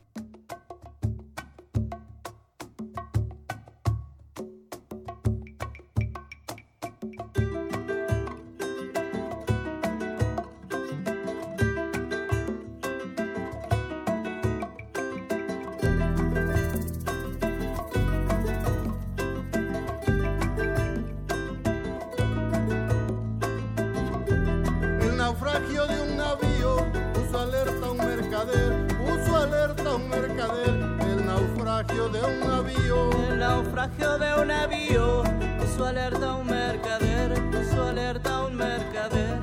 [31.85, 33.11] Naufragio de un navío.
[33.29, 35.23] El naufragio de un navío
[35.59, 39.39] puso alerta a un mercader, puso alerta un mercader.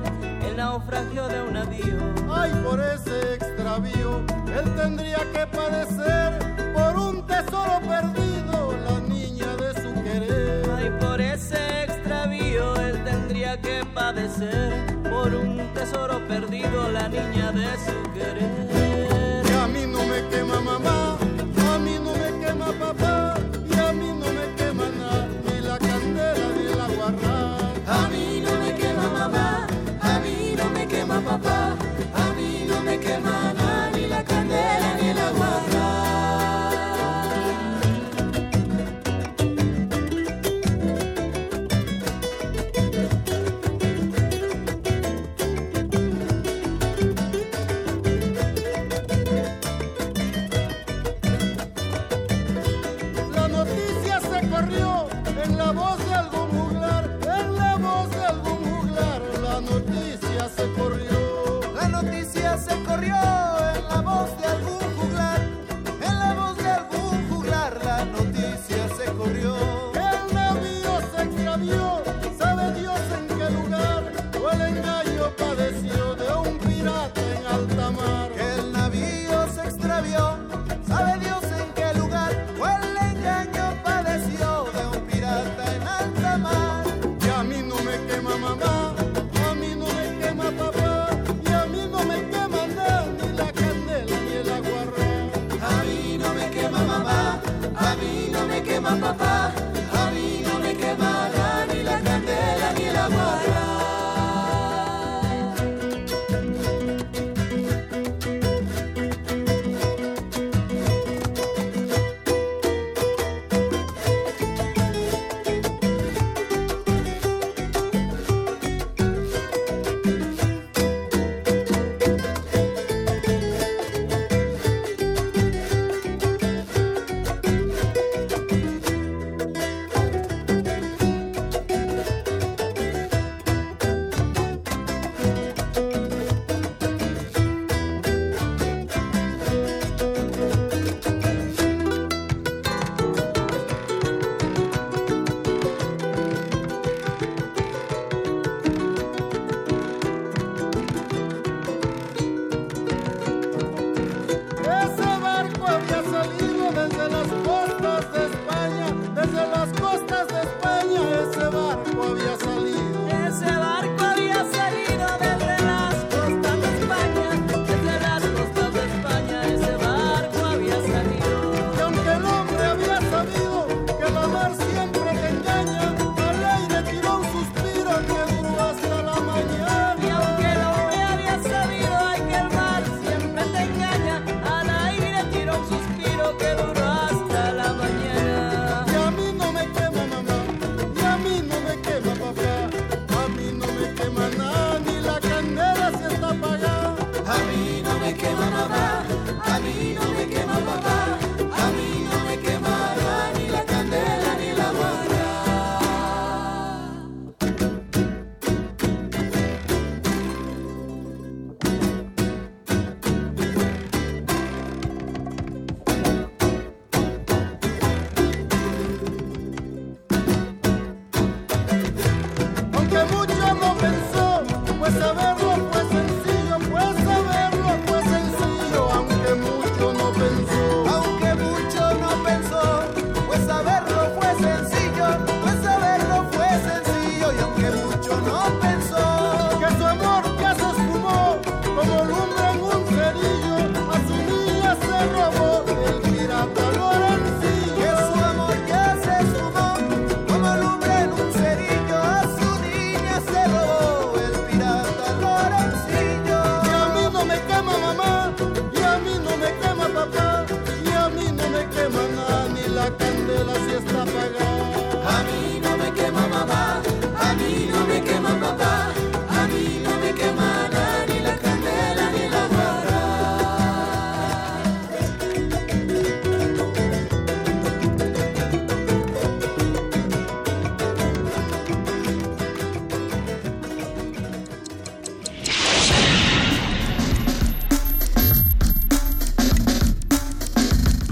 [0.46, 1.98] El naufragio de un navío.
[2.30, 4.24] Ay, por ese extravío,
[4.58, 6.38] él tendría que padecer
[6.74, 10.70] por un tesoro perdido, la niña de su querer.
[10.76, 14.72] Ay, por ese extravío él tendría que padecer
[15.10, 19.44] por un tesoro perdido, la niña de su querer.
[19.48, 21.18] Y a mí no me quema mamá,